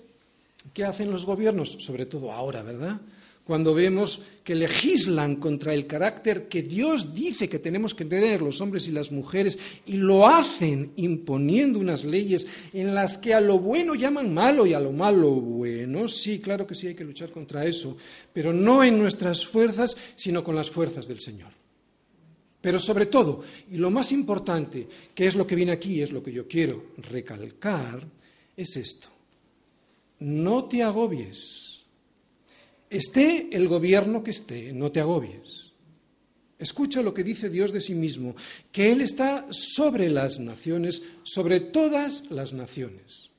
que 0.72 0.84
hacen 0.84 1.10
los 1.10 1.24
gobiernos, 1.26 1.76
sobre 1.80 2.06
todo 2.06 2.32
ahora, 2.32 2.62
¿verdad? 2.62 3.00
Cuando 3.50 3.74
vemos 3.74 4.22
que 4.44 4.54
legislan 4.54 5.34
contra 5.34 5.74
el 5.74 5.88
carácter 5.88 6.46
que 6.46 6.62
Dios 6.62 7.16
dice 7.16 7.48
que 7.48 7.58
tenemos 7.58 7.96
que 7.96 8.04
tener 8.04 8.42
los 8.42 8.60
hombres 8.60 8.86
y 8.86 8.92
las 8.92 9.10
mujeres 9.10 9.58
y 9.86 9.94
lo 9.94 10.24
hacen 10.28 10.92
imponiendo 10.94 11.80
unas 11.80 12.04
leyes 12.04 12.46
en 12.72 12.94
las 12.94 13.18
que 13.18 13.34
a 13.34 13.40
lo 13.40 13.58
bueno 13.58 13.96
llaman 13.96 14.32
malo 14.32 14.66
y 14.66 14.72
a 14.72 14.78
lo 14.78 14.92
malo 14.92 15.32
bueno. 15.32 16.06
Sí, 16.06 16.38
claro 16.38 16.64
que 16.64 16.76
sí 16.76 16.86
hay 16.86 16.94
que 16.94 17.02
luchar 17.02 17.32
contra 17.32 17.66
eso, 17.66 17.96
pero 18.32 18.52
no 18.52 18.84
en 18.84 18.96
nuestras 18.96 19.44
fuerzas, 19.44 19.96
sino 20.14 20.44
con 20.44 20.54
las 20.54 20.70
fuerzas 20.70 21.08
del 21.08 21.18
Señor. 21.18 21.50
Pero 22.60 22.78
sobre 22.78 23.06
todo, 23.06 23.42
y 23.68 23.78
lo 23.78 23.90
más 23.90 24.12
importante, 24.12 24.86
que 25.12 25.26
es 25.26 25.34
lo 25.34 25.44
que 25.44 25.56
viene 25.56 25.72
aquí, 25.72 26.00
es 26.00 26.12
lo 26.12 26.22
que 26.22 26.30
yo 26.30 26.46
quiero 26.46 26.84
recalcar, 26.98 28.06
es 28.56 28.76
esto. 28.76 29.08
No 30.20 30.66
te 30.66 30.84
agobies 30.84 31.79
Esté 32.90 33.48
el 33.52 33.68
gobierno 33.68 34.24
que 34.24 34.32
esté, 34.32 34.72
no 34.72 34.90
te 34.90 34.98
agobies. 34.98 35.70
Escucha 36.58 37.00
lo 37.00 37.14
que 37.14 37.22
dice 37.24 37.48
Dios 37.48 37.72
de 37.72 37.80
sí 37.80 37.94
mismo, 37.94 38.34
que 38.72 38.90
Él 38.90 39.00
está 39.00 39.46
sobre 39.50 40.10
las 40.10 40.40
naciones, 40.40 41.00
sobre 41.22 41.60
todas 41.60 42.30
las 42.30 42.52
naciones. 42.52 43.30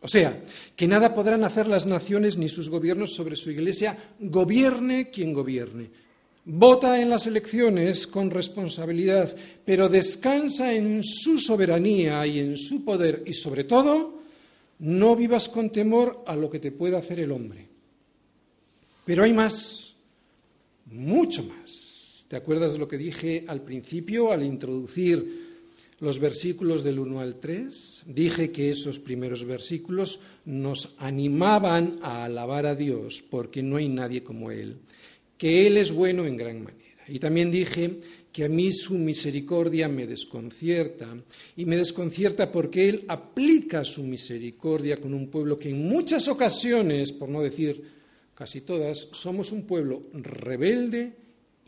O 0.00 0.08
sea, 0.08 0.42
que 0.74 0.88
nada 0.88 1.14
podrán 1.14 1.44
hacer 1.44 1.68
las 1.68 1.86
naciones 1.86 2.38
ni 2.38 2.48
sus 2.48 2.70
gobiernos 2.70 3.14
sobre 3.14 3.36
su 3.36 3.50
iglesia, 3.52 3.96
gobierne 4.18 5.10
quien 5.10 5.32
gobierne. 5.32 5.90
Vota 6.44 7.00
en 7.00 7.08
las 7.08 7.28
elecciones 7.28 8.08
con 8.08 8.30
responsabilidad, 8.30 9.32
pero 9.64 9.88
descansa 9.88 10.74
en 10.74 11.04
su 11.04 11.38
soberanía 11.38 12.26
y 12.26 12.40
en 12.40 12.56
su 12.56 12.84
poder 12.84 13.22
y 13.26 13.34
sobre 13.34 13.62
todo, 13.62 14.22
no 14.80 15.14
vivas 15.14 15.48
con 15.48 15.70
temor 15.70 16.24
a 16.26 16.34
lo 16.34 16.50
que 16.50 16.58
te 16.58 16.72
pueda 16.72 16.98
hacer 16.98 17.20
el 17.20 17.30
hombre. 17.30 17.71
Pero 19.04 19.24
hay 19.24 19.32
más, 19.32 19.94
mucho 20.86 21.42
más. 21.44 22.26
¿Te 22.28 22.36
acuerdas 22.36 22.72
de 22.72 22.78
lo 22.78 22.88
que 22.88 22.98
dije 22.98 23.44
al 23.48 23.62
principio, 23.62 24.30
al 24.30 24.44
introducir 24.44 25.42
los 25.98 26.18
versículos 26.18 26.84
del 26.84 27.00
1 27.00 27.20
al 27.20 27.40
3? 27.40 28.04
Dije 28.06 28.52
que 28.52 28.70
esos 28.70 29.00
primeros 29.00 29.44
versículos 29.44 30.20
nos 30.44 30.94
animaban 30.98 31.98
a 32.00 32.24
alabar 32.24 32.64
a 32.64 32.76
Dios 32.76 33.24
porque 33.28 33.62
no 33.62 33.76
hay 33.76 33.88
nadie 33.88 34.22
como 34.22 34.50
Él, 34.50 34.76
que 35.36 35.66
Él 35.66 35.76
es 35.76 35.90
bueno 35.90 36.24
en 36.24 36.36
gran 36.36 36.62
manera. 36.62 36.80
Y 37.08 37.18
también 37.18 37.50
dije 37.50 37.98
que 38.32 38.44
a 38.44 38.48
mí 38.48 38.72
su 38.72 38.94
misericordia 38.94 39.88
me 39.88 40.06
desconcierta 40.06 41.08
y 41.56 41.64
me 41.64 41.76
desconcierta 41.76 42.52
porque 42.52 42.88
Él 42.88 43.04
aplica 43.08 43.84
su 43.84 44.04
misericordia 44.04 44.96
con 44.98 45.12
un 45.12 45.26
pueblo 45.26 45.58
que 45.58 45.70
en 45.70 45.88
muchas 45.88 46.28
ocasiones, 46.28 47.10
por 47.10 47.28
no 47.28 47.42
decir 47.42 48.01
casi 48.42 48.60
todas, 48.60 49.06
somos 49.12 49.52
un 49.52 49.62
pueblo 49.68 50.02
rebelde, 50.14 51.12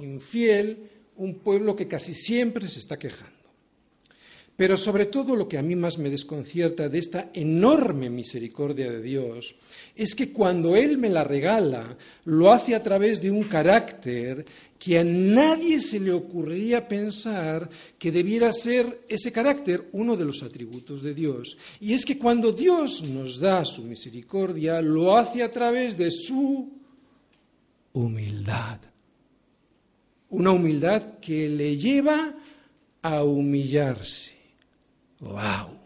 infiel, 0.00 0.90
un 1.14 1.38
pueblo 1.38 1.76
que 1.76 1.86
casi 1.86 2.14
siempre 2.14 2.68
se 2.68 2.80
está 2.80 2.98
quejando. 2.98 3.33
Pero 4.56 4.76
sobre 4.76 5.06
todo 5.06 5.34
lo 5.34 5.48
que 5.48 5.58
a 5.58 5.62
mí 5.62 5.74
más 5.74 5.98
me 5.98 6.10
desconcierta 6.10 6.88
de 6.88 6.98
esta 6.98 7.30
enorme 7.34 8.08
misericordia 8.08 8.90
de 8.90 9.02
Dios 9.02 9.56
es 9.96 10.14
que 10.14 10.32
cuando 10.32 10.76
Él 10.76 10.96
me 10.96 11.10
la 11.10 11.24
regala, 11.24 11.96
lo 12.24 12.52
hace 12.52 12.76
a 12.76 12.82
través 12.82 13.20
de 13.20 13.32
un 13.32 13.44
carácter 13.44 14.44
que 14.78 14.98
a 14.98 15.04
nadie 15.04 15.80
se 15.80 15.98
le 15.98 16.12
ocurriría 16.12 16.86
pensar 16.86 17.68
que 17.98 18.12
debiera 18.12 18.52
ser 18.52 19.06
ese 19.08 19.32
carácter 19.32 19.88
uno 19.92 20.16
de 20.16 20.24
los 20.24 20.42
atributos 20.44 21.02
de 21.02 21.14
Dios. 21.14 21.56
Y 21.80 21.94
es 21.94 22.04
que 22.04 22.18
cuando 22.18 22.52
Dios 22.52 23.02
nos 23.02 23.40
da 23.40 23.64
su 23.64 23.82
misericordia, 23.82 24.80
lo 24.80 25.16
hace 25.16 25.42
a 25.42 25.50
través 25.50 25.96
de 25.96 26.12
su 26.12 26.70
humildad. 27.92 28.78
Una 30.30 30.52
humildad 30.52 31.18
que 31.18 31.48
le 31.48 31.76
lleva 31.76 32.36
a 33.02 33.24
humillarse. 33.24 34.43
¡Wow! 35.24 35.78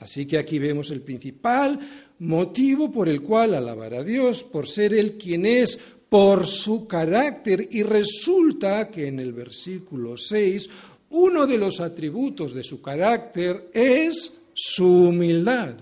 Así 0.00 0.26
que 0.26 0.38
aquí 0.38 0.58
vemos 0.58 0.90
el 0.90 1.00
principal 1.00 1.78
motivo 2.20 2.92
por 2.92 3.08
el 3.08 3.22
cual 3.22 3.54
alabar 3.54 3.94
a 3.94 4.04
Dios, 4.04 4.44
por 4.44 4.68
ser 4.68 4.94
Él 4.94 5.16
quien 5.18 5.44
es, 5.46 5.78
por 6.08 6.46
su 6.46 6.86
carácter. 6.86 7.68
Y 7.72 7.82
resulta 7.82 8.88
que 8.90 9.08
en 9.08 9.18
el 9.18 9.32
versículo 9.32 10.16
6, 10.16 10.70
uno 11.10 11.46
de 11.46 11.58
los 11.58 11.80
atributos 11.80 12.54
de 12.54 12.62
su 12.62 12.80
carácter 12.80 13.70
es 13.72 14.38
su 14.54 15.08
humildad. 15.08 15.74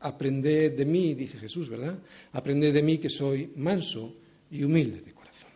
Aprended 0.00 0.72
de 0.72 0.84
mí, 0.84 1.14
dice 1.14 1.38
Jesús, 1.38 1.68
¿verdad? 1.68 1.98
Aprended 2.32 2.72
de 2.72 2.82
mí 2.82 2.98
que 2.98 3.10
soy 3.10 3.50
manso 3.56 4.14
y 4.50 4.62
humilde 4.62 5.00
de 5.00 5.12
corazón. 5.12 5.50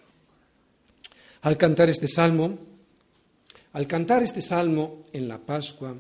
Al 1.42 1.56
cantar 1.56 1.88
este 1.88 2.08
salmo, 2.08 2.73
al 3.74 3.86
cantar 3.86 4.22
este 4.22 4.40
salmo 4.40 5.04
en 5.12 5.28
la 5.28 5.38
Pascua, 5.38 5.94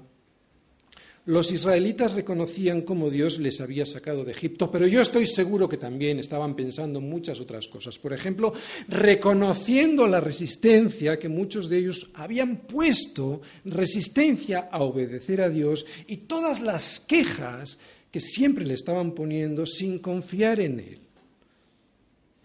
Los 1.26 1.52
israelitas 1.52 2.12
reconocían 2.12 2.82
cómo 2.82 3.08
Dios 3.08 3.38
les 3.38 3.62
había 3.62 3.86
sacado 3.86 4.26
de 4.26 4.32
Egipto, 4.32 4.70
pero 4.70 4.86
yo 4.86 5.00
estoy 5.00 5.26
seguro 5.26 5.70
que 5.70 5.78
también 5.78 6.18
estaban 6.18 6.54
pensando 6.54 6.98
en 6.98 7.08
muchas 7.08 7.40
otras 7.40 7.66
cosas. 7.66 7.98
Por 7.98 8.12
ejemplo, 8.12 8.52
reconociendo 8.88 10.06
la 10.06 10.20
resistencia 10.20 11.18
que 11.18 11.30
muchos 11.30 11.70
de 11.70 11.78
ellos 11.78 12.10
habían 12.12 12.58
puesto, 12.58 13.40
resistencia 13.64 14.68
a 14.70 14.82
obedecer 14.82 15.40
a 15.40 15.48
Dios 15.48 15.86
y 16.06 16.18
todas 16.28 16.60
las 16.60 17.00
quejas 17.00 17.78
que 18.10 18.20
siempre 18.20 18.66
le 18.66 18.74
estaban 18.74 19.12
poniendo 19.12 19.64
sin 19.64 20.00
confiar 20.00 20.60
en 20.60 20.80
Él. 20.80 21.03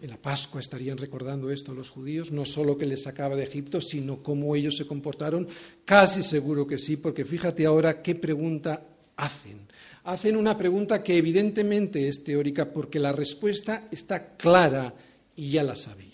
En 0.02 0.08
la 0.08 0.16
Pascua 0.16 0.60
estarían 0.60 0.96
recordando 0.96 1.50
esto 1.50 1.74
los 1.74 1.90
judíos, 1.90 2.32
no 2.32 2.46
solo 2.46 2.78
que 2.78 2.86
les 2.86 3.02
sacaba 3.02 3.36
de 3.36 3.42
Egipto, 3.42 3.82
sino 3.82 4.22
cómo 4.22 4.56
ellos 4.56 4.76
se 4.78 4.86
comportaron. 4.86 5.46
Casi 5.84 6.22
seguro 6.22 6.66
que 6.66 6.78
sí, 6.78 6.96
porque 6.96 7.26
fíjate 7.26 7.66
ahora 7.66 8.00
qué 8.00 8.14
pregunta 8.14 8.82
hacen. 9.16 9.58
Hacen 10.04 10.36
una 10.36 10.56
pregunta 10.56 11.02
que 11.02 11.18
evidentemente 11.18 12.08
es 12.08 12.24
teórica 12.24 12.72
porque 12.72 12.98
la 12.98 13.12
respuesta 13.12 13.88
está 13.90 14.36
clara 14.36 14.94
y 15.36 15.50
ya 15.50 15.62
la 15.62 15.76
sabían. 15.76 16.10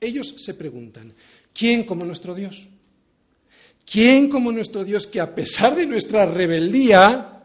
Ellos 0.00 0.34
se 0.38 0.54
preguntan, 0.54 1.12
¿quién 1.52 1.84
como 1.84 2.06
nuestro 2.06 2.34
Dios? 2.34 2.68
¿Quién 3.84 4.30
como 4.30 4.50
nuestro 4.50 4.82
Dios 4.82 5.06
que 5.06 5.20
a 5.20 5.34
pesar 5.34 5.76
de 5.76 5.86
nuestra 5.86 6.24
rebeldía 6.24 7.44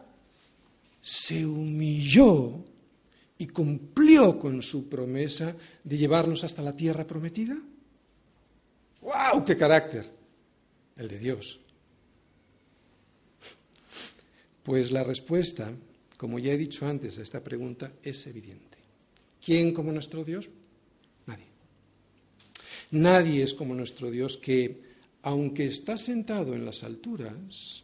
se 1.02 1.44
humilló 1.44 2.64
y 3.42 3.48
cumplió 3.48 4.38
con 4.38 4.62
su 4.62 4.88
promesa 4.88 5.56
de 5.82 5.98
llevarnos 5.98 6.44
hasta 6.44 6.62
la 6.62 6.76
tierra 6.76 7.04
prometida? 7.04 7.58
¡Wow! 9.00 9.44
¡Qué 9.44 9.56
carácter! 9.56 10.08
El 10.96 11.08
de 11.08 11.18
Dios. 11.18 11.58
Pues 14.62 14.92
la 14.92 15.02
respuesta, 15.02 15.72
como 16.16 16.38
ya 16.38 16.52
he 16.52 16.56
dicho 16.56 16.86
antes 16.86 17.18
a 17.18 17.22
esta 17.22 17.42
pregunta, 17.42 17.90
es 18.00 18.24
evidente. 18.28 18.78
¿Quién 19.44 19.74
como 19.74 19.90
nuestro 19.90 20.22
Dios? 20.22 20.48
Nadie. 21.26 21.46
Nadie 22.92 23.42
es 23.42 23.54
como 23.54 23.74
nuestro 23.74 24.08
Dios 24.12 24.36
que, 24.36 24.82
aunque 25.22 25.66
está 25.66 25.96
sentado 25.96 26.54
en 26.54 26.64
las 26.64 26.84
alturas, 26.84 27.82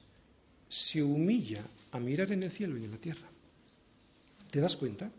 se 0.69 1.03
humilla 1.03 1.65
a 1.91 1.99
mirar 1.99 2.31
en 2.31 2.45
el 2.45 2.53
cielo 2.53 2.79
y 2.79 2.85
en 2.85 2.93
la 2.93 2.99
tierra. 2.99 3.29
¿Te 4.53 4.61
das 4.61 4.77
cuenta? 4.77 5.11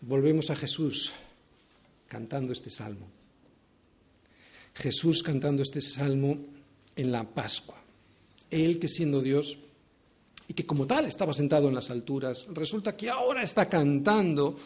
Volvemos 0.00 0.50
a 0.50 0.56
Jesús 0.56 1.12
cantando 2.08 2.52
este 2.52 2.70
salmo. 2.70 3.06
Jesús 4.74 5.22
cantando 5.22 5.62
este 5.62 5.80
salmo 5.80 6.38
en 6.94 7.12
la 7.12 7.24
Pascua. 7.24 7.76
Él 8.50 8.78
que 8.78 8.88
siendo 8.88 9.22
Dios 9.22 9.58
y 10.48 10.54
que 10.54 10.66
como 10.66 10.86
tal 10.86 11.06
estaba 11.06 11.32
sentado 11.32 11.68
en 11.68 11.74
las 11.74 11.90
alturas, 11.90 12.46
resulta 12.52 12.96
que 12.96 13.10
ahora 13.10 13.42
está 13.42 13.68
cantando 13.68 14.56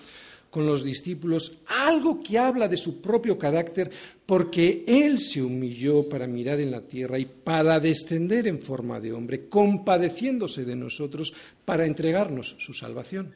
con 0.51 0.67
los 0.67 0.85
discípulos 0.85 1.59
algo 1.67 2.21
que 2.21 2.39
habla 2.39 2.67
de 2.67 2.77
su 2.77 3.01
propio 3.01 3.39
carácter, 3.39 3.91
porque 4.27 4.85
Él 4.87 5.21
se 5.21 5.41
humilló 5.41 6.09
para 6.09 6.27
mirar 6.27 6.61
en 6.61 6.73
la 6.73 6.83
tierra 6.83 7.19
y 7.19 7.25
para 7.25 7.79
descender 7.79 8.49
en 8.49 8.59
forma 8.59 9.01
de 9.01 9.13
hombre, 9.13 9.49
compadeciéndose 9.49 10.65
de 10.65 10.77
nosotros 10.77 11.33
para 11.65 11.87
entregarnos 11.87 12.57
su 12.59 12.75
salvación. 12.75 13.33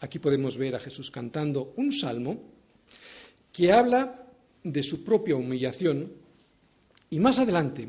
Aquí 0.00 0.18
podemos 0.18 0.56
ver 0.56 0.76
a 0.76 0.80
Jesús 0.80 1.10
cantando 1.10 1.72
un 1.76 1.92
salmo 1.92 2.40
que 3.52 3.72
habla 3.72 4.26
de 4.62 4.82
su 4.82 5.02
propia 5.02 5.36
humillación 5.36 6.12
y 7.10 7.18
más 7.18 7.38
adelante, 7.38 7.88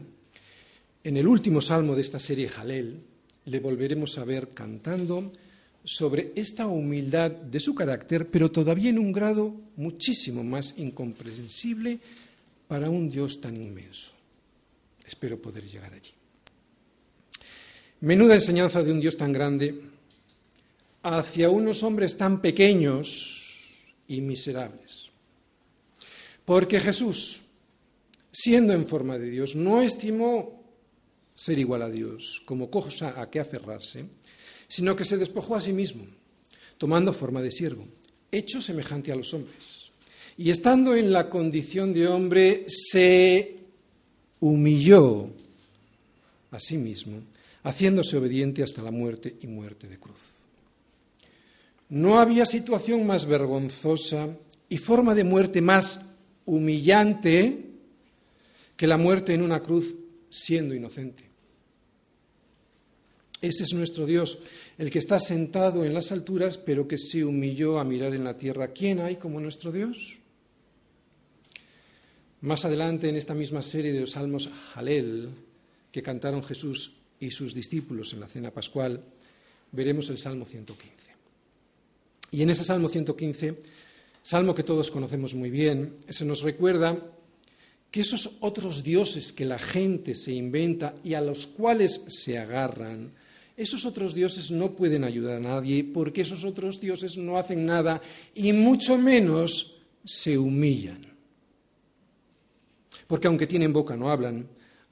en 1.03 1.17
el 1.17 1.27
último 1.27 1.61
salmo 1.61 1.95
de 1.95 2.01
esta 2.01 2.19
serie 2.19 2.49
Jalel, 2.49 2.97
le 3.45 3.59
volveremos 3.59 4.17
a 4.17 4.23
ver 4.23 4.49
cantando 4.49 5.31
sobre 5.83 6.31
esta 6.35 6.67
humildad 6.67 7.31
de 7.31 7.59
su 7.59 7.73
carácter, 7.73 8.27
pero 8.27 8.51
todavía 8.51 8.89
en 8.89 8.99
un 8.99 9.11
grado 9.11 9.53
muchísimo 9.75 10.43
más 10.43 10.77
incomprensible 10.77 11.99
para 12.67 12.89
un 12.89 13.09
Dios 13.09 13.41
tan 13.41 13.55
inmenso. 13.55 14.11
Espero 15.05 15.41
poder 15.41 15.65
llegar 15.65 15.93
allí. 15.93 16.11
Menuda 18.01 18.35
enseñanza 18.35 18.83
de 18.83 18.91
un 18.91 18.99
Dios 18.99 19.17
tan 19.17 19.33
grande 19.33 19.88
hacia 21.03 21.49
unos 21.49 21.83
hombres 21.83 22.17
tan 22.17 22.41
pequeños 22.41 23.57
y 24.07 24.21
miserables. 24.21 25.09
Porque 26.45 26.79
Jesús, 26.79 27.41
siendo 28.31 28.73
en 28.73 28.85
forma 28.85 29.17
de 29.17 29.29
Dios, 29.29 29.55
no 29.55 29.81
estimó 29.81 30.63
ser 31.35 31.59
igual 31.59 31.83
a 31.83 31.89
Dios 31.89 32.41
como 32.45 32.69
cosa 32.69 33.21
a 33.21 33.29
que 33.29 33.39
aferrarse, 33.39 34.05
sino 34.67 34.95
que 34.95 35.05
se 35.05 35.17
despojó 35.17 35.55
a 35.55 35.61
sí 35.61 35.73
mismo, 35.73 36.05
tomando 36.77 37.13
forma 37.13 37.41
de 37.41 37.51
siervo, 37.51 37.87
hecho 38.31 38.61
semejante 38.61 39.11
a 39.11 39.15
los 39.15 39.33
hombres. 39.33 39.91
Y 40.37 40.49
estando 40.49 40.95
en 40.95 41.11
la 41.11 41.29
condición 41.29 41.93
de 41.93 42.07
hombre, 42.07 42.65
se 42.67 43.57
humilló 44.39 45.29
a 46.51 46.59
sí 46.59 46.77
mismo, 46.77 47.21
haciéndose 47.63 48.17
obediente 48.17 48.63
hasta 48.63 48.81
la 48.81 48.91
muerte 48.91 49.37
y 49.41 49.47
muerte 49.47 49.87
de 49.87 49.99
cruz. 49.99 50.38
No 51.89 52.19
había 52.19 52.45
situación 52.45 53.05
más 53.05 53.25
vergonzosa 53.25 54.29
y 54.69 54.77
forma 54.77 55.15
de 55.15 55.23
muerte 55.23 55.61
más 55.61 56.05
humillante 56.45 57.65
que 58.77 58.87
la 58.87 58.97
muerte 58.97 59.33
en 59.33 59.41
una 59.41 59.61
cruz 59.61 59.95
siendo 60.29 60.75
inocente. 60.75 61.25
Ese 63.41 63.63
es 63.63 63.73
nuestro 63.73 64.05
Dios, 64.05 64.39
el 64.77 64.91
que 64.91 64.99
está 64.99 65.19
sentado 65.19 65.85
en 65.85 65.93
las 65.93 66.11
alturas, 66.11 66.57
pero 66.57 66.87
que 66.87 66.97
se 66.97 67.23
humilló 67.23 67.79
a 67.79 67.83
mirar 67.83 68.13
en 68.13 68.23
la 68.23 68.37
tierra. 68.37 68.69
¿Quién 68.69 68.99
hay 68.99 69.15
como 69.15 69.39
nuestro 69.39 69.71
Dios? 69.71 70.17
Más 72.41 72.65
adelante 72.65 73.09
en 73.09 73.15
esta 73.15 73.33
misma 73.33 73.61
serie 73.61 73.93
de 73.93 74.01
los 74.01 74.11
salmos 74.11 74.49
Jalel, 74.73 75.29
que 75.91 76.03
cantaron 76.03 76.43
Jesús 76.43 76.93
y 77.19 77.31
sus 77.31 77.53
discípulos 77.53 78.13
en 78.13 78.19
la 78.19 78.27
cena 78.27 78.51
pascual, 78.51 79.03
veremos 79.71 80.09
el 80.09 80.17
Salmo 80.17 80.45
115. 80.45 81.18
Y 82.31 82.41
en 82.41 82.49
ese 82.49 82.63
Salmo 82.63 82.89
115, 82.89 83.55
salmo 84.21 84.53
que 84.53 84.63
todos 84.63 84.91
conocemos 84.91 85.33
muy 85.33 85.49
bien, 85.49 85.95
se 86.09 86.25
nos 86.25 86.41
recuerda 86.41 86.97
que 87.91 88.01
esos 88.01 88.37
otros 88.39 88.83
dioses 88.83 89.31
que 89.31 89.45
la 89.45 89.57
gente 89.57 90.13
se 90.13 90.31
inventa 90.31 90.93
y 91.03 91.15
a 91.15 91.21
los 91.21 91.47
cuales 91.47 92.05
se 92.07 92.37
agarran, 92.37 93.11
esos 93.57 93.85
otros 93.85 94.13
dioses 94.13 94.51
no 94.51 94.71
pueden 94.71 95.03
ayudar 95.03 95.37
a 95.37 95.39
nadie 95.41 95.83
porque 95.83 96.21
esos 96.21 96.45
otros 96.45 96.79
dioses 96.79 97.17
no 97.17 97.37
hacen 97.37 97.65
nada 97.65 98.01
y 98.33 98.53
mucho 98.53 98.97
menos 98.97 99.81
se 100.05 100.37
humillan. 100.37 101.05
Porque 103.05 103.27
aunque 103.27 103.47
tienen 103.47 103.73
boca 103.73 103.97
no 103.97 104.11
hablan, 104.11 104.47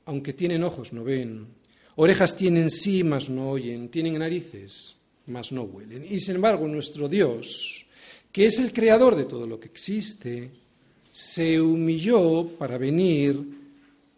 aunque 0.05 0.33
tienen 0.33 0.63
ojos 0.63 0.91
no 0.91 1.03
ven, 1.05 1.47
orejas 1.95 2.35
tienen 2.35 2.69
sí, 2.69 3.05
mas 3.05 3.29
no 3.29 3.51
oyen, 3.51 3.87
tienen 3.87 4.19
narices, 4.19 4.96
mas 5.27 5.51
no 5.51 5.63
huelen. 5.63 6.05
Y 6.09 6.19
sin 6.19 6.35
embargo, 6.35 6.67
nuestro 6.67 7.07
Dios, 7.07 7.85
que 8.31 8.45
es 8.45 8.59
el 8.59 8.73
creador 8.73 9.15
de 9.15 9.25
todo 9.25 9.45
lo 9.45 9.59
que 9.59 9.67
existe, 9.67 10.51
se 11.11 11.61
humilló 11.61 12.47
para 12.57 12.77
venir 12.77 13.41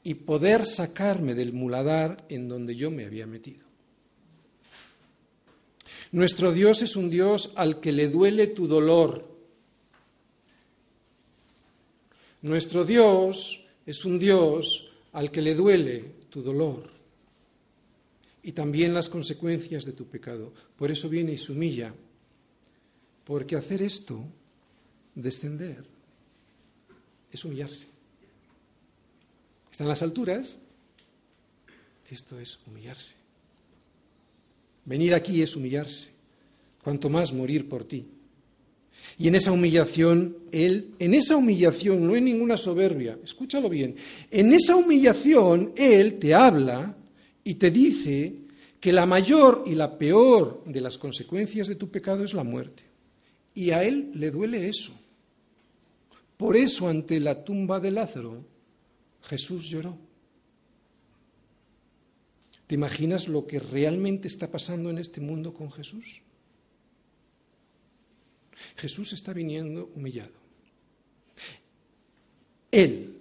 y 0.04 0.14
poder 0.14 0.66
sacarme 0.66 1.36
del 1.36 1.54
muladar 1.54 2.26
en 2.30 2.48
donde 2.48 2.76
yo 2.76 2.92
me 2.92 3.06
había 3.06 3.28
metido. 3.28 3.66
Nuestro 6.12 6.52
Dios 6.52 6.82
es 6.82 6.96
un 6.96 7.10
Dios 7.10 7.54
al 7.56 7.80
que 7.80 7.92
le 7.92 8.08
duele 8.08 8.48
tu 8.48 8.68
dolor. 8.68 9.28
Nuestro 12.42 12.86
Dios 12.86 13.66
es 13.86 14.06
un 14.06 14.18
Dios 14.18 14.92
al 15.12 15.32
que 15.32 15.42
le 15.42 15.56
duele 15.56 16.06
tu 16.30 16.42
dolor 16.42 16.99
y 18.50 18.52
también 18.52 18.96
las 18.96 19.10
consecuencias 19.10 19.86
de 19.86 19.92
tu 19.92 20.08
pecado. 20.08 20.52
Por 20.76 20.90
eso 20.90 21.08
viene 21.08 21.34
y 21.34 21.38
se 21.38 21.52
humilla, 21.52 21.94
porque 23.24 23.56
hacer 23.56 23.84
esto, 23.84 24.26
descender, 25.14 25.86
es 27.32 27.46
humillarse. 27.46 27.86
Está 29.70 29.84
en 29.84 29.88
las 29.88 30.02
alturas, 30.02 30.58
esto 32.10 32.40
es 32.40 32.58
humillarse. 32.66 33.14
Venir 34.84 35.14
aquí 35.14 35.44
es 35.44 35.56
humillarse, 35.56 36.10
cuanto 36.84 37.08
más 37.08 37.32
morir 37.32 37.70
por 37.70 37.84
ti. 37.84 38.04
Y 39.20 39.28
en 39.28 39.36
esa 39.36 39.52
humillación, 39.52 40.38
Él, 40.52 40.96
en 40.98 41.14
esa 41.14 41.36
humillación 41.36 42.08
no 42.08 42.16
hay 42.16 42.22
ninguna 42.22 42.58
soberbia, 42.58 43.16
escúchalo 43.24 43.70
bien, 43.70 43.96
en 44.32 44.52
esa 44.54 44.76
humillación 44.76 45.72
Él 45.76 46.18
te 46.18 46.34
habla 46.34 46.96
y 47.44 47.56
te 47.56 47.72
dice 47.72 48.36
que 48.80 48.94
la 48.94 49.06
mayor 49.06 49.64
y 49.66 49.76
la 49.76 49.98
peor 49.98 50.64
de 50.66 50.82
las 50.82 50.98
consecuencias 50.98 51.68
de 51.68 51.76
tu 51.76 51.90
pecado 51.90 52.24
es 52.24 52.34
la 52.34 52.44
muerte. 52.44 52.84
Y 53.54 53.72
a 53.72 53.84
él 53.84 54.12
le 54.14 54.32
duele 54.32 54.70
eso. 54.70 54.94
Por 56.38 56.56
eso 56.56 56.88
ante 56.88 57.20
la 57.20 57.44
tumba 57.44 57.80
de 57.80 57.92
Lázaro 57.92 58.46
Jesús 59.24 59.68
lloró. 59.70 59.98
¿Te 62.68 62.76
imaginas 62.76 63.28
lo 63.28 63.48
que 63.48 63.60
realmente 63.60 64.28
está 64.28 64.48
pasando 64.48 64.90
en 64.90 65.00
este 65.00 65.20
mundo 65.20 65.54
con 65.54 65.72
Jesús? 65.72 66.22
Jesús 68.76 69.14
está 69.14 69.34
viniendo 69.34 69.92
humillado. 69.96 70.34
Él, 72.72 73.18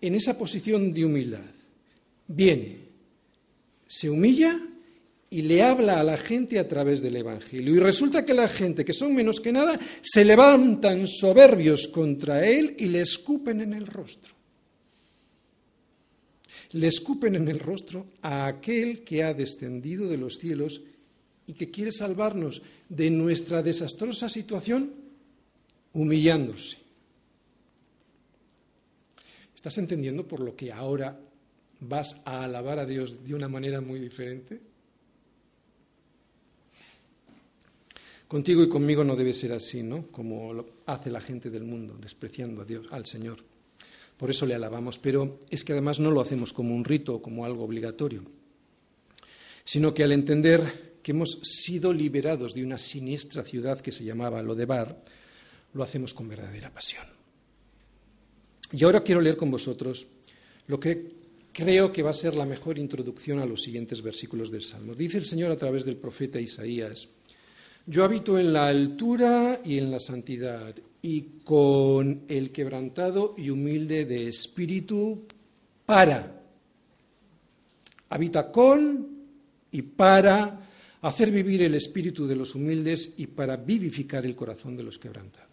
en 0.00 0.14
esa 0.14 0.38
posición 0.38 0.92
de 0.92 1.04
humildad, 1.04 1.50
viene, 2.28 2.78
se 3.92 4.08
humilla 4.08 4.58
y 5.28 5.42
le 5.42 5.62
habla 5.62 6.00
a 6.00 6.04
la 6.04 6.16
gente 6.16 6.58
a 6.58 6.68
través 6.68 7.02
del 7.02 7.16
Evangelio. 7.16 7.74
Y 7.74 7.78
resulta 7.78 8.24
que 8.24 8.34
la 8.34 8.48
gente, 8.48 8.84
que 8.84 8.92
son 8.92 9.14
menos 9.14 9.40
que 9.40 9.52
nada, 9.52 9.78
se 10.00 10.24
levantan 10.24 11.06
soberbios 11.06 11.88
contra 11.88 12.46
él 12.46 12.76
y 12.78 12.86
le 12.86 13.00
escupen 13.00 13.60
en 13.60 13.72
el 13.72 13.86
rostro 13.86 14.34
le 16.72 16.86
escupen 16.86 17.34
en 17.34 17.48
el 17.48 17.58
rostro 17.58 18.06
a 18.22 18.46
aquel 18.46 19.04
que 19.04 19.22
ha 19.22 19.34
descendido 19.34 20.08
de 20.08 20.16
los 20.16 20.36
cielos 20.36 20.80
y 21.46 21.52
que 21.52 21.70
quiere 21.70 21.92
salvarnos 21.92 22.62
de 22.88 23.10
nuestra 23.10 23.62
desastrosa 23.62 24.28
situación 24.28 24.90
humillándose. 25.92 26.78
¿Estás 29.54 29.76
entendiendo 29.78 30.26
por 30.26 30.40
lo 30.40 30.56
que 30.56 30.72
ahora 30.72 31.18
vas 31.82 32.22
a 32.24 32.44
alabar 32.44 32.78
a 32.78 32.86
Dios 32.86 33.24
de 33.24 33.34
una 33.34 33.48
manera 33.48 33.80
muy 33.80 34.00
diferente? 34.00 34.60
Contigo 38.26 38.62
y 38.62 38.68
conmigo 38.68 39.04
no 39.04 39.14
debe 39.14 39.34
ser 39.34 39.52
así, 39.52 39.82
¿no? 39.82 40.06
Como 40.06 40.64
hace 40.86 41.10
la 41.10 41.20
gente 41.20 41.50
del 41.50 41.64
mundo, 41.64 41.98
despreciando 42.00 42.62
a 42.62 42.64
Dios, 42.64 42.86
al 42.90 43.04
Señor 43.04 43.52
por 44.22 44.30
eso 44.30 44.46
le 44.46 44.54
alabamos, 44.54 44.98
pero 44.98 45.40
es 45.50 45.64
que 45.64 45.72
además 45.72 45.98
no 45.98 46.12
lo 46.12 46.20
hacemos 46.20 46.52
como 46.52 46.76
un 46.76 46.84
rito 46.84 47.16
o 47.16 47.20
como 47.20 47.44
algo 47.44 47.64
obligatorio, 47.64 48.22
sino 49.64 49.92
que 49.92 50.04
al 50.04 50.12
entender 50.12 51.00
que 51.02 51.10
hemos 51.10 51.40
sido 51.42 51.92
liberados 51.92 52.54
de 52.54 52.62
una 52.62 52.78
siniestra 52.78 53.42
ciudad 53.42 53.80
que 53.80 53.90
se 53.90 54.04
llamaba 54.04 54.40
Lodebar, 54.40 55.02
lo 55.74 55.82
hacemos 55.82 56.14
con 56.14 56.28
verdadera 56.28 56.70
pasión. 56.70 57.04
Y 58.70 58.84
ahora 58.84 59.00
quiero 59.00 59.20
leer 59.20 59.36
con 59.36 59.50
vosotros 59.50 60.06
lo 60.68 60.78
que 60.78 61.21
creo 61.52 61.92
que 61.92 62.02
va 62.02 62.10
a 62.10 62.14
ser 62.14 62.34
la 62.34 62.46
mejor 62.46 62.78
introducción 62.78 63.38
a 63.38 63.46
los 63.46 63.62
siguientes 63.62 64.02
versículos 64.02 64.50
del 64.50 64.62
Salmo. 64.62 64.94
Dice 64.94 65.18
el 65.18 65.26
Señor 65.26 65.50
a 65.50 65.56
través 65.56 65.84
del 65.84 65.96
profeta 65.96 66.40
Isaías, 66.40 67.08
yo 67.86 68.04
habito 68.04 68.38
en 68.38 68.52
la 68.52 68.68
altura 68.68 69.60
y 69.64 69.78
en 69.78 69.90
la 69.90 69.98
santidad, 69.98 70.74
y 71.02 71.40
con 71.42 72.22
el 72.28 72.52
quebrantado 72.52 73.34
y 73.36 73.50
humilde 73.50 74.04
de 74.04 74.28
espíritu 74.28 75.26
para. 75.84 76.40
Habita 78.08 78.52
con 78.52 79.08
y 79.72 79.82
para 79.82 80.68
hacer 81.00 81.32
vivir 81.32 81.62
el 81.62 81.74
espíritu 81.74 82.26
de 82.26 82.36
los 82.36 82.54
humildes 82.54 83.14
y 83.16 83.26
para 83.26 83.56
vivificar 83.56 84.24
el 84.24 84.36
corazón 84.36 84.76
de 84.76 84.84
los 84.84 84.98
quebrantados. 84.98 85.50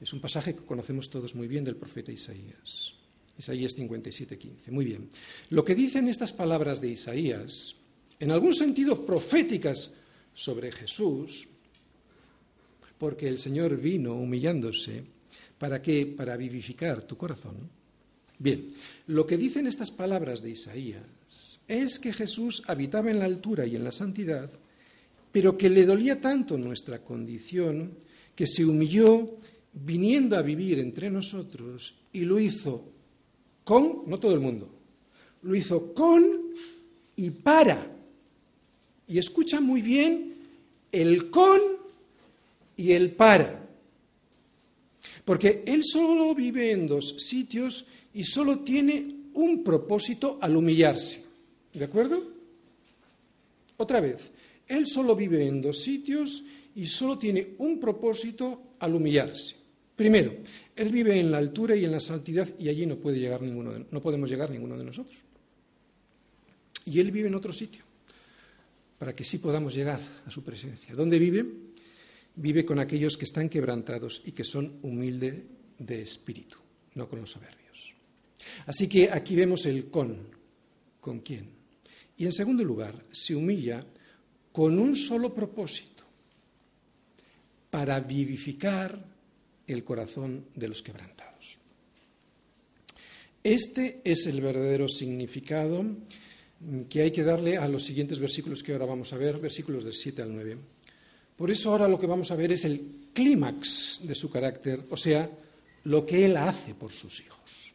Es 0.00 0.12
un 0.12 0.20
pasaje 0.20 0.56
que 0.56 0.64
conocemos 0.64 1.08
todos 1.08 1.36
muy 1.36 1.46
bien 1.46 1.64
del 1.64 1.76
profeta 1.76 2.10
Isaías. 2.10 3.01
Isaías 3.38 3.72
57, 3.72 4.38
15. 4.38 4.70
Muy 4.70 4.84
bien. 4.84 5.08
Lo 5.50 5.64
que 5.64 5.74
dicen 5.74 6.08
estas 6.08 6.32
palabras 6.32 6.80
de 6.80 6.88
Isaías, 6.88 7.76
en 8.20 8.30
algún 8.30 8.54
sentido 8.54 9.04
proféticas 9.04 9.90
sobre 10.34 10.72
Jesús, 10.72 11.48
porque 13.02 13.26
el 13.26 13.40
Señor 13.40 13.76
vino 13.80 14.14
humillándose. 14.14 15.02
¿Para 15.58 15.82
qué? 15.82 16.06
Para 16.06 16.36
vivificar 16.36 17.02
tu 17.02 17.16
corazón. 17.16 17.56
Bien, 18.38 18.74
lo 19.08 19.26
que 19.26 19.36
dicen 19.36 19.66
estas 19.66 19.90
palabras 19.90 20.40
de 20.40 20.50
Isaías 20.50 21.58
es 21.66 21.98
que 21.98 22.12
Jesús 22.12 22.62
habitaba 22.68 23.10
en 23.10 23.18
la 23.18 23.24
altura 23.24 23.66
y 23.66 23.74
en 23.74 23.82
la 23.82 23.90
santidad, 23.90 24.50
pero 25.32 25.58
que 25.58 25.68
le 25.68 25.84
dolía 25.84 26.20
tanto 26.20 26.56
nuestra 26.56 27.02
condición 27.02 27.96
que 28.36 28.46
se 28.46 28.64
humilló 28.64 29.36
viniendo 29.72 30.36
a 30.36 30.42
vivir 30.42 30.78
entre 30.78 31.10
nosotros 31.10 31.94
y 32.12 32.20
lo 32.20 32.38
hizo 32.38 32.91
con, 33.64 34.02
no 34.06 34.18
todo 34.18 34.34
el 34.34 34.40
mundo, 34.40 34.68
lo 35.42 35.54
hizo 35.54 35.92
con 35.94 36.52
y 37.16 37.30
para. 37.30 37.90
Y 39.06 39.18
escucha 39.18 39.60
muy 39.60 39.82
bien 39.82 40.34
el 40.90 41.30
con 41.30 41.60
y 42.76 42.92
el 42.92 43.12
para. 43.12 43.68
Porque 45.24 45.62
Él 45.66 45.82
solo 45.84 46.34
vive 46.34 46.72
en 46.72 46.86
dos 46.86 47.16
sitios 47.18 47.86
y 48.14 48.24
solo 48.24 48.60
tiene 48.60 49.22
un 49.34 49.62
propósito 49.62 50.38
al 50.40 50.56
humillarse. 50.56 51.24
¿De 51.72 51.84
acuerdo? 51.84 52.22
Otra 53.76 54.00
vez, 54.00 54.30
Él 54.68 54.86
solo 54.86 55.16
vive 55.16 55.46
en 55.46 55.60
dos 55.60 55.82
sitios 55.82 56.44
y 56.74 56.86
solo 56.86 57.18
tiene 57.18 57.54
un 57.58 57.78
propósito 57.78 58.74
al 58.78 58.94
humillarse. 58.94 59.61
Primero, 60.02 60.34
Él 60.74 60.90
vive 60.90 61.20
en 61.20 61.30
la 61.30 61.38
altura 61.38 61.76
y 61.76 61.84
en 61.84 61.92
la 61.92 62.00
santidad 62.00 62.48
y 62.58 62.68
allí 62.68 62.86
no, 62.86 62.96
puede 62.96 63.20
llegar 63.20 63.40
ninguno 63.40 63.72
no 63.88 64.02
podemos 64.02 64.28
llegar 64.28 64.50
ninguno 64.50 64.76
de 64.76 64.84
nosotros. 64.84 65.16
Y 66.86 66.98
Él 66.98 67.12
vive 67.12 67.28
en 67.28 67.36
otro 67.36 67.52
sitio, 67.52 67.84
para 68.98 69.14
que 69.14 69.22
sí 69.22 69.38
podamos 69.38 69.72
llegar 69.72 70.00
a 70.26 70.28
su 70.28 70.42
presencia. 70.42 70.92
¿Dónde 70.96 71.20
vive? 71.20 71.46
vive 72.34 72.64
con 72.64 72.80
aquellos 72.80 73.16
que 73.16 73.26
están 73.26 73.48
quebrantados 73.48 74.22
y 74.24 74.32
que 74.32 74.42
son 74.42 74.80
humildes 74.82 75.40
de 75.78 76.02
espíritu, 76.02 76.56
no 76.96 77.08
con 77.08 77.20
los 77.20 77.30
soberbios. 77.30 77.94
Así 78.66 78.88
que 78.88 79.08
aquí 79.08 79.36
vemos 79.36 79.66
el 79.66 79.88
con, 79.88 80.16
con 81.00 81.20
quién. 81.20 81.48
Y 82.16 82.24
en 82.24 82.32
segundo 82.32 82.64
lugar, 82.64 83.04
se 83.12 83.36
humilla 83.36 83.86
con 84.50 84.80
un 84.80 84.96
solo 84.96 85.32
propósito, 85.32 86.02
para 87.70 88.00
vivificar 88.00 89.11
el 89.74 89.84
corazón 89.84 90.46
de 90.54 90.68
los 90.68 90.82
quebrantados. 90.82 91.58
Este 93.44 94.00
es 94.04 94.26
el 94.26 94.40
verdadero 94.40 94.88
significado 94.88 95.84
que 96.88 97.02
hay 97.02 97.10
que 97.10 97.24
darle 97.24 97.56
a 97.56 97.66
los 97.66 97.84
siguientes 97.84 98.20
versículos 98.20 98.62
que 98.62 98.72
ahora 98.72 98.86
vamos 98.86 99.12
a 99.12 99.16
ver, 99.16 99.38
versículos 99.38 99.84
del 99.84 99.94
7 99.94 100.22
al 100.22 100.32
9. 100.32 100.56
Por 101.36 101.50
eso 101.50 101.70
ahora 101.70 101.88
lo 101.88 101.98
que 101.98 102.06
vamos 102.06 102.30
a 102.30 102.36
ver 102.36 102.52
es 102.52 102.64
el 102.64 103.08
clímax 103.12 104.00
de 104.04 104.14
su 104.14 104.30
carácter, 104.30 104.84
o 104.90 104.96
sea, 104.96 105.28
lo 105.84 106.06
que 106.06 106.24
él 106.24 106.36
hace 106.36 106.74
por 106.74 106.92
sus 106.92 107.20
hijos, 107.20 107.74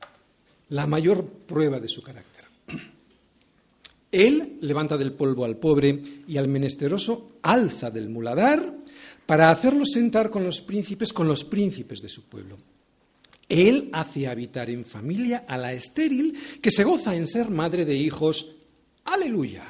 la 0.70 0.88
mayor 0.88 1.26
prueba 1.26 1.80
de 1.80 1.90
su 1.90 2.02
carácter. 2.02 2.46
Él 4.10 4.58
levanta 4.62 4.98
del 4.98 5.12
polvo 5.12 5.44
al 5.44 5.58
pobre 5.58 6.02
y 6.28 6.38
al 6.38 6.48
menesteroso 6.48 7.40
alza 7.42 7.92
del 7.92 8.10
muladar 8.10 8.77
para 9.28 9.52
hacerlo 9.52 9.86
sentar 9.86 10.32
con 10.32 10.44
los 10.44 10.62
príncipes, 10.62 11.14
con 11.14 11.28
los 11.28 11.44
príncipes 11.44 12.02
de 12.02 12.10
su 12.10 12.24
pueblo. 12.24 12.58
Él 13.50 13.90
hace 13.92 14.28
habitar 14.28 14.70
en 14.70 14.84
familia 14.84 15.46
a 15.48 15.58
la 15.58 15.74
estéril 15.74 16.36
que 16.62 16.72
se 16.72 16.84
goza 16.84 17.16
en 17.16 17.28
ser 17.28 17.50
madre 17.50 17.86
de 17.86 17.96
hijos. 17.96 18.56
Aleluya. 19.04 19.64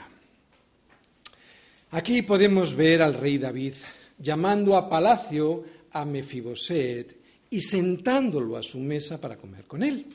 Aquí 1.92 2.22
podemos 2.22 2.76
ver 2.76 3.02
al 3.02 3.16
rey 3.16 3.38
David 3.38 3.74
llamando 4.20 4.78
a 4.78 4.88
palacio 4.88 5.64
a 5.92 6.06
Mefiboset 6.06 7.18
y 7.50 7.62
sentándolo 7.62 8.58
a 8.58 8.64
su 8.64 8.80
mesa 8.80 9.20
para 9.20 9.38
comer 9.38 9.66
con 9.66 9.84
él. 9.84 10.06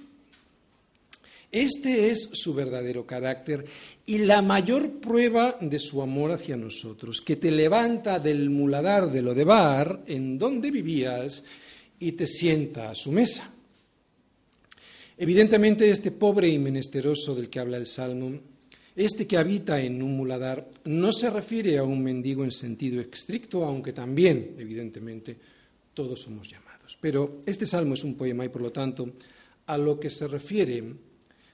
Este 1.53 2.11
es 2.11 2.31
su 2.33 2.55
verdadero 2.55 3.07
carácter 3.07 3.65
y 4.07 4.19
la 4.19 4.43
mayor 4.43 5.01
prueba 5.01 5.59
de 5.61 5.79
su 5.79 6.03
amor 6.03 6.33
hacia 6.33 6.57
nosotros, 6.57 7.21
que 7.21 7.37
te 7.37 7.51
levanta 7.51 8.19
del 8.19 8.51
muladar 8.51 9.13
de 9.13 9.23
Lodebar, 9.23 10.03
en 10.07 10.39
donde 10.39 10.71
vivías, 10.71 11.45
y 12.01 12.13
te 12.13 12.27
sienta 12.27 12.91
a 12.91 12.95
su 12.95 13.13
mesa. 13.13 13.49
Evidentemente, 15.17 15.89
este 15.89 16.11
pobre 16.11 16.49
y 16.49 16.59
menesteroso 16.59 17.35
del 17.35 17.49
que 17.49 17.61
habla 17.61 17.77
el 17.77 17.87
Salmo 17.87 18.33
este 18.95 19.27
que 19.27 19.39
habita 19.39 19.81
en 19.81 20.03
un 20.03 20.17
muladar 20.17 20.69
no 20.85 21.13
se 21.13 21.31
refiere 21.31 21.79
a 21.79 21.83
un 21.83 22.03
mendigo 22.03 22.45
en 22.45 22.53
sentido 22.53 23.01
estricto, 23.01 23.65
aunque 23.65 23.95
también, 23.95 24.55
evidentemente, 24.59 25.35
todos 25.95 26.21
somos 26.21 26.51
llamados. 26.51 26.99
Pero 27.01 27.41
este 27.47 27.65
salmo 27.65 27.95
es 27.95 28.05
un 28.05 28.17
poema 28.17 28.45
y, 28.45 28.51
por 28.51 28.61
lo 28.61 28.71
tanto, 28.71 29.15
a 29.67 29.79
lo 29.79 29.99
que 29.99 30.11
se 30.11 30.29
refiere, 30.29 30.85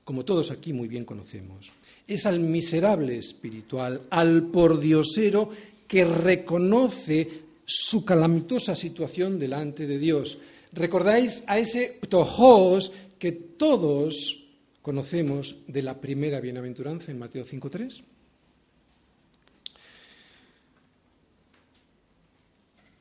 como 0.08 0.24
todos 0.24 0.50
aquí 0.50 0.72
muy 0.72 0.88
bien 0.88 1.04
conocemos, 1.04 1.70
es 2.06 2.24
al 2.24 2.40
miserable 2.40 3.18
espiritual, 3.18 4.00
al 4.08 4.44
pordiosero 4.44 5.50
que 5.86 6.02
reconoce 6.02 7.28
su 7.66 8.06
calamitosa 8.06 8.74
situación 8.74 9.38
delante 9.38 9.86
de 9.86 9.98
Dios. 9.98 10.38
¿Recordáis 10.72 11.44
a 11.46 11.58
ese 11.58 11.98
ptojos 12.00 12.90
que 13.18 13.32
todos 13.32 14.48
conocemos 14.80 15.56
de 15.66 15.82
la 15.82 16.00
primera 16.00 16.40
bienaventuranza 16.40 17.12
en 17.12 17.18
Mateo 17.18 17.44
5.3? 17.44 18.02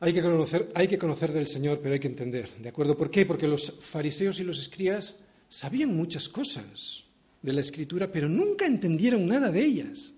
Hay 0.01 0.13
hay 0.75 0.87
que 0.89 0.97
conocer 0.97 1.31
del 1.31 1.47
Señor, 1.47 1.79
pero 1.81 1.93
hay 1.93 2.01
que 2.01 2.09
entender, 2.09 2.49
¿de 2.59 2.67
acuerdo? 2.67 2.97
¿Por 2.97 3.09
qué? 3.09 3.25
Porque 3.25 3.47
los 3.47 3.71
fariseos 3.79 4.41
y 4.41 4.43
los 4.43 4.59
escribas 4.59 5.21
sabían 5.49 5.95
muchas 5.95 6.29
cosas, 6.29 7.07
de 7.41 7.53
la 7.53 7.61
escritura, 7.61 8.11
pero 8.11 8.27
nunca 8.27 8.65
entendieron 8.65 9.27
nada 9.27 9.51
de 9.51 9.63
ellas. 9.63 10.13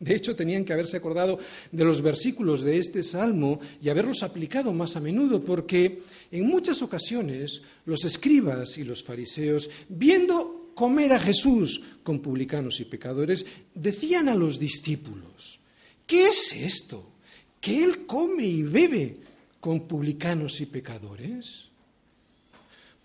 De 0.00 0.14
hecho, 0.14 0.34
tenían 0.34 0.64
que 0.64 0.72
haberse 0.72 0.96
acordado 0.96 1.38
de 1.70 1.84
los 1.84 2.02
versículos 2.02 2.62
de 2.62 2.78
este 2.78 3.02
salmo 3.02 3.60
y 3.80 3.88
haberlos 3.88 4.22
aplicado 4.22 4.72
más 4.72 4.96
a 4.96 5.00
menudo, 5.00 5.42
porque 5.42 6.02
en 6.30 6.46
muchas 6.46 6.82
ocasiones 6.82 7.62
los 7.86 8.04
escribas 8.04 8.76
y 8.76 8.84
los 8.84 9.02
fariseos, 9.02 9.70
viendo 9.88 10.72
comer 10.74 11.12
a 11.12 11.18
Jesús 11.18 11.82
con 12.02 12.20
publicanos 12.20 12.80
y 12.80 12.84
pecadores, 12.84 13.46
decían 13.74 14.28
a 14.28 14.34
los 14.34 14.58
discípulos, 14.58 15.60
¿qué 16.06 16.26
es 16.26 16.52
esto? 16.52 17.12
¿Que 17.60 17.84
Él 17.84 18.04
come 18.04 18.44
y 18.44 18.62
bebe 18.62 19.14
con 19.60 19.86
publicanos 19.86 20.60
y 20.60 20.66
pecadores? 20.66 21.70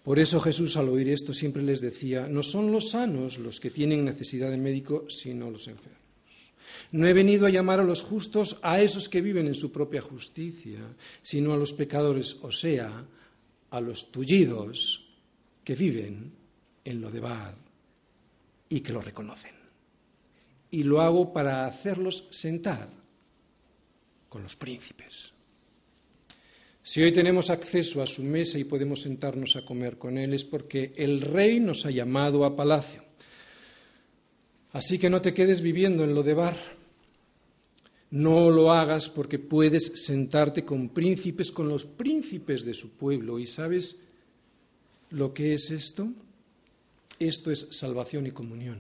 Por 0.04 0.18
eso 0.18 0.40
Jesús 0.40 0.78
al 0.78 0.90
oír 0.90 1.10
esto 1.10 1.34
siempre 1.34 1.62
les 1.62 1.82
decía, 1.82 2.28
no 2.28 2.42
son 2.42 2.72
los 2.72 2.92
sanos 2.92 3.38
los 3.38 3.60
que 3.60 3.70
tienen 3.70 4.06
necesidad 4.06 4.50
de 4.50 4.58
médico, 4.58 5.06
sino 5.10 5.50
los 5.52 5.68
enfermos. 5.68 6.00
No 6.92 7.06
he 7.08 7.14
venido 7.14 7.46
a 7.46 7.52
llamar 7.52 7.80
a 7.80 7.84
los 7.84 8.02
justos 8.02 8.58
a 8.64 8.82
esos 8.82 9.10
que 9.10 9.22
viven 9.22 9.48
en 9.48 9.56
su 9.56 9.72
propia 9.72 10.02
justicia, 10.02 10.80
sino 11.22 11.54
a 11.54 11.58
los 11.58 11.74
pecadores, 11.74 12.38
o 12.42 12.52
sea, 12.52 13.06
a 13.70 13.82
los 13.82 14.12
tullidos 14.12 15.06
que 15.64 15.76
viven 15.76 16.32
en 16.84 17.02
lo 17.02 17.12
de 17.12 17.20
bar 17.20 17.56
y 18.70 18.80
que 18.80 18.94
lo 18.94 19.02
reconocen. 19.02 19.54
Y 20.72 20.84
lo 20.84 21.02
hago 21.02 21.34
para 21.34 21.66
hacerlos 21.66 22.28
sentar 22.32 22.90
con 24.30 24.44
los 24.44 24.56
príncipes. 24.56 25.29
Si 26.90 27.04
hoy 27.04 27.12
tenemos 27.12 27.52
acceso 27.52 28.02
a 28.02 28.08
su 28.08 28.24
mesa 28.24 28.58
y 28.58 28.64
podemos 28.64 29.04
sentarnos 29.04 29.56
a 29.56 29.64
comer 29.64 30.00
con 30.00 30.18
él 30.18 30.34
es 30.34 30.44
porque 30.44 30.92
el 30.98 31.22
rey 31.22 31.60
nos 31.60 31.86
ha 31.86 31.92
llamado 31.92 32.44
a 32.44 32.56
palacio. 32.56 33.04
Así 34.72 34.98
que 34.98 35.08
no 35.08 35.22
te 35.22 35.36
quedes 35.36 35.62
viviendo 35.62 36.04
en 36.04 36.16
lo 36.16 36.24
de 36.24 36.34
bar. 36.34 36.58
No 38.10 38.50
lo 38.50 38.72
hagas 38.72 39.08
porque 39.08 39.38
puedes 39.38 40.04
sentarte 40.04 40.66
con 40.66 40.90
príncipes, 40.90 41.52
con 41.52 41.70
los 41.70 41.86
príncipes 41.86 42.66
de 42.66 42.74
su 42.74 42.90
pueblo. 42.90 43.38
¿Y 43.38 43.46
sabes 43.46 43.98
lo 45.12 45.32
que 45.32 45.54
es 45.54 45.70
esto? 45.70 46.10
Esto 47.20 47.52
es 47.52 47.68
salvación 47.70 48.26
y 48.26 48.32
comunión. 48.32 48.80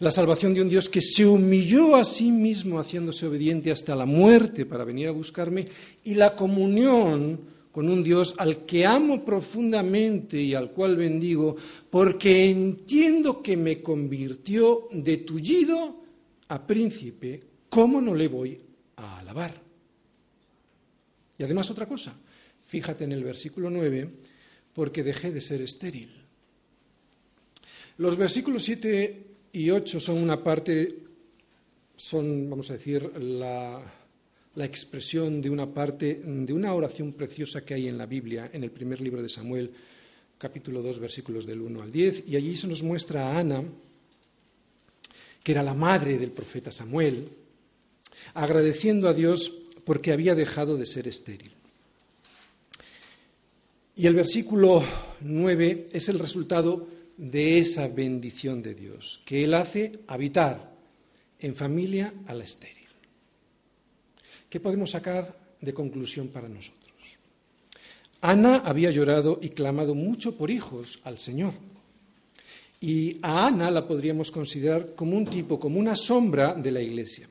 La 0.00 0.10
salvación 0.10 0.54
de 0.54 0.62
un 0.62 0.68
Dios 0.68 0.88
que 0.88 1.00
se 1.00 1.24
humilló 1.24 1.94
a 1.94 2.04
sí 2.04 2.32
mismo 2.32 2.80
haciéndose 2.80 3.26
obediente 3.26 3.70
hasta 3.70 3.94
la 3.94 4.06
muerte 4.06 4.66
para 4.66 4.84
venir 4.84 5.08
a 5.08 5.12
buscarme 5.12 5.68
y 6.04 6.14
la 6.14 6.34
comunión 6.34 7.40
con 7.70 7.88
un 7.88 8.02
Dios 8.02 8.34
al 8.38 8.64
que 8.66 8.86
amo 8.86 9.24
profundamente 9.24 10.40
y 10.40 10.54
al 10.54 10.72
cual 10.72 10.96
bendigo 10.96 11.56
porque 11.90 12.50
entiendo 12.50 13.42
que 13.42 13.56
me 13.56 13.82
convirtió 13.82 14.88
de 14.92 15.18
tullido 15.18 16.02
a 16.48 16.66
príncipe. 16.66 17.42
¿Cómo 17.68 18.00
no 18.00 18.14
le 18.14 18.28
voy 18.28 18.60
a 18.96 19.18
alabar? 19.18 19.60
Y 21.38 21.42
además 21.42 21.70
otra 21.70 21.86
cosa, 21.86 22.14
fíjate 22.64 23.04
en 23.04 23.12
el 23.12 23.24
versículo 23.24 23.70
9, 23.70 24.08
porque 24.72 25.02
dejé 25.02 25.32
de 25.32 25.40
ser 25.40 25.60
estéril. 25.60 26.10
Los 27.98 28.16
versículos 28.16 28.62
7 28.64 29.33
y 29.54 29.70
ocho 29.70 30.00
son 30.00 30.18
una 30.18 30.42
parte, 30.42 30.96
son, 31.96 32.50
vamos 32.50 32.70
a 32.70 32.72
decir, 32.72 33.08
la, 33.18 33.80
la 34.56 34.64
expresión 34.64 35.40
de 35.40 35.48
una 35.48 35.72
parte 35.72 36.20
de 36.24 36.52
una 36.52 36.74
oración 36.74 37.12
preciosa 37.12 37.64
que 37.64 37.74
hay 37.74 37.86
en 37.86 37.96
la 37.96 38.06
Biblia, 38.06 38.50
en 38.52 38.64
el 38.64 38.72
primer 38.72 39.00
libro 39.00 39.22
de 39.22 39.28
Samuel, 39.28 39.70
capítulo 40.38 40.82
2, 40.82 40.98
versículos 40.98 41.46
del 41.46 41.60
1 41.60 41.82
al 41.82 41.92
10, 41.92 42.24
y 42.26 42.34
allí 42.34 42.56
se 42.56 42.66
nos 42.66 42.82
muestra 42.82 43.28
a 43.28 43.38
Ana, 43.38 43.62
que 45.44 45.52
era 45.52 45.62
la 45.62 45.74
madre 45.74 46.18
del 46.18 46.32
profeta 46.32 46.72
Samuel, 46.72 47.28
agradeciendo 48.34 49.08
a 49.08 49.14
Dios 49.14 49.52
porque 49.84 50.10
había 50.10 50.34
dejado 50.34 50.76
de 50.76 50.86
ser 50.86 51.06
estéril. 51.06 51.52
Y 53.96 54.08
el 54.08 54.16
versículo 54.16 54.82
9 55.20 55.86
es 55.92 56.08
el 56.08 56.18
resultado 56.18 56.88
de 57.16 57.58
esa 57.58 57.88
bendición 57.88 58.62
de 58.62 58.74
Dios, 58.74 59.22
que 59.24 59.44
Él 59.44 59.54
hace 59.54 60.00
habitar 60.06 60.72
en 61.38 61.54
familia 61.54 62.12
a 62.26 62.34
la 62.34 62.44
estéril. 62.44 62.88
¿Qué 64.48 64.60
podemos 64.60 64.90
sacar 64.90 65.36
de 65.60 65.74
conclusión 65.74 66.28
para 66.28 66.48
nosotros? 66.48 66.84
Ana 68.20 68.56
había 68.64 68.90
llorado 68.90 69.38
y 69.42 69.50
clamado 69.50 69.94
mucho 69.94 70.36
por 70.36 70.50
hijos 70.50 71.00
al 71.04 71.18
Señor. 71.18 71.52
Y 72.80 73.18
a 73.22 73.46
Ana 73.46 73.70
la 73.70 73.86
podríamos 73.86 74.30
considerar 74.30 74.94
como 74.94 75.16
un 75.16 75.26
tipo, 75.26 75.60
como 75.60 75.78
una 75.78 75.96
sombra 75.96 76.54
de 76.54 76.70
la 76.70 76.80
iglesia. 76.80 77.28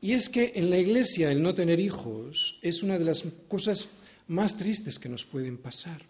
Y 0.00 0.12
es 0.12 0.28
que 0.28 0.52
en 0.54 0.70
la 0.70 0.78
iglesia 0.78 1.30
el 1.30 1.42
no 1.42 1.54
tener 1.54 1.78
hijos 1.78 2.58
es 2.62 2.82
una 2.82 2.98
de 2.98 3.04
las 3.04 3.24
cosas 3.48 3.88
más 4.28 4.56
tristes 4.56 4.98
que 4.98 5.08
nos 5.08 5.24
pueden 5.24 5.58
pasar. 5.58 6.02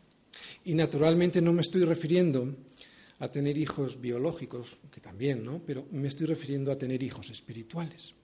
Y 0.64 0.74
naturalmente 0.74 1.42
no 1.42 1.52
me 1.52 1.62
estoy 1.62 1.84
refiriendo 1.84 2.54
a 3.20 3.28
tener 3.28 3.56
hijos 3.56 4.00
biológicos, 4.00 4.78
que 4.90 5.00
también, 5.00 5.44
¿no? 5.44 5.60
Pero 5.64 5.86
me 5.92 6.08
estoy 6.08 6.26
refiriendo 6.26 6.72
a 6.72 6.78
tener 6.78 7.02
hijos 7.02 7.30
espirituales. 7.30 8.14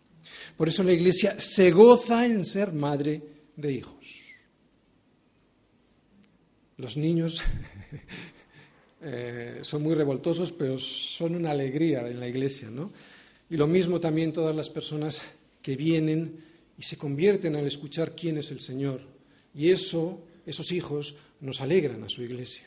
Por 0.56 0.68
eso 0.68 0.82
la 0.82 0.92
Iglesia 0.92 1.38
se 1.38 1.70
goza 1.70 2.26
en 2.26 2.44
ser 2.44 2.72
madre 2.72 3.22
de 3.54 3.72
hijos. 3.72 4.20
Los 6.78 6.96
niños 6.96 7.42
eh, 9.02 9.60
son 9.62 9.82
muy 9.82 9.94
revoltosos, 9.94 10.50
pero 10.50 10.78
son 10.78 11.36
una 11.36 11.50
alegría 11.50 12.08
en 12.08 12.18
la 12.18 12.28
Iglesia, 12.28 12.70
¿no? 12.70 12.92
Y 13.48 13.56
lo 13.56 13.66
mismo 13.66 14.00
también 14.00 14.32
todas 14.32 14.56
las 14.56 14.70
personas 14.70 15.22
que 15.62 15.76
vienen 15.76 16.42
y 16.78 16.82
se 16.82 16.96
convierten 16.96 17.54
al 17.54 17.66
escuchar 17.66 18.14
quién 18.16 18.38
es 18.38 18.50
el 18.50 18.60
Señor. 18.60 19.02
Y 19.54 19.70
eso, 19.70 20.20
esos 20.44 20.72
hijos, 20.72 21.16
nos 21.40 21.60
alegran 21.60 22.02
a 22.02 22.08
su 22.08 22.22
Iglesia. 22.22 22.66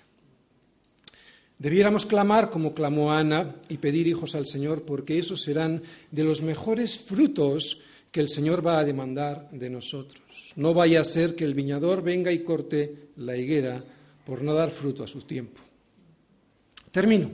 Debiéramos 1.59 2.05
clamar 2.05 2.49
como 2.49 2.73
clamó 2.73 3.11
Ana 3.11 3.53
y 3.67 3.77
pedir 3.77 4.07
hijos 4.07 4.33
al 4.33 4.47
Señor, 4.47 4.83
porque 4.83 5.19
esos 5.19 5.41
serán 5.41 5.83
de 6.09 6.23
los 6.23 6.41
mejores 6.41 6.97
frutos 6.97 7.81
que 8.13 8.21
el 8.21 8.29
Señor 8.29 8.65
va 8.65 8.79
a 8.79 8.85
demandar 8.85 9.49
de 9.51 9.69
nosotros. 9.69 10.53
No 10.55 10.73
vaya 10.73 11.01
a 11.01 11.03
ser 11.03 11.35
que 11.35 11.43
el 11.43 11.53
viñador 11.53 12.01
venga 12.01 12.31
y 12.31 12.43
corte 12.43 13.09
la 13.17 13.35
higuera 13.35 13.83
por 14.25 14.41
no 14.41 14.53
dar 14.53 14.71
fruto 14.71 15.03
a 15.03 15.07
su 15.07 15.21
tiempo. 15.23 15.59
Termino. 16.91 17.29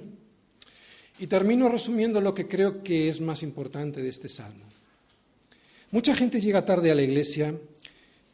Y 1.20 1.28
termino 1.28 1.70
resumiendo 1.70 2.20
lo 2.20 2.34
que 2.34 2.48
creo 2.48 2.82
que 2.82 3.10
es 3.10 3.22
más 3.22 3.44
importante 3.44 4.02
de 4.02 4.10
este 4.10 4.28
salmo. 4.28 4.66
Mucha 5.92 6.16
gente 6.16 6.42
llega 6.42 6.66
tarde 6.66 6.90
a 6.90 6.96
la 6.96 7.04
iglesia, 7.04 7.56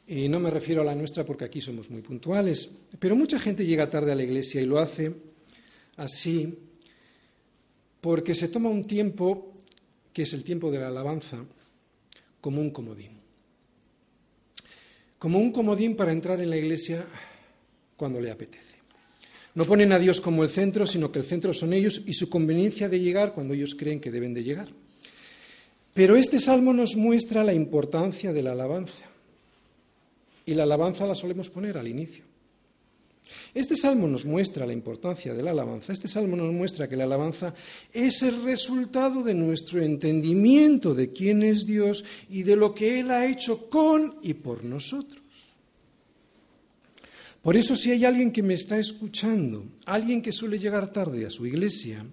y 0.07 0.29
no 0.29 0.39
me 0.39 0.49
refiero 0.49 0.81
a 0.81 0.85
la 0.85 0.95
nuestra 0.95 1.25
porque 1.25 1.45
aquí 1.45 1.59
somos 1.59 1.89
muy 1.89 2.01
puntuales, 2.01 2.69
pero 2.97 3.15
mucha 3.15 3.39
gente 3.39 3.65
llega 3.65 3.89
tarde 3.89 4.13
a 4.13 4.15
la 4.15 4.23
iglesia 4.23 4.61
y 4.61 4.65
lo 4.65 4.79
hace 4.79 5.30
así 6.01 6.57
porque 8.01 8.33
se 8.33 8.47
toma 8.47 8.69
un 8.69 8.85
tiempo, 8.85 9.53
que 10.11 10.23
es 10.23 10.33
el 10.33 10.43
tiempo 10.43 10.71
de 10.71 10.79
la 10.79 10.87
alabanza, 10.87 11.45
como 12.41 12.59
un 12.59 12.71
comodín. 12.71 13.11
Como 15.19 15.37
un 15.37 15.51
comodín 15.51 15.95
para 15.95 16.11
entrar 16.11 16.41
en 16.41 16.49
la 16.49 16.57
iglesia 16.57 17.05
cuando 17.95 18.19
le 18.19 18.31
apetece. 18.31 18.81
No 19.53 19.65
ponen 19.65 19.91
a 19.93 19.99
Dios 19.99 20.19
como 20.19 20.43
el 20.43 20.49
centro, 20.49 20.87
sino 20.87 21.11
que 21.11 21.19
el 21.19 21.25
centro 21.25 21.53
son 21.53 21.73
ellos 21.73 22.01
y 22.07 22.13
su 22.13 22.29
conveniencia 22.29 22.89
de 22.89 22.99
llegar 22.99 23.33
cuando 23.33 23.53
ellos 23.53 23.75
creen 23.75 23.99
que 23.99 24.09
deben 24.09 24.33
de 24.33 24.43
llegar. 24.43 24.69
Pero 25.93 26.15
este 26.15 26.39
salmo 26.39 26.73
nos 26.73 26.95
muestra 26.95 27.43
la 27.43 27.53
importancia 27.53 28.33
de 28.33 28.41
la 28.41 28.53
alabanza. 28.53 29.05
Y 30.45 30.55
la 30.55 30.63
alabanza 30.63 31.05
la 31.05 31.13
solemos 31.13 31.49
poner 31.49 31.77
al 31.77 31.87
inicio. 31.87 32.30
Este 33.53 33.75
salmo 33.75 34.07
nos 34.07 34.25
muestra 34.25 34.65
la 34.65 34.73
importancia 34.73 35.33
de 35.33 35.43
la 35.43 35.51
alabanza, 35.51 35.93
este 35.93 36.07
salmo 36.07 36.35
nos 36.35 36.53
muestra 36.53 36.87
que 36.87 36.95
la 36.95 37.03
alabanza 37.03 37.53
es 37.93 38.21
el 38.23 38.43
resultado 38.43 39.23
de 39.23 39.33
nuestro 39.33 39.81
entendimiento 39.81 40.93
de 40.93 41.11
quién 41.11 41.43
es 41.43 41.65
Dios 41.65 42.03
y 42.29 42.43
de 42.43 42.55
lo 42.55 42.73
que 42.73 42.99
Él 42.99 43.11
ha 43.11 43.25
hecho 43.25 43.69
con 43.69 44.17
y 44.21 44.33
por 44.33 44.63
nosotros. 44.63 45.21
Por 47.41 47.57
eso 47.57 47.75
si 47.75 47.91
hay 47.91 48.05
alguien 48.05 48.31
que 48.31 48.43
me 48.43 48.53
está 48.53 48.77
escuchando, 48.77 49.65
alguien 49.85 50.21
que 50.21 50.31
suele 50.31 50.59
llegar 50.59 50.91
tarde 50.91 51.25
a 51.25 51.29
su 51.29 51.45
iglesia, 51.45 52.05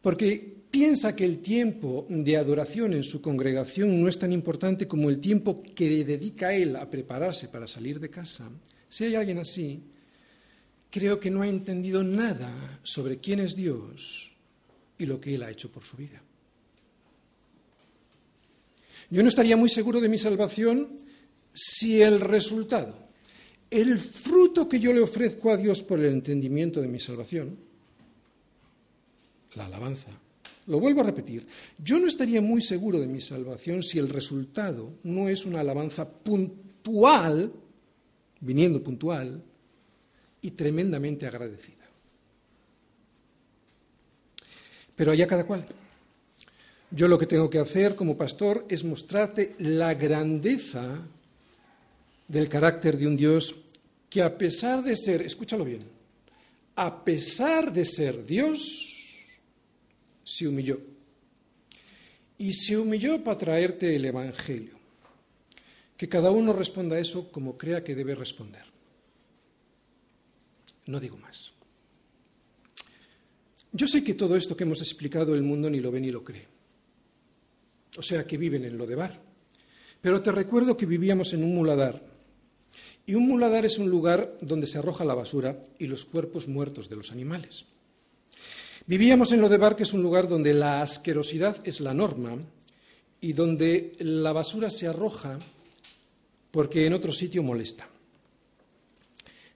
porque 0.00 0.56
piensa 0.70 1.16
que 1.16 1.24
el 1.24 1.38
tiempo 1.38 2.06
de 2.08 2.36
adoración 2.36 2.92
en 2.92 3.02
su 3.02 3.20
congregación 3.20 4.00
no 4.00 4.08
es 4.08 4.18
tan 4.18 4.32
importante 4.32 4.86
como 4.86 5.10
el 5.10 5.18
tiempo 5.18 5.62
que 5.62 6.04
dedica 6.04 6.54
él 6.54 6.76
a 6.76 6.88
prepararse 6.88 7.48
para 7.48 7.66
salir 7.66 7.98
de 7.98 8.08
casa, 8.08 8.48
si 8.88 9.04
hay 9.04 9.16
alguien 9.16 9.38
así, 9.38 9.82
creo 10.90 11.20
que 11.20 11.30
no 11.30 11.42
ha 11.42 11.48
entendido 11.48 12.02
nada 12.02 12.80
sobre 12.82 13.18
quién 13.18 13.40
es 13.40 13.54
Dios 13.54 14.32
y 14.98 15.06
lo 15.06 15.20
que 15.20 15.34
Él 15.34 15.42
ha 15.42 15.50
hecho 15.50 15.70
por 15.70 15.84
su 15.84 15.96
vida. 15.96 16.22
Yo 19.10 19.22
no 19.22 19.28
estaría 19.28 19.56
muy 19.56 19.68
seguro 19.68 20.00
de 20.00 20.08
mi 20.08 20.18
salvación 20.18 20.88
si 21.52 22.02
el 22.02 22.20
resultado, 22.20 22.96
el 23.70 23.98
fruto 23.98 24.68
que 24.68 24.80
yo 24.80 24.92
le 24.92 25.00
ofrezco 25.00 25.50
a 25.50 25.56
Dios 25.56 25.82
por 25.82 25.98
el 25.98 26.12
entendimiento 26.12 26.80
de 26.80 26.88
mi 26.88 26.98
salvación, 26.98 27.56
la 29.54 29.66
alabanza. 29.66 30.10
Lo 30.66 30.80
vuelvo 30.80 31.00
a 31.00 31.04
repetir, 31.04 31.46
yo 31.78 32.00
no 32.00 32.08
estaría 32.08 32.42
muy 32.42 32.60
seguro 32.60 32.98
de 32.98 33.06
mi 33.06 33.20
salvación 33.20 33.82
si 33.82 34.00
el 34.00 34.08
resultado 34.08 34.98
no 35.04 35.28
es 35.28 35.46
una 35.46 35.60
alabanza 35.60 36.08
puntual, 36.08 37.52
viniendo 38.40 38.82
puntual, 38.82 39.42
y 40.42 40.50
tremendamente 40.52 41.26
agradecida. 41.26 41.84
Pero 44.94 45.12
allá 45.12 45.26
cada 45.26 45.44
cual. 45.44 45.66
Yo 46.90 47.08
lo 47.08 47.18
que 47.18 47.26
tengo 47.26 47.50
que 47.50 47.58
hacer 47.58 47.94
como 47.94 48.16
pastor 48.16 48.64
es 48.68 48.84
mostrarte 48.84 49.54
la 49.58 49.94
grandeza 49.94 51.00
del 52.28 52.48
carácter 52.48 52.96
de 52.96 53.06
un 53.06 53.16
Dios 53.16 53.54
que 54.08 54.22
a 54.22 54.38
pesar 54.38 54.82
de 54.82 54.96
ser, 54.96 55.22
escúchalo 55.22 55.64
bien, 55.64 55.84
a 56.76 57.04
pesar 57.04 57.72
de 57.72 57.84
ser 57.84 58.24
Dios, 58.24 58.94
se 60.22 60.46
humilló. 60.46 60.80
Y 62.38 62.52
se 62.52 62.76
humilló 62.76 63.22
para 63.22 63.38
traerte 63.38 63.96
el 63.96 64.04
Evangelio. 64.04 64.76
Que 65.96 66.08
cada 66.08 66.30
uno 66.30 66.52
responda 66.52 66.96
a 66.96 67.00
eso 67.00 67.30
como 67.32 67.56
crea 67.56 67.82
que 67.82 67.94
debe 67.94 68.14
responder. 68.14 68.75
No 70.86 71.00
digo 71.00 71.16
más. 71.18 71.52
Yo 73.72 73.86
sé 73.86 74.02
que 74.02 74.14
todo 74.14 74.36
esto 74.36 74.56
que 74.56 74.64
hemos 74.64 74.80
explicado 74.80 75.34
el 75.34 75.42
mundo 75.42 75.68
ni 75.68 75.80
lo 75.80 75.90
ve 75.90 76.00
ni 76.00 76.10
lo 76.10 76.24
cree. 76.24 76.46
O 77.98 78.02
sea, 78.02 78.26
que 78.26 78.38
viven 78.38 78.64
en 78.64 78.78
lo 78.78 78.86
de 78.86 78.94
bar. 78.94 79.20
Pero 80.00 80.22
te 80.22 80.32
recuerdo 80.32 80.76
que 80.76 80.86
vivíamos 80.86 81.32
en 81.32 81.42
un 81.42 81.54
muladar. 81.54 82.02
Y 83.06 83.14
un 83.14 83.26
muladar 83.28 83.64
es 83.64 83.78
un 83.78 83.88
lugar 83.88 84.36
donde 84.40 84.66
se 84.66 84.78
arroja 84.78 85.04
la 85.04 85.14
basura 85.14 85.62
y 85.78 85.86
los 85.86 86.04
cuerpos 86.04 86.48
muertos 86.48 86.88
de 86.88 86.96
los 86.96 87.10
animales. 87.10 87.64
Vivíamos 88.86 89.32
en 89.32 89.40
Lodebar, 89.40 89.74
que 89.74 89.82
es 89.82 89.92
un 89.92 90.02
lugar 90.02 90.28
donde 90.28 90.54
la 90.54 90.80
asquerosidad 90.80 91.66
es 91.66 91.80
la 91.80 91.92
norma 91.92 92.38
y 93.20 93.32
donde 93.32 93.96
la 93.98 94.32
basura 94.32 94.70
se 94.70 94.86
arroja 94.86 95.38
porque 96.52 96.86
en 96.86 96.92
otro 96.92 97.10
sitio 97.10 97.42
molesta. 97.42 97.88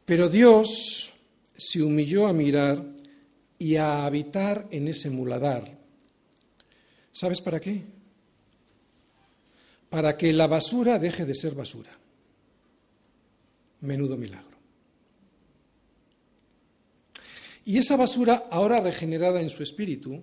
Pero 0.05 0.29
Dios 0.29 1.13
se 1.61 1.83
humilló 1.83 2.27
a 2.27 2.33
mirar 2.33 2.83
y 3.59 3.77
a 3.77 4.07
habitar 4.07 4.67
en 4.71 4.89
ese 4.89 5.11
muladar. 5.11 5.79
¿Sabes 7.13 7.43
para 7.43 7.61
qué? 7.61 7.85
Para 9.91 10.17
que 10.17 10.33
la 10.33 10.47
basura 10.47 10.99
deje 10.99 11.27
de 11.27 11.35
ser 11.35 11.55
basura. 11.55 11.91
Menudo 13.83 14.17
milagro. 14.17 14.57
Y 17.67 17.77
esa 17.77 17.97
basura, 17.97 18.47
ahora 18.51 18.81
regenerada 18.81 19.43
en 19.43 19.51
su 19.51 19.63
espíritu, 19.63 20.23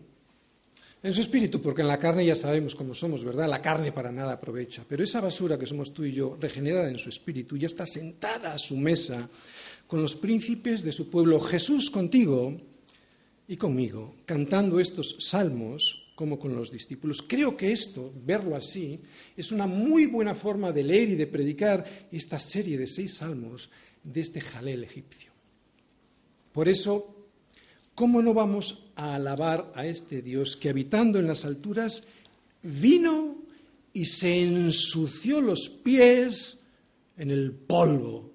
en 1.03 1.13
su 1.13 1.21
espíritu, 1.21 1.61
porque 1.61 1.83
en 1.83 1.87
la 1.87 1.99
carne 1.99 2.25
ya 2.25 2.33
sabemos 2.33 2.73
cómo 2.73 2.95
somos, 2.95 3.23
¿verdad? 3.23 3.47
La 3.47 3.61
carne 3.61 3.91
para 3.91 4.11
nada 4.11 4.33
aprovecha. 4.33 4.83
Pero 4.89 5.03
esa 5.03 5.21
basura 5.21 5.59
que 5.59 5.67
somos 5.67 5.93
tú 5.93 6.03
y 6.03 6.13
yo, 6.13 6.35
regenerada 6.41 6.89
en 6.89 6.97
su 6.97 7.09
espíritu, 7.09 7.57
ya 7.57 7.67
está 7.67 7.85
sentada 7.85 8.53
a 8.53 8.57
su 8.57 8.75
mesa 8.75 9.29
con 9.87 10.01
los 10.01 10.15
príncipes 10.15 10.83
de 10.83 10.91
su 10.91 11.09
pueblo, 11.09 11.39
Jesús 11.39 11.89
contigo 11.89 12.55
y 13.47 13.57
conmigo, 13.57 14.15
cantando 14.25 14.79
estos 14.79 15.15
salmos 15.19 16.11
como 16.15 16.37
con 16.37 16.55
los 16.55 16.71
discípulos. 16.71 17.23
Creo 17.25 17.55
que 17.55 17.71
esto, 17.71 18.11
verlo 18.25 18.55
así, 18.55 18.99
es 19.35 19.51
una 19.51 19.65
muy 19.65 20.05
buena 20.05 20.35
forma 20.35 20.71
de 20.71 20.83
leer 20.83 21.09
y 21.09 21.15
de 21.15 21.27
predicar 21.27 21.85
esta 22.11 22.39
serie 22.39 22.77
de 22.77 22.87
seis 22.87 23.15
salmos 23.15 23.69
de 24.03 24.21
este 24.21 24.41
Jalel 24.41 24.83
egipcio. 24.83 25.31
Por 26.51 26.67
eso 26.67 27.17
¿cómo 27.97 28.21
no 28.21 28.31
vamos 28.31 28.85
a 28.95 29.15
alabar 29.15 29.71
a 29.73 29.87
este 29.87 30.21
Dios 30.21 30.55
que 30.55 30.69
habitando 30.69 31.17
en 31.17 31.25
las 31.25 31.45
alturas 31.45 32.03
vino 32.61 33.37
y 33.91 34.05
se 34.05 34.43
ensució 34.43 35.41
los 35.41 35.67
pies 35.67 36.59
en 37.17 37.31
el 37.31 37.53
polvo, 37.53 38.33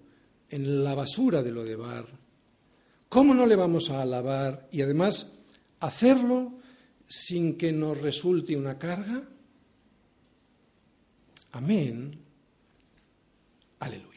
en 0.53 0.85
la 0.85 0.95
basura 0.95 1.43
de 1.43 1.51
lo 1.51 1.65
de 1.65 1.77
bar? 1.77 2.07
¿Cómo 3.09 3.35
no 3.35 3.45
le 3.45 3.57
vamos 3.57 3.91
a 3.91 4.03
alabar 4.03 4.69
y 4.71 4.83
además 4.83 5.39
hacerlo 5.81 6.61
sin 7.09 7.59
que 7.59 7.73
nos 7.73 8.01
resulte 8.01 8.57
una 8.57 8.79
carga? 8.79 9.23
Amén. 11.53 12.19
Aleluya. 13.81 14.12